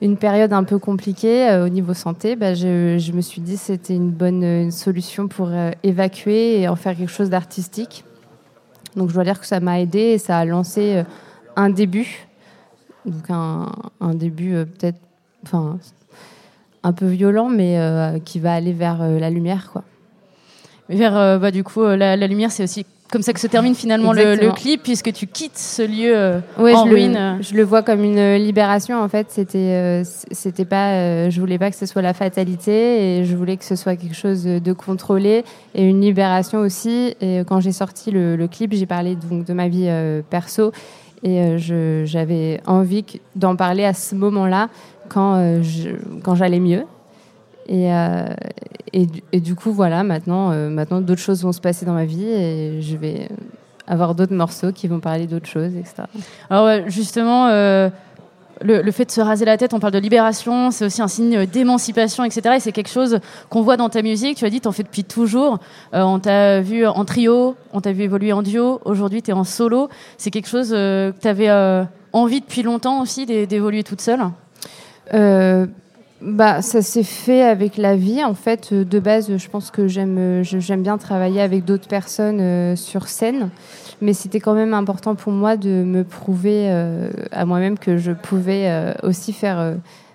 une 0.00 0.16
période 0.16 0.52
un 0.52 0.64
peu 0.64 0.78
compliquée 0.78 1.60
au 1.64 1.68
niveau 1.68 1.94
santé, 1.94 2.36
bah, 2.36 2.54
je, 2.54 3.12
me 3.12 3.20
suis 3.20 3.40
dit 3.40 3.54
que 3.54 3.60
c'était 3.60 3.94
une 3.94 4.10
bonne 4.10 4.70
solution 4.70 5.28
pour 5.28 5.50
évacuer 5.82 6.60
et 6.60 6.68
en 6.68 6.76
faire 6.76 6.96
quelque 6.96 7.10
chose 7.10 7.30
d'artistique. 7.30 8.04
Donc, 8.94 9.08
je 9.08 9.14
dois 9.14 9.24
dire 9.24 9.40
que 9.40 9.46
ça 9.46 9.60
m'a 9.60 9.80
aidé 9.80 9.98
et 9.98 10.18
ça 10.18 10.38
a 10.38 10.44
lancé 10.44 11.02
un 11.56 11.70
début. 11.70 12.26
Donc 13.06 13.30
un, 13.30 14.14
début 14.14 14.52
peut-être, 14.52 14.98
enfin, 15.42 15.78
un 16.82 16.92
peu 16.92 17.06
violent, 17.06 17.48
mais 17.48 18.20
qui 18.24 18.38
va 18.38 18.52
aller 18.52 18.72
vers 18.72 19.02
la 19.02 19.30
lumière, 19.30 19.70
quoi. 19.72 19.82
Vers, 20.88 21.16
euh, 21.16 21.38
bah, 21.38 21.50
du 21.50 21.64
coup, 21.64 21.82
euh, 21.82 21.96
la, 21.96 22.16
la 22.16 22.26
lumière, 22.26 22.50
c'est 22.50 22.62
aussi 22.64 22.86
comme 23.10 23.22
ça 23.22 23.32
que 23.32 23.40
se 23.40 23.46
termine 23.46 23.74
finalement 23.74 24.12
le, 24.12 24.52
clip, 24.52 24.82
puisque 24.82 25.12
tu 25.14 25.26
quittes 25.26 25.56
ce 25.56 25.80
lieu 25.80 26.14
euh, 26.14 26.40
Ouais, 26.58 26.74
en 26.74 26.84
je, 26.84 26.90
ruine. 26.90 27.36
Le, 27.38 27.42
je 27.42 27.54
le 27.54 27.62
vois 27.62 27.82
comme 27.82 28.04
une 28.04 28.34
libération 28.34 29.02
en 29.02 29.08
fait. 29.08 29.28
C'était, 29.30 29.56
euh, 29.58 30.02
c'était 30.30 30.66
pas, 30.66 30.92
euh, 30.92 31.30
je 31.30 31.40
voulais 31.40 31.58
pas 31.58 31.70
que 31.70 31.76
ce 31.76 31.86
soit 31.86 32.02
la 32.02 32.12
fatalité 32.12 33.18
et 33.20 33.24
je 33.24 33.34
voulais 33.34 33.56
que 33.56 33.64
ce 33.64 33.76
soit 33.76 33.96
quelque 33.96 34.14
chose 34.14 34.44
de 34.44 34.72
contrôlé 34.74 35.44
et 35.74 35.84
une 35.84 36.02
libération 36.02 36.58
aussi. 36.58 37.14
Et 37.22 37.40
quand 37.46 37.60
j'ai 37.60 37.72
sorti 37.72 38.10
le, 38.10 38.36
le 38.36 38.46
clip, 38.46 38.74
j'ai 38.74 38.84
parlé 38.84 39.16
donc 39.16 39.46
de 39.46 39.52
ma 39.54 39.68
vie 39.68 39.86
euh, 39.88 40.20
perso 40.28 40.72
et 41.22 41.40
euh, 41.40 42.04
j'avais 42.04 42.60
envie 42.66 43.04
d'en 43.36 43.56
parler 43.56 43.84
à 43.86 43.94
ce 43.94 44.14
moment-là 44.16 44.68
quand 45.08 45.34
euh, 45.36 45.62
je- 45.62 46.20
quand 46.22 46.34
j'allais 46.34 46.60
mieux. 46.60 46.84
Et, 47.68 47.92
euh, 47.92 48.26
et, 48.92 49.06
du- 49.06 49.22
et 49.32 49.40
du 49.40 49.54
coup, 49.54 49.72
voilà, 49.72 50.02
maintenant, 50.02 50.50
euh, 50.52 50.68
maintenant 50.70 51.00
d'autres 51.00 51.20
choses 51.20 51.42
vont 51.42 51.52
se 51.52 51.60
passer 51.60 51.84
dans 51.84 51.92
ma 51.92 52.06
vie 52.06 52.24
et 52.24 52.80
je 52.80 52.96
vais 52.96 53.28
avoir 53.86 54.14
d'autres 54.14 54.34
morceaux 54.34 54.72
qui 54.72 54.88
vont 54.88 55.00
parler 55.00 55.26
d'autres 55.26 55.46
choses, 55.48 55.74
etc. 55.76 56.04
Alors 56.50 56.88
justement, 56.88 57.48
euh, 57.48 57.90
le, 58.62 58.82
le 58.82 58.90
fait 58.90 59.04
de 59.04 59.10
se 59.10 59.20
raser 59.20 59.44
la 59.44 59.56
tête, 59.58 59.72
on 59.74 59.80
parle 59.80 59.92
de 59.92 59.98
libération, 59.98 60.70
c'est 60.70 60.86
aussi 60.86 61.00
un 61.02 61.08
signe 61.08 61.46
d'émancipation, 61.46 62.24
etc. 62.24 62.56
Et 62.56 62.60
c'est 62.60 62.72
quelque 62.72 62.90
chose 62.90 63.20
qu'on 63.50 63.62
voit 63.62 63.76
dans 63.76 63.88
ta 63.90 64.02
musique. 64.02 64.36
Tu 64.38 64.44
as 64.46 64.50
dit, 64.50 64.60
t'en 64.60 64.72
fais 64.72 64.82
depuis 64.82 65.04
toujours. 65.04 65.58
On 65.92 66.18
t'a 66.18 66.60
vu 66.60 66.86
en 66.86 67.04
trio, 67.04 67.54
on 67.72 67.80
t'a 67.80 67.92
vu 67.92 68.02
évoluer 68.02 68.32
en 68.32 68.42
duo. 68.42 68.80
Aujourd'hui, 68.84 69.22
tu 69.22 69.30
es 69.30 69.34
en 69.34 69.44
solo. 69.44 69.88
C'est 70.16 70.30
quelque 70.30 70.48
chose 70.48 70.70
que 70.70 71.12
tu 71.20 71.28
avais 71.28 71.50
envie 72.12 72.40
depuis 72.40 72.62
longtemps 72.62 73.00
aussi 73.02 73.26
d'é- 73.26 73.46
d'évoluer 73.46 73.84
toute 73.84 74.00
seule? 74.00 74.20
Bah, 76.20 76.62
ça 76.62 76.82
s'est 76.82 77.04
fait 77.04 77.42
avec 77.42 77.76
la 77.76 77.94
vie. 77.94 78.24
En 78.24 78.34
fait, 78.34 78.70
Euh, 78.72 78.84
de 78.84 78.98
base, 78.98 79.36
je 79.36 79.48
pense 79.48 79.70
que 79.70 79.86
j'aime, 79.86 80.18
euh, 80.18 80.42
j'aime 80.42 80.82
bien 80.82 80.98
travailler 80.98 81.40
avec 81.40 81.64
d'autres 81.64 81.86
personnes 81.88 82.40
euh, 82.40 82.76
sur 82.76 83.06
scène, 83.08 83.50
mais 84.00 84.12
c'était 84.12 84.40
quand 84.40 84.54
même 84.54 84.74
important 84.74 85.14
pour 85.14 85.32
moi 85.32 85.56
de 85.56 85.84
me 85.84 86.02
prouver 86.04 86.70
à 87.32 87.44
moi-même 87.44 87.78
que 87.78 87.96
je 87.98 88.12
pouvais 88.12 88.94
aussi 89.02 89.32
faire 89.32 89.74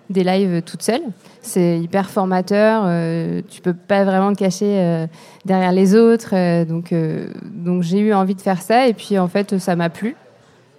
des 0.09 0.23
lives 0.23 0.61
toute 0.61 0.81
seule. 0.81 1.01
C'est 1.41 1.79
hyper 1.79 2.09
formateur. 2.09 2.83
euh, 2.85 3.41
tu 3.49 3.61
peux 3.61 3.73
pas 3.73 4.05
vraiment 4.05 4.31
te 4.33 4.39
cacher 4.39 5.07
derrière 5.45 5.73
les 5.73 5.95
autres. 5.95 6.63
donc, 6.65 6.93
donc 7.43 7.83
j'ai 7.83 7.99
eu 7.99 8.13
envie 8.13 8.35
de 8.35 8.41
faire 8.41 8.61
ça, 8.61 8.87
et 8.87 8.93
puis 8.93 9.19
en 9.19 9.27
fait, 9.27 9.57
ça 9.57 9.75
m'a 9.75 9.89
plu. 9.89 10.15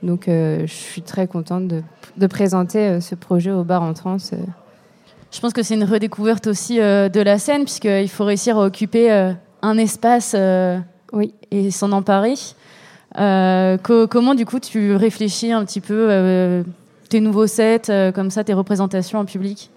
Donc, 0.02 0.24
je 0.26 0.64
suis 0.66 1.02
très 1.02 1.26
contente 1.26 1.68
de, 1.68 2.26
présenter 2.26 3.00
ce 3.02 3.14
projet 3.14 3.50
au 3.50 3.64
bar 3.64 3.82
en 3.82 3.92
trans. 3.92 4.16
Je 5.34 5.40
pense 5.40 5.52
que 5.52 5.62
c'est 5.62 5.74
une 5.74 5.84
redécouverte 5.84 6.46
aussi 6.46 6.80
euh, 6.80 7.08
de 7.08 7.20
la 7.20 7.38
scène, 7.38 7.64
puisqu'il 7.64 8.08
faut 8.08 8.24
réussir 8.24 8.56
à 8.58 8.66
occuper 8.66 9.10
euh, 9.10 9.32
un 9.62 9.76
espace 9.78 10.34
euh, 10.38 10.78
oui. 11.12 11.34
et 11.50 11.70
s'en 11.72 11.90
emparer. 11.92 12.34
Co- 13.16 14.06
comment, 14.06 14.34
du 14.34 14.46
coup, 14.46 14.60
tu 14.60 14.94
réfléchis 14.94 15.50
un 15.52 15.64
petit 15.64 15.80
peu 15.80 16.64
tes 17.08 17.20
nouveaux 17.20 17.46
sets, 17.46 18.12
comme 18.14 18.30
ça, 18.30 18.44
tes 18.44 18.54
représentations 18.54 19.18
en 19.18 19.24
public? 19.24 19.70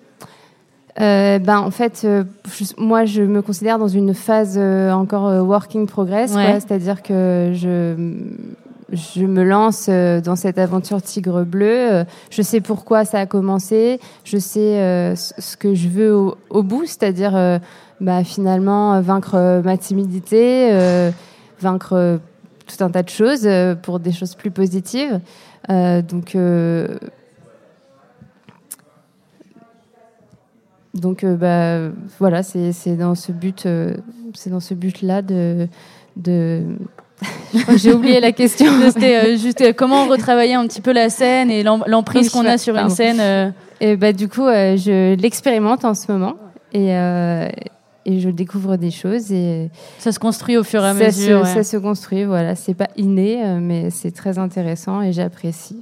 Euh, 0.99 1.37
ben, 1.37 1.59
en 1.59 1.69
fait, 1.69 2.01
euh, 2.05 2.23
je- 2.51 2.73
moi, 2.81 3.05
je 3.05 3.21
me 3.21 3.43
considère 3.43 3.77
dans 3.77 3.87
une 3.87 4.15
phase 4.15 4.55
euh, 4.57 4.91
encore 4.91 5.45
working 5.45 5.85
progress, 5.85 6.33
Ouais. 6.33 6.53
c'est-à-dire 6.59 7.03
que 7.03 7.51
je, 7.53 7.93
je 8.91 9.25
me 9.25 9.43
lance 9.43 9.87
euh, 9.89 10.21
dans 10.21 10.35
cette 10.35 10.57
aventure 10.57 11.01
Tigre 11.01 11.43
Bleu. 11.43 11.91
Euh, 11.91 12.03
Je 12.29 12.41
sais 12.41 12.61
pourquoi 12.61 13.05
ça 13.05 13.19
a 13.19 13.25
commencé, 13.25 13.99
je 14.23 14.37
sais 14.37 14.79
euh, 14.79 15.15
ce 15.15 15.57
que 15.57 15.73
je 15.73 15.89
veux 15.89 16.15
au, 16.49 16.63
bout, 16.63 16.85
c'est-à-dire 16.85 17.59
bah, 17.99 18.23
finalement 18.23 19.01
vaincre 19.01 19.61
ma 19.63 19.77
timidité, 19.77 20.71
vaincre 21.59 22.19
tout 22.67 22.83
un 22.83 22.89
tas 22.89 23.03
de 23.03 23.09
choses 23.09 23.47
pour 23.83 23.99
des 23.99 24.11
choses 24.11 24.35
plus 24.35 24.51
positives. 24.51 25.19
Donc 25.69 26.37
Donc 30.93 31.25
bah, 31.25 31.89
voilà, 32.19 32.43
c'est 32.43 32.95
dans 32.95 33.15
ce 33.15 33.31
but, 33.31 33.67
c'est 34.33 34.49
dans 34.49 34.59
ce 34.59 34.73
but-là 34.73 35.21
de... 35.21 35.67
J'ai 37.77 37.93
oublié 37.93 38.19
la 38.19 38.31
question. 38.31 38.67
C'était 38.91 39.15
euh, 39.17 39.37
juste 39.37 39.61
euh, 39.61 39.73
comment 39.75 40.05
retravailler 40.05 40.53
un 40.53 40.67
petit 40.67 40.81
peu 40.81 40.91
la 40.93 41.09
scène 41.09 41.49
et 41.49 41.63
l'em- 41.63 41.83
l'emprise 41.87 42.29
qu'on 42.29 42.45
a 42.45 42.57
sur 42.57 42.75
une 42.75 42.89
scène. 42.89 43.19
euh. 43.19 43.49
Et 43.81 43.95
bah, 43.95 44.13
du 44.13 44.27
coup, 44.27 44.45
je 44.47 45.15
l'expérimente 45.15 45.85
en 45.85 45.93
ce 45.93 46.11
moment 46.11 46.33
et, 46.73 46.89
et 46.89 48.19
je 48.19 48.29
découvre 48.29 48.75
des 48.75 48.89
choses 48.91 49.31
et 49.31 49.69
ça 49.99 50.11
se 50.11 50.17
construit 50.19 50.57
au 50.57 50.63
fur 50.63 50.83
et 50.83 50.87
à 50.87 50.93
ça 50.95 51.05
mesure, 51.05 51.45
Se, 51.45 51.49
ouais. 51.49 51.53
Ça 51.53 51.63
se 51.63 51.77
construit, 51.77 52.23
voilà. 52.23 52.55
C'est 52.55 52.73
pas 52.73 52.87
inné, 52.97 53.37
mais 53.61 53.89
c'est 53.91 54.11
très 54.11 54.39
intéressant 54.39 55.01
et 55.03 55.13
j'apprécie. 55.13 55.79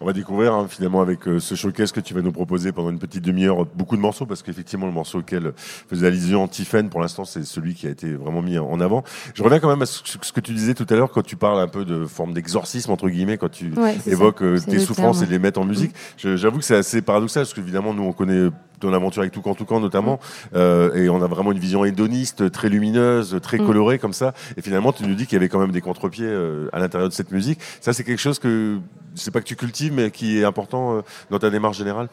On 0.00 0.04
va 0.06 0.12
découvrir 0.12 0.52
hein, 0.54 0.66
finalement 0.68 1.00
avec 1.00 1.26
euh, 1.26 1.40
ce 1.40 1.54
showcase 1.54 1.90
que 1.92 2.00
tu 2.00 2.12
vas 2.12 2.20
nous 2.22 2.32
proposer 2.32 2.72
pendant 2.72 2.90
une 2.90 2.98
petite 2.98 3.22
demi-heure 3.24 3.64
beaucoup 3.74 3.96
de 3.96 4.00
morceaux 4.02 4.26
parce 4.26 4.42
qu'effectivement 4.42 4.86
le 4.86 4.92
morceau 4.92 5.20
auquel 5.20 5.52
faisait 5.56 6.06
allusion 6.06 6.46
Tiffen 6.48 6.90
pour 6.90 7.00
l'instant 7.00 7.24
c'est 7.24 7.44
celui 7.44 7.74
qui 7.74 7.86
a 7.86 7.90
été 7.90 8.12
vraiment 8.12 8.42
mis 8.42 8.58
en 8.58 8.78
avant. 8.80 9.04
Je 9.34 9.42
reviens 9.42 9.58
quand 9.58 9.68
même 9.70 9.82
à 9.82 9.86
ce, 9.86 10.00
ce 10.04 10.32
que 10.32 10.40
tu 10.40 10.52
disais 10.52 10.74
tout 10.74 10.86
à 10.90 10.94
l'heure 10.96 11.10
quand 11.10 11.22
tu 11.22 11.36
parles 11.36 11.60
un 11.60 11.68
peu 11.68 11.84
de 11.84 12.04
forme 12.04 12.34
d'exorcisme 12.34 12.90
entre 12.90 13.08
guillemets 13.08 13.38
quand 13.38 13.50
tu 13.50 13.72
Ouais, 13.76 13.96
évoques 14.06 14.42
euh, 14.42 14.58
tes 14.60 14.78
souffrances 14.78 15.20
terme. 15.20 15.30
et 15.30 15.32
les 15.32 15.38
mettre 15.38 15.60
en 15.60 15.64
musique. 15.64 15.92
J'avoue 16.18 16.58
que 16.58 16.64
c'est 16.64 16.76
assez 16.76 17.00
paradoxal 17.02 17.44
parce 17.44 17.54
qu'évidemment 17.54 17.94
nous 17.94 18.02
on 18.04 18.12
connaît 18.12 18.50
ton 18.80 18.92
aventure 18.92 19.22
avec 19.22 19.32
Toucan 19.32 19.54
Toucan 19.54 19.80
notamment 19.80 20.18
euh, 20.54 20.94
et 20.94 21.08
on 21.08 21.22
a 21.22 21.26
vraiment 21.26 21.52
une 21.52 21.58
vision 21.58 21.84
hédoniste 21.84 22.50
très 22.50 22.68
lumineuse 22.68 23.38
très 23.42 23.58
Mm. 23.58 23.66
colorée 23.66 23.98
comme 23.98 24.12
ça 24.12 24.34
et 24.56 24.62
finalement 24.62 24.92
tu 24.92 25.04
nous 25.06 25.14
dis 25.14 25.24
qu'il 25.26 25.34
y 25.34 25.36
avait 25.36 25.48
quand 25.48 25.58
même 25.58 25.72
des 25.72 25.80
contre-pieds 25.80 26.26
euh, 26.26 26.68
à 26.72 26.78
l'intérieur 26.78 27.08
de 27.08 27.14
cette 27.14 27.30
musique 27.32 27.58
ça 27.80 27.92
c'est 27.92 28.04
quelque 28.04 28.20
chose 28.20 28.38
que 28.38 28.78
c'est 29.14 29.30
pas 29.30 29.40
que 29.40 29.46
tu 29.46 29.56
cultives 29.56 29.92
mais 29.92 30.10
qui 30.10 30.38
est 30.38 30.44
important 30.44 30.96
euh, 30.96 31.00
dans 31.30 31.38
ta 31.38 31.50
démarche 31.50 31.78
générale? 31.78 32.08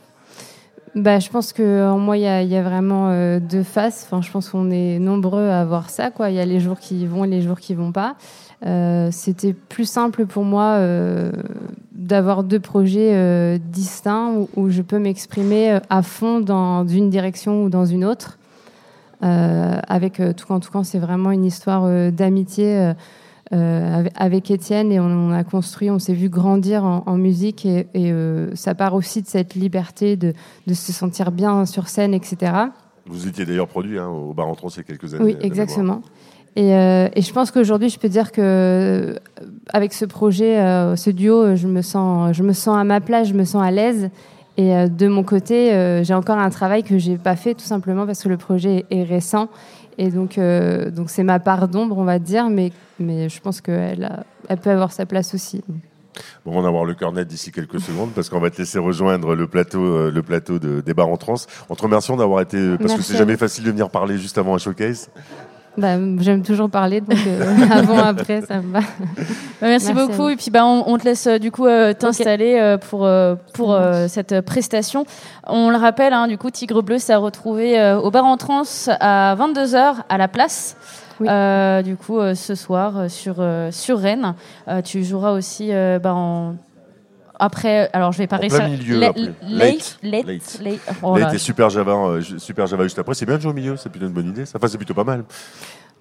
Bah, 0.96 1.20
je 1.20 1.28
pense 1.30 1.54
que 1.54 1.90
en 1.90 1.98
moi, 1.98 2.18
il 2.18 2.24
y 2.24 2.28
a, 2.28 2.44
il 2.44 2.50
y 2.50 2.56
a 2.56 2.62
vraiment 2.62 3.40
deux 3.40 3.64
faces. 3.64 4.06
Enfin, 4.06 4.22
je 4.22 4.30
pense 4.30 4.50
qu'on 4.50 4.70
est 4.70 5.00
nombreux 5.00 5.50
à 5.50 5.66
voir 5.66 5.90
ça. 5.90 6.12
Quoi. 6.12 6.30
Il 6.30 6.36
y 6.36 6.40
a 6.40 6.46
les 6.46 6.60
jours 6.60 6.80
qui 6.80 7.08
vont 7.08 7.24
et 7.24 7.28
les 7.28 7.42
jours 7.42 7.60
qui 7.60 7.74
vont 7.74 7.92
pas. 7.92 8.16
Euh, 8.66 9.10
C'était 9.12 9.54
plus 9.54 9.86
simple 9.86 10.26
pour 10.26 10.44
moi 10.46 10.76
euh, 10.78 11.32
d'avoir 11.92 12.44
deux 12.44 12.60
projets 12.60 13.12
euh, 13.14 13.58
distincts 13.58 14.32
où, 14.36 14.50
où 14.56 14.70
je 14.70 14.82
peux 14.82 15.00
m'exprimer 15.00 15.80
à 15.90 16.02
fond 16.02 16.40
dans 16.40 16.88
une 16.88 17.10
direction 17.10 17.64
ou 17.64 17.70
dans 17.70 17.86
une 17.86 18.06
autre. 18.06 18.38
Avec 19.22 20.22
Toucan 20.36 20.60
Toucan, 20.60 20.84
c'est 20.84 21.00
vraiment 21.00 21.32
une 21.32 21.46
histoire 21.46 21.88
d'amitié. 22.12 22.92
avec- 23.52 24.52
Étienne 24.52 24.92
et 24.92 25.00
on, 25.00 25.06
on 25.06 25.32
a 25.32 25.46
construit, 25.46 25.90
on 25.90 26.00
s'est 26.00 26.14
vu 26.14 26.28
grandir 26.28 26.84
en, 26.84 27.04
en 27.06 27.16
musique 27.18 27.66
et, 27.66 27.88
et, 27.94 28.14
ça 28.56 28.76
part 28.76 28.94
aussi 28.96 29.22
de 29.22 29.28
cette 29.28 29.56
liberté 29.56 30.18
de, 30.18 30.34
de 30.68 30.74
se 30.74 30.92
sentir 30.92 31.32
bien 31.32 31.66
sur 31.66 31.88
scène, 31.88 32.14
etc. 32.14 32.52
Vous 33.06 33.26
étiez 33.28 33.46
d'ailleurs 33.46 33.68
produit 33.70 33.98
hein, 33.98 34.08
au 34.10 34.34
Bar 34.34 34.48
en 34.48 34.56
Trans 34.56 34.68
il 34.70 34.78
y 34.78 34.80
a 34.82 34.84
quelques 34.84 35.14
années. 35.14 35.24
Oui, 35.24 35.38
exactement. 35.40 36.02
Et, 36.56 36.76
euh, 36.76 37.08
et 37.16 37.22
je 37.22 37.34
pense 37.34 37.50
qu'aujourd'hui, 37.50 37.90
je 37.90 37.98
peux 37.98 38.10
dire 38.10 38.32
que 38.32 38.42
euh, 38.42 39.16
avec 39.74 39.92
ce 39.94 40.06
projet, 40.06 40.60
euh, 40.60 40.96
ce 40.96 41.10
duo, 41.10 41.56
je 41.56 41.68
me 41.68 41.82
sens, 41.82 42.36
je 42.36 42.44
me 42.44 42.54
sens 42.54 42.78
à 42.78 42.84
ma 42.84 43.02
place, 43.02 43.28
je 43.30 43.34
me 43.34 43.44
sens 43.44 43.64
à 43.64 43.72
l'aise 43.72 44.10
Et 44.58 44.76
euh, 44.76 44.88
de 44.88 45.08
mon 45.08 45.24
côté, 45.24 45.72
j'ai 46.04 46.14
encore 46.14 46.38
un 46.38 46.52
travail 46.52 46.84
que 46.84 47.00
j'ai 47.00 47.18
pas 47.18 47.36
fait 47.36 47.56
tout 47.56 47.66
simplement 47.66 48.06
parce 48.06 48.22
que 48.22 48.30
le 48.30 48.38
projet 48.38 48.86
est 48.92 49.04
récent. 49.04 49.48
Et 49.98 50.10
donc, 50.10 50.40
donc 50.40 51.10
c'est 51.10 51.24
ma 51.24 51.40
part 51.40 51.68
d'ombre, 51.68 51.98
on 51.98 52.04
va 52.04 52.18
dire, 52.20 52.50
mais, 52.50 52.72
mais 53.00 53.30
je 53.30 53.40
pense 53.42 53.62
qu'elle 53.62 54.04
a- 54.06 54.24
elle 54.50 54.58
peut 54.58 54.72
avoir 54.72 54.92
sa 54.92 55.06
place 55.08 55.34
aussi. 55.36 55.64
Bon, 56.46 56.52
on 56.58 56.62
va 56.62 56.68
avoir 56.68 56.86
le 56.86 56.94
cœur 56.94 57.12
net 57.12 57.28
d'ici 57.28 57.52
quelques 57.52 57.80
secondes 57.80 58.12
parce 58.14 58.30
qu'on 58.30 58.40
va 58.40 58.52
te 58.52 58.58
laisser 58.60 58.78
rejoindre 58.78 59.34
le 59.36 59.48
plateau, 59.48 60.12
le 60.12 60.22
plateau 60.22 60.60
de 60.60 60.82
débat 60.82 61.06
en 61.06 61.18
trans. 61.18 61.36
On 61.70 61.76
te 61.76 61.82
remercie 61.82 62.16
d'avoir 62.16 62.42
été, 62.42 62.58
parce 62.78 62.78
que 62.78 62.98
Merci 62.98 63.04
c'est 63.04 63.16
à 63.16 63.18
jamais 63.20 63.38
facile 63.38 63.64
de 63.64 63.72
venir 63.72 63.90
parler 63.90 64.18
juste 64.20 64.38
avant 64.38 64.54
un 64.54 64.60
showcase. 64.60 65.10
Bah, 65.78 65.96
J'aime 66.20 66.44
toujours 66.44 66.70
parler, 66.70 67.02
donc 67.02 67.18
euh, 67.26 67.56
avant, 67.72 67.98
après, 67.98 68.42
ça 68.42 68.62
me 68.62 68.74
va. 68.74 68.80
Bah, 68.80 68.86
merci, 69.62 69.94
beaucoup. 69.94 70.30
Et 70.30 70.36
puis 70.36 70.52
bah, 70.52 70.66
on, 70.66 70.84
on 70.88 70.98
te 70.98 71.06
laisse 71.06 71.26
euh, 71.26 71.40
du 71.40 71.52
coup 71.52 71.66
euh, 71.66 71.94
t'installer 71.94 72.58
euh, 72.60 72.78
pour, 72.78 73.06
euh, 73.06 73.36
pour 73.54 73.74
euh, 73.74 74.08
cette 74.08 74.42
prestation. 74.42 75.06
On 75.48 75.70
le 75.70 75.78
rappelle, 75.78 76.14
hein, 76.14 76.28
du 76.28 76.38
coup, 76.38 76.52
Tigre 76.52 76.84
Bleu 76.84 77.00
s'est 77.00 77.16
retrouvé 77.16 77.80
euh, 77.80 78.00
au 78.00 78.12
bar 78.12 78.26
en 78.26 78.38
trans 78.38 78.64
à 79.00 79.36
22h 79.36 79.96
à 80.10 80.18
la 80.18 80.28
place. 80.28 80.78
Euh, 81.22 81.82
du 81.82 81.96
coup, 81.96 82.20
euh, 82.20 82.36
ce 82.36 82.56
soir 82.56 82.98
euh, 82.98 83.08
sur, 83.08 83.36
euh, 83.40 83.72
sur 83.72 84.00
Rennes. 84.00 84.34
Euh, 84.68 84.82
tu 84.82 85.04
joueras 85.04 85.32
aussi 85.32 85.70
euh, 85.72 86.00
bah, 86.00 86.14
en. 86.14 86.56
Après, 87.44 87.90
alors 87.92 88.14
je 88.14 88.20
vais 88.20 88.28
pas 88.28 88.38
réussir. 88.38 88.68
milieu. 88.70 89.00
Late, 89.00 89.18
late, 89.44 89.98
Late. 90.02 90.60
late. 90.64 90.80
Oh 91.02 91.18
et 91.18 91.38
Super 91.38 91.70
Java, 91.70 91.92
euh, 91.92 92.22
Super 92.38 92.68
Java 92.68 92.84
juste 92.84 93.00
après. 93.00 93.16
C'est 93.16 93.26
bien 93.26 93.36
de 93.36 93.42
jouer 93.42 93.52
au 93.52 93.56
milieu, 93.56 93.76
c'est 93.76 93.90
plutôt 93.90 94.06
une 94.06 94.14
bonne 94.14 94.30
idée. 94.30 94.46
Ça, 94.46 94.58
enfin, 94.58 94.68
c'est 94.68 94.78
plutôt 94.78 94.94
pas 94.94 95.04
mal. 95.04 95.26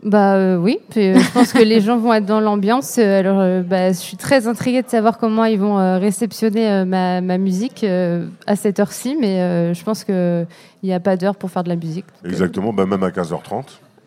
Bah 0.05 0.35
euh, 0.35 0.57
oui, 0.57 0.79
puis, 0.91 1.09
euh, 1.09 1.19
je 1.19 1.31
pense 1.33 1.53
que 1.53 1.63
les 1.63 1.81
gens 1.81 1.97
vont 1.97 2.13
être 2.13 2.27
dans 2.27 2.41
l'ambiance. 2.41 2.97
Euh, 2.99 3.21
Alors, 3.21 3.41
euh, 3.41 3.63
bah, 3.63 3.89
je 3.91 3.99
suis 3.99 4.17
très 4.17 4.47
intriguée 4.47 4.83
de 4.83 4.89
savoir 4.89 5.19
comment 5.19 5.45
ils 5.45 5.59
vont 5.59 5.79
euh, 5.79 5.99
réceptionner 5.99 6.69
euh, 6.69 6.85
ma, 6.85 7.21
ma 7.21 7.39
musique 7.39 7.85
euh, 7.85 8.27
à 8.47 8.57
cette 8.57 8.81
heure-ci, 8.81 9.17
mais 9.21 9.41
euh, 9.41 9.75
je 9.75 9.83
pense 9.85 10.05
qu'il 10.05 10.47
n'y 10.83 10.93
a 10.93 11.01
pas 11.01 11.17
d'heure 11.17 11.37
pour 11.37 11.51
faire 11.51 11.63
de 11.65 11.69
la 11.69 11.77
musique. 11.77 12.07
Exactement, 12.25 12.73
bah, 12.73 12.87
même 12.87 13.03
à 13.03 13.11
15h30. 13.11 13.65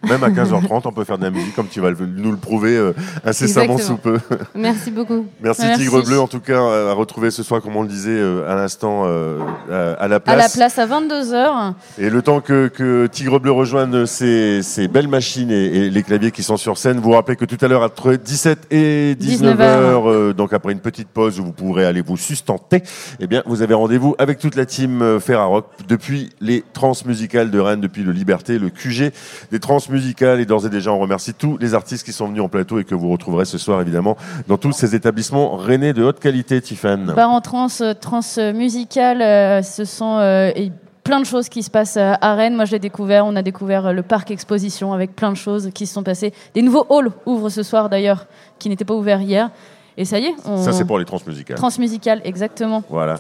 Même 0.10 0.24
à 0.24 0.30
15h30, 0.30 0.82
on 0.86 0.92
peut 0.92 1.04
faire 1.04 1.18
de 1.18 1.24
la 1.24 1.32
musique, 1.32 1.56
comme 1.56 1.68
tu 1.68 1.82
vas 1.82 1.92
nous 1.92 2.32
le 2.32 2.38
prouver 2.38 2.76
euh, 2.78 2.94
incessamment 3.24 3.78
sous 3.78 3.98
peu. 3.98 4.20
Merci 4.56 4.92
beaucoup. 4.92 5.26
Merci, 5.42 5.62
Merci. 5.66 5.82
Tigre 5.82 6.04
Bleu, 6.04 6.20
en 6.20 6.28
tout 6.28 6.40
cas, 6.40 6.62
euh, 6.62 6.92
à 6.92 6.94
retrouver 6.94 7.32
ce 7.32 7.44
soir, 7.44 7.62
comme 7.62 7.76
on 7.76 7.82
le 7.84 7.88
disait 7.88 8.12
euh, 8.12 8.50
à 8.52 8.56
l'instant, 8.56 9.04
euh, 9.06 9.40
à, 9.72 10.04
à 10.04 10.08
la 10.08 10.20
place. 10.20 10.36
À 10.36 10.40
la 10.40 10.50
place 10.50 10.80
à 10.80 10.88
22h. 10.88 11.74
Et 11.98 12.10
le 12.10 12.22
temps 12.22 12.42
que, 12.42 12.68
que 12.68 13.08
Tigre 13.08 13.40
Bleu 13.40 13.52
rejoigne 13.52 14.06
ces, 14.06 14.62
ces 14.64 14.88
belles 14.88 15.08
machines 15.08 15.52
et, 15.52 15.66
et 15.66 15.90
les 15.90 16.04
claviers 16.04 16.32
qui 16.32 16.44
sont 16.44 16.58
sur 16.58 16.78
scène, 16.78 17.00
vous 17.00 17.12
rappelez 17.12 17.36
que 17.36 17.46
tout 17.46 17.58
à 17.64 17.68
l'heure, 17.68 17.84
entre 17.84 18.14
17 18.14 18.68
et 18.72 19.16
19 19.16 19.56
19 19.56 19.62
heures, 19.62 20.10
euh, 20.10 20.34
donc 20.34 20.54
après 20.54 20.72
une 20.74 20.80
petite 20.80 21.08
pause 21.10 21.40
où 21.40 21.46
vous 21.46 21.52
pourrez 21.52 21.86
aller 21.86 22.02
vous 22.02 22.18
sustenter, 22.18 22.82
eh 23.20 23.28
bien, 23.28 23.44
vous 23.46 23.62
avez 23.62 23.74
rendez-vous 23.74 24.16
avec 24.18 24.40
toute 24.40 24.56
la 24.56 24.66
team 24.66 25.20
Ferrarock 25.20 25.66
depuis 25.88 26.30
les 26.42 26.64
trans 26.74 26.94
musicales 27.06 27.52
de 27.52 27.60
Rennes, 27.60 27.82
depuis 27.82 28.04
le 28.04 28.12
Liberté, 28.12 28.58
le 28.60 28.70
QG 28.70 29.12
des 29.52 29.60
trans 29.60 29.80
musicales. 29.90 29.95
Et 29.96 30.46
d'ores 30.46 30.66
et 30.66 30.70
déjà, 30.70 30.92
on 30.92 31.00
remercie 31.00 31.34
tous 31.34 31.58
les 31.58 31.74
artistes 31.74 32.06
qui 32.06 32.12
sont 32.12 32.28
venus 32.28 32.42
en 32.42 32.50
plateau 32.50 32.80
et 32.80 32.84
que 32.84 32.96
vous 32.96 33.10
retrouverez 33.10 33.46
ce 33.46 33.58
soir, 33.58 33.82
évidemment, 33.82 34.18
dans 34.48 34.58
tous 34.58 34.72
ces 34.72 34.96
établissements 34.96 35.56
rennais 35.56 35.94
de 35.94 36.04
haute 36.04 36.20
qualité, 36.20 36.62
Tiffany. 36.62 37.14
Bar 37.14 37.30
en 37.30 37.42
trans, 37.42 37.68
euh, 37.82 37.94
trans 37.94 38.20
euh, 38.38 38.54
musicale, 38.54 39.22
euh, 39.22 39.62
ce 39.62 39.86
sont 39.86 40.18
euh, 40.18 40.52
et 40.56 40.72
plein 41.04 41.20
de 41.20 41.26
choses 41.26 41.50
qui 41.50 41.64
se 41.64 41.70
passent 41.70 41.98
à 41.98 42.36
Rennes. 42.36 42.56
Moi, 42.56 42.66
je 42.66 42.72
l'ai 42.72 42.80
découvert. 42.80 43.26
On 43.26 43.36
a 43.36 43.44
découvert 43.44 43.94
le 43.94 44.02
parc 44.02 44.32
exposition 44.32 44.92
avec 44.92 45.16
plein 45.16 45.32
de 45.32 45.38
choses 45.38 45.70
qui 45.74 45.86
se 45.86 45.94
sont 45.94 46.04
passées. 46.04 46.34
Des 46.56 46.64
nouveaux 46.64 46.86
halls 46.90 47.12
ouvrent 47.26 47.50
ce 47.50 47.62
soir 47.62 47.90
d'ailleurs, 47.90 48.26
qui 48.58 48.70
n'étaient 48.70 48.86
pas 48.86 48.96
ouverts 48.96 49.22
hier. 49.22 49.52
Et 49.98 50.06
ça 50.06 50.20
y 50.20 50.26
est. 50.26 50.36
On... 50.46 50.64
Ça, 50.64 50.74
c'est 50.74 50.86
pour 50.86 50.98
les 50.98 51.06
trans 51.06 51.20
musicales. 51.26 51.58
Transmusicales, 51.58 52.22
exactement. 52.24 52.84
Voilà. 52.90 53.18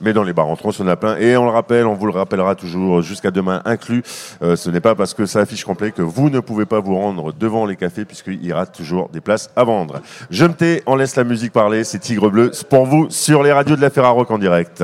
Mais 0.00 0.12
dans 0.12 0.22
les 0.22 0.32
bars 0.32 0.46
en 0.46 0.56
trans, 0.56 0.70
on 0.78 0.86
a 0.86 0.96
plein. 0.96 1.16
Et 1.16 1.36
on 1.36 1.44
le 1.44 1.50
rappelle, 1.50 1.86
on 1.86 1.94
vous 1.94 2.06
le 2.06 2.12
rappellera 2.12 2.54
toujours 2.54 3.02
jusqu'à 3.02 3.30
demain 3.30 3.62
inclus. 3.64 4.02
Euh, 4.42 4.56
ce 4.56 4.70
n'est 4.70 4.80
pas 4.80 4.94
parce 4.94 5.14
que 5.14 5.26
ça 5.26 5.40
affiche 5.40 5.64
complet 5.64 5.90
que 5.90 6.02
vous 6.02 6.30
ne 6.30 6.40
pouvez 6.40 6.66
pas 6.66 6.80
vous 6.80 6.96
rendre 6.96 7.32
devant 7.32 7.66
les 7.66 7.76
cafés 7.76 8.04
puisqu'il 8.04 8.44
y 8.44 8.52
aura 8.52 8.66
toujours 8.66 9.08
des 9.08 9.20
places 9.20 9.50
à 9.56 9.64
vendre. 9.64 10.00
Je 10.30 10.44
me 10.44 10.52
tais, 10.52 10.82
on 10.86 10.96
laisse 10.96 11.16
la 11.16 11.24
musique 11.24 11.52
parler. 11.52 11.84
C'est 11.84 11.98
Tigre 11.98 12.30
Bleu. 12.30 12.52
Pour 12.68 12.86
vous 12.86 13.08
sur 13.10 13.42
les 13.42 13.52
radios 13.52 13.76
de 13.76 13.80
la 13.80 13.90
Ferrarock 13.90 14.30
en 14.30 14.38
direct. 14.38 14.82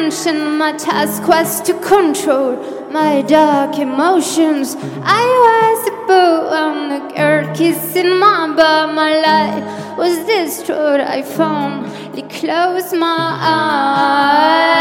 Dimension, 0.00 0.56
my 0.56 0.72
task 0.72 1.28
was 1.28 1.60
to 1.60 1.74
control 1.80 2.56
my 2.90 3.20
dark 3.22 3.78
emotions. 3.78 4.74
I 5.02 5.24
was 5.46 5.88
a 5.88 5.92
boy 6.06 6.56
on 6.56 6.88
the 6.88 7.00
girl 7.14 7.54
kissing 7.54 8.18
my 8.18 8.54
butt. 8.56 8.94
My 8.94 9.20
life 9.20 9.98
was 9.98 10.16
destroyed. 10.26 11.00
I 11.00 11.22
finally 11.22 12.22
closed 12.22 12.96
my 12.96 13.38
eyes. 13.42 14.80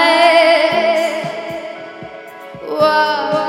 What 2.64 3.49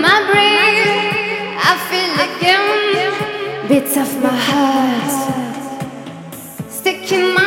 my 0.00 0.18
brain, 0.30 1.56
I 1.70 1.72
feel 1.88 2.12
again 2.28 3.68
bits 3.68 3.96
of 3.96 4.10
my 4.22 4.36
heart. 4.48 5.12
Stuck 6.70 7.12
in 7.12 7.34
my 7.34 7.45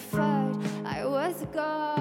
inferred 0.00 0.56
I 0.86 1.04
was 1.04 1.44
gone. 1.52 1.99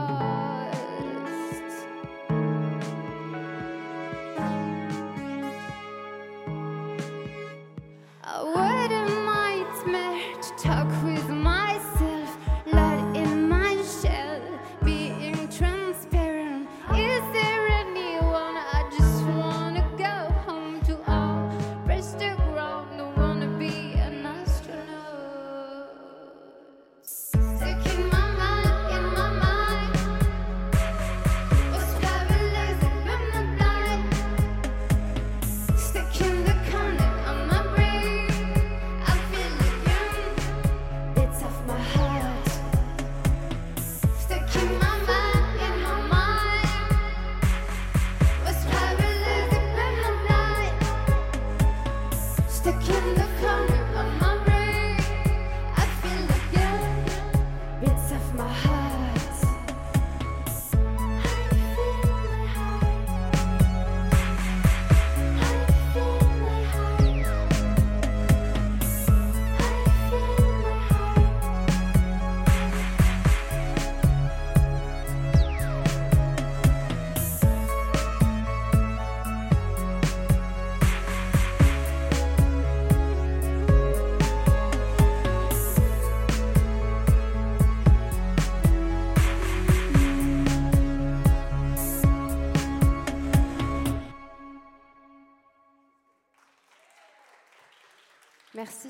Merci. 98.59 98.89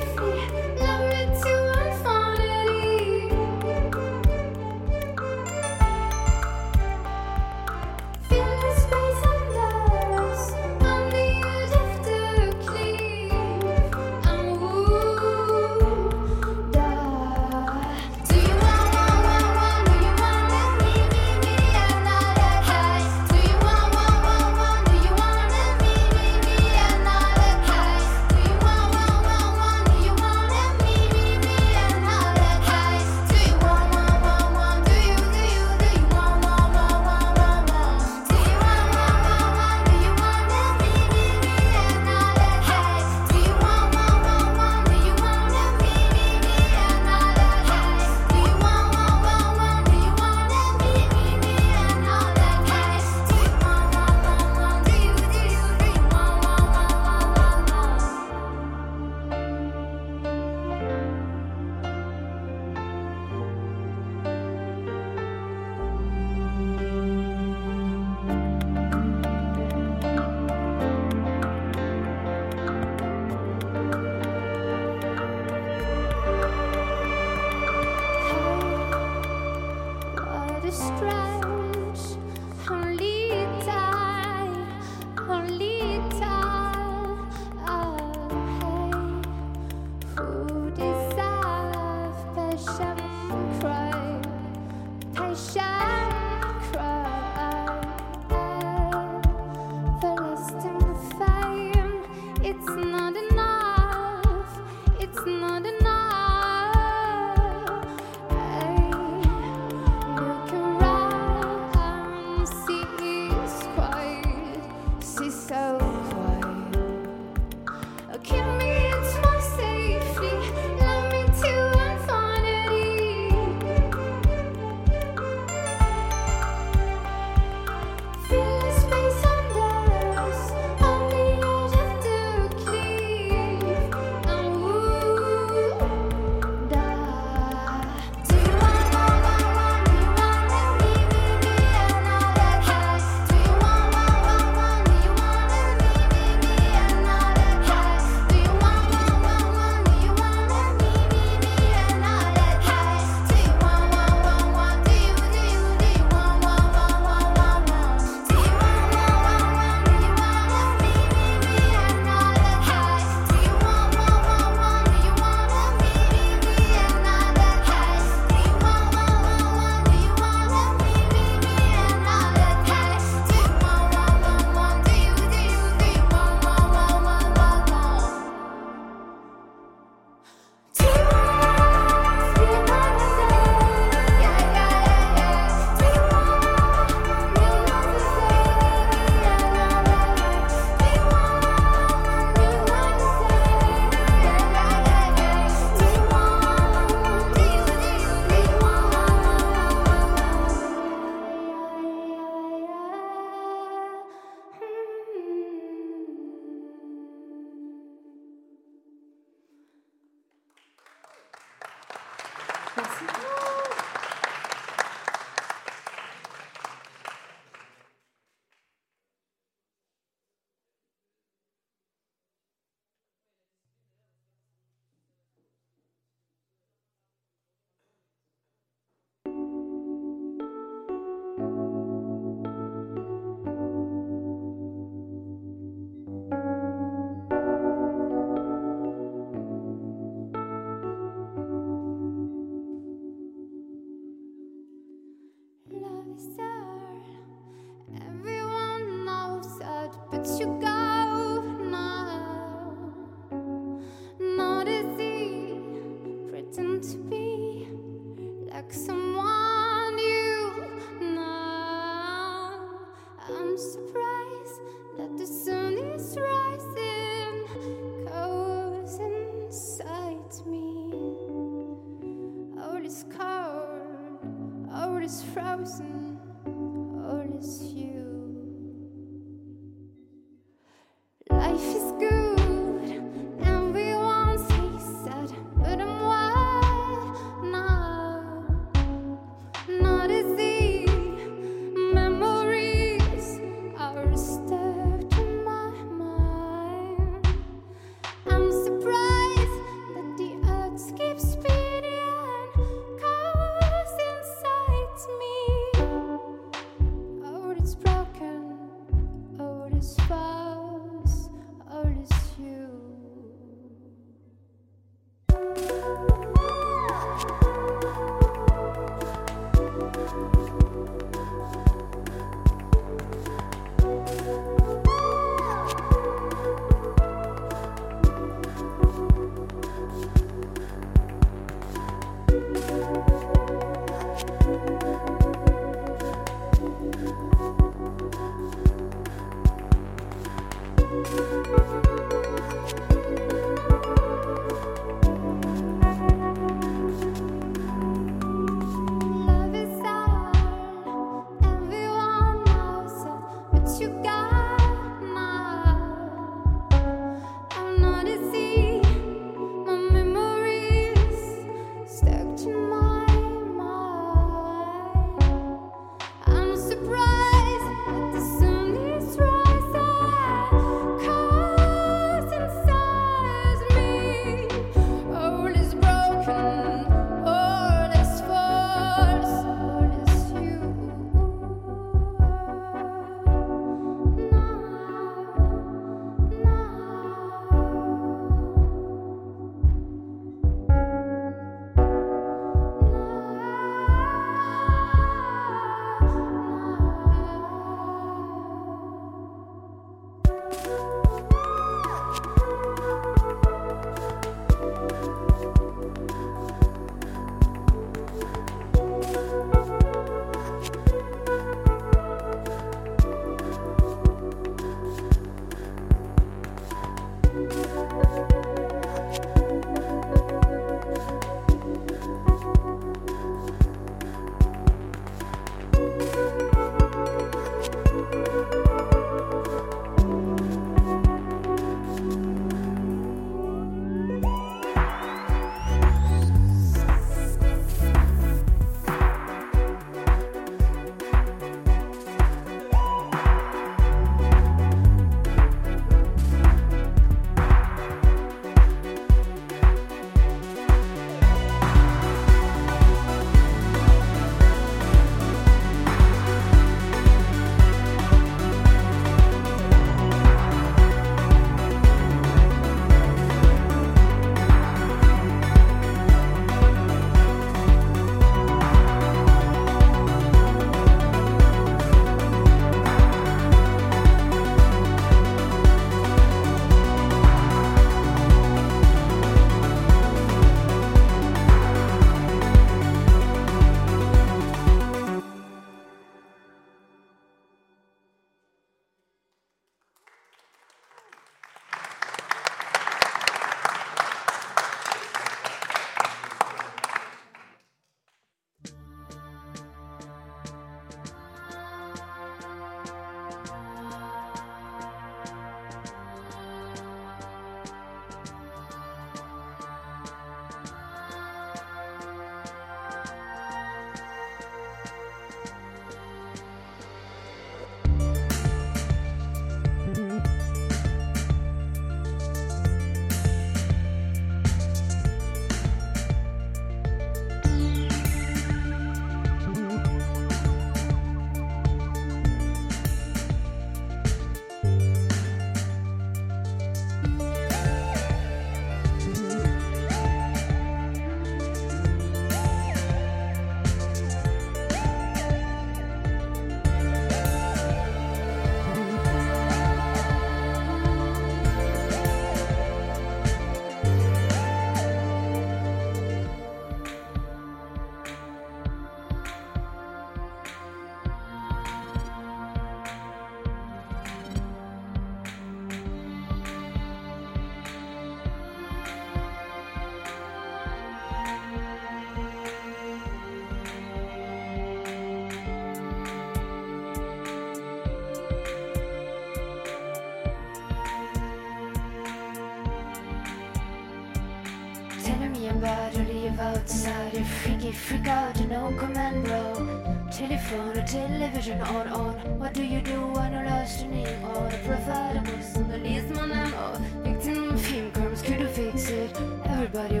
A 587.18 587.24
freaky 587.24 587.72
freak 587.72 588.06
out, 588.06 588.38
no 588.48 588.72
command 588.78 589.24
bro. 589.24 590.06
Telephone 590.10 590.78
or 590.78 590.86
television 590.86 591.60
on 591.62 591.88
on. 591.88 592.14
What 592.38 592.52
do 592.54 592.62
you 592.62 592.80
do 592.80 593.00
when 593.08 593.32
you're 593.32 593.44
lost 593.44 593.82
in 593.82 593.92
it? 593.94 594.22
On 594.24 594.46
a 594.46 594.58
profile 594.58 595.22
was 595.26 595.52
the 595.52 595.78
least 595.78 596.08
man 596.10 596.30
I'm 596.32 596.54
on. 596.54 596.82
Victim 597.02 597.48
of 597.48 597.60
film 597.60 597.90
crimes, 597.90 598.22
could 598.22 598.40
you 598.40 598.48
fix 598.48 598.90
it? 598.90 599.16
Everybody 599.44 600.00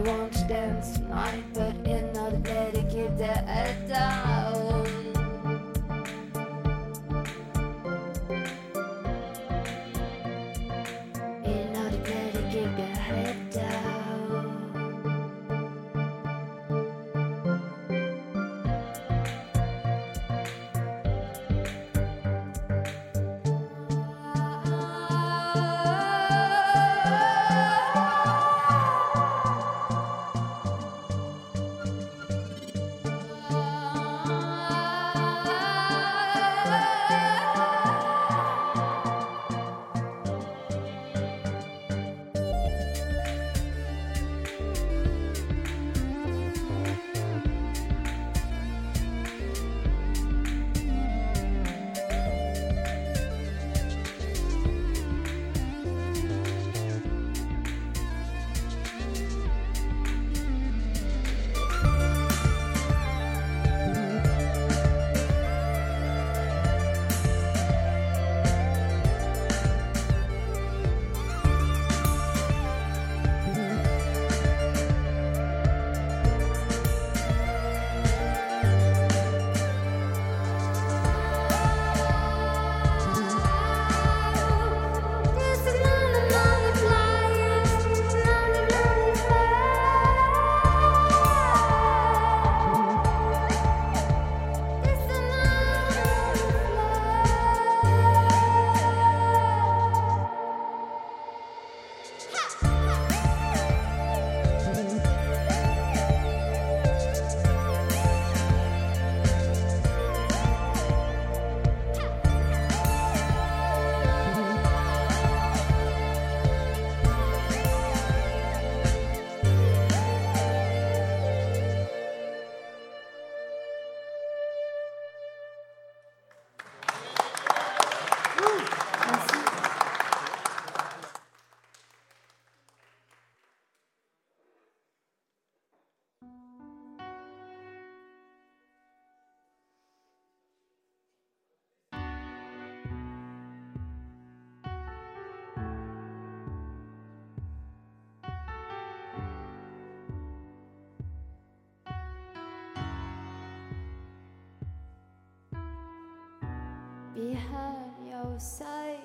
our 158.18 158.38
sight 158.40 158.98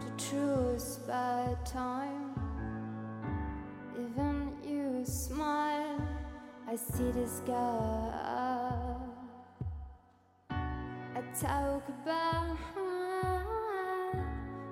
the 0.00 0.10
truth 0.22 1.06
by 1.06 1.54
time. 1.64 2.34
Even 3.94 4.52
you 4.64 5.04
smile, 5.04 6.00
I 6.68 6.74
see 6.74 7.10
the 7.12 7.26
sky. 7.28 8.12
I 10.50 11.20
talk 11.40 11.84
about, 12.02 12.58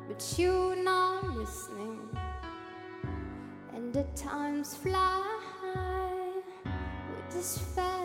but 0.09 0.35
you 0.37 0.75
not 0.83 1.37
listening, 1.37 2.09
and 3.75 3.93
the 3.93 4.05
times 4.17 4.75
fly 4.75 5.23
with 6.65 7.35
this. 7.35 7.59
Fact 7.59 7.96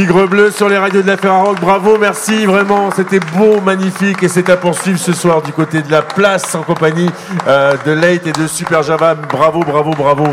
Tigre 0.00 0.26
bleu 0.26 0.50
sur 0.50 0.70
les 0.70 0.78
radios 0.78 1.02
de 1.02 1.06
la 1.06 1.18
Ferrarock, 1.18 1.60
bravo, 1.60 1.98
merci, 2.00 2.46
vraiment, 2.46 2.90
c'était 2.90 3.20
beau, 3.20 3.60
magnifique, 3.60 4.22
et 4.22 4.28
c'est 4.28 4.48
à 4.48 4.56
poursuivre 4.56 4.98
ce 4.98 5.12
soir 5.12 5.42
du 5.42 5.52
côté 5.52 5.82
de 5.82 5.90
la 5.90 6.00
place 6.00 6.54
en 6.54 6.62
compagnie 6.62 7.10
euh, 7.46 7.74
de 7.84 7.90
Late 7.90 8.26
et 8.26 8.32
de 8.32 8.46
Super 8.46 8.82
Java, 8.82 9.14
bravo, 9.14 9.60
bravo, 9.60 9.90
bravo. 9.90 10.24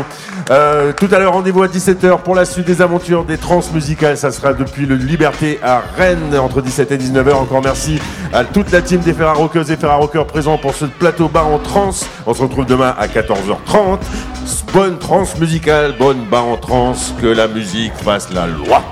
Euh, 0.50 0.94
tout 0.94 1.08
à 1.12 1.18
l'heure, 1.18 1.34
rendez-vous 1.34 1.62
à 1.62 1.66
17h 1.66 2.22
pour 2.22 2.34
la 2.34 2.46
suite 2.46 2.66
des 2.66 2.80
aventures 2.80 3.24
des 3.24 3.36
trans 3.36 3.60
musicales, 3.74 4.16
ça 4.16 4.30
sera 4.30 4.54
depuis 4.54 4.86
le 4.86 4.94
Liberté 4.94 5.60
à 5.62 5.82
Rennes 5.98 6.34
entre 6.38 6.62
17 6.62 6.90
et 6.92 6.96
19h. 6.96 7.34
Encore 7.34 7.60
merci 7.62 8.00
à 8.32 8.44
toute 8.44 8.72
la 8.72 8.80
team 8.80 9.00
des 9.00 9.12
Ferrarockeuses 9.12 9.70
et 9.70 9.76
Ferrarockeurs 9.76 10.26
présents 10.26 10.56
pour 10.56 10.72
ce 10.72 10.86
plateau 10.86 11.28
bar 11.28 11.46
en 11.46 11.58
trans. 11.58 11.90
On 12.26 12.32
se 12.32 12.40
retrouve 12.40 12.64
demain 12.64 12.94
à 12.98 13.06
14h30. 13.06 13.98
Bonne 14.72 14.96
trans 14.96 15.24
musicale, 15.38 15.94
bonne 15.98 16.24
bar 16.24 16.46
en 16.46 16.56
trans, 16.56 16.94
que 17.20 17.26
la 17.26 17.48
musique 17.48 17.92
fasse 18.02 18.32
la 18.32 18.46
loi. 18.46 18.82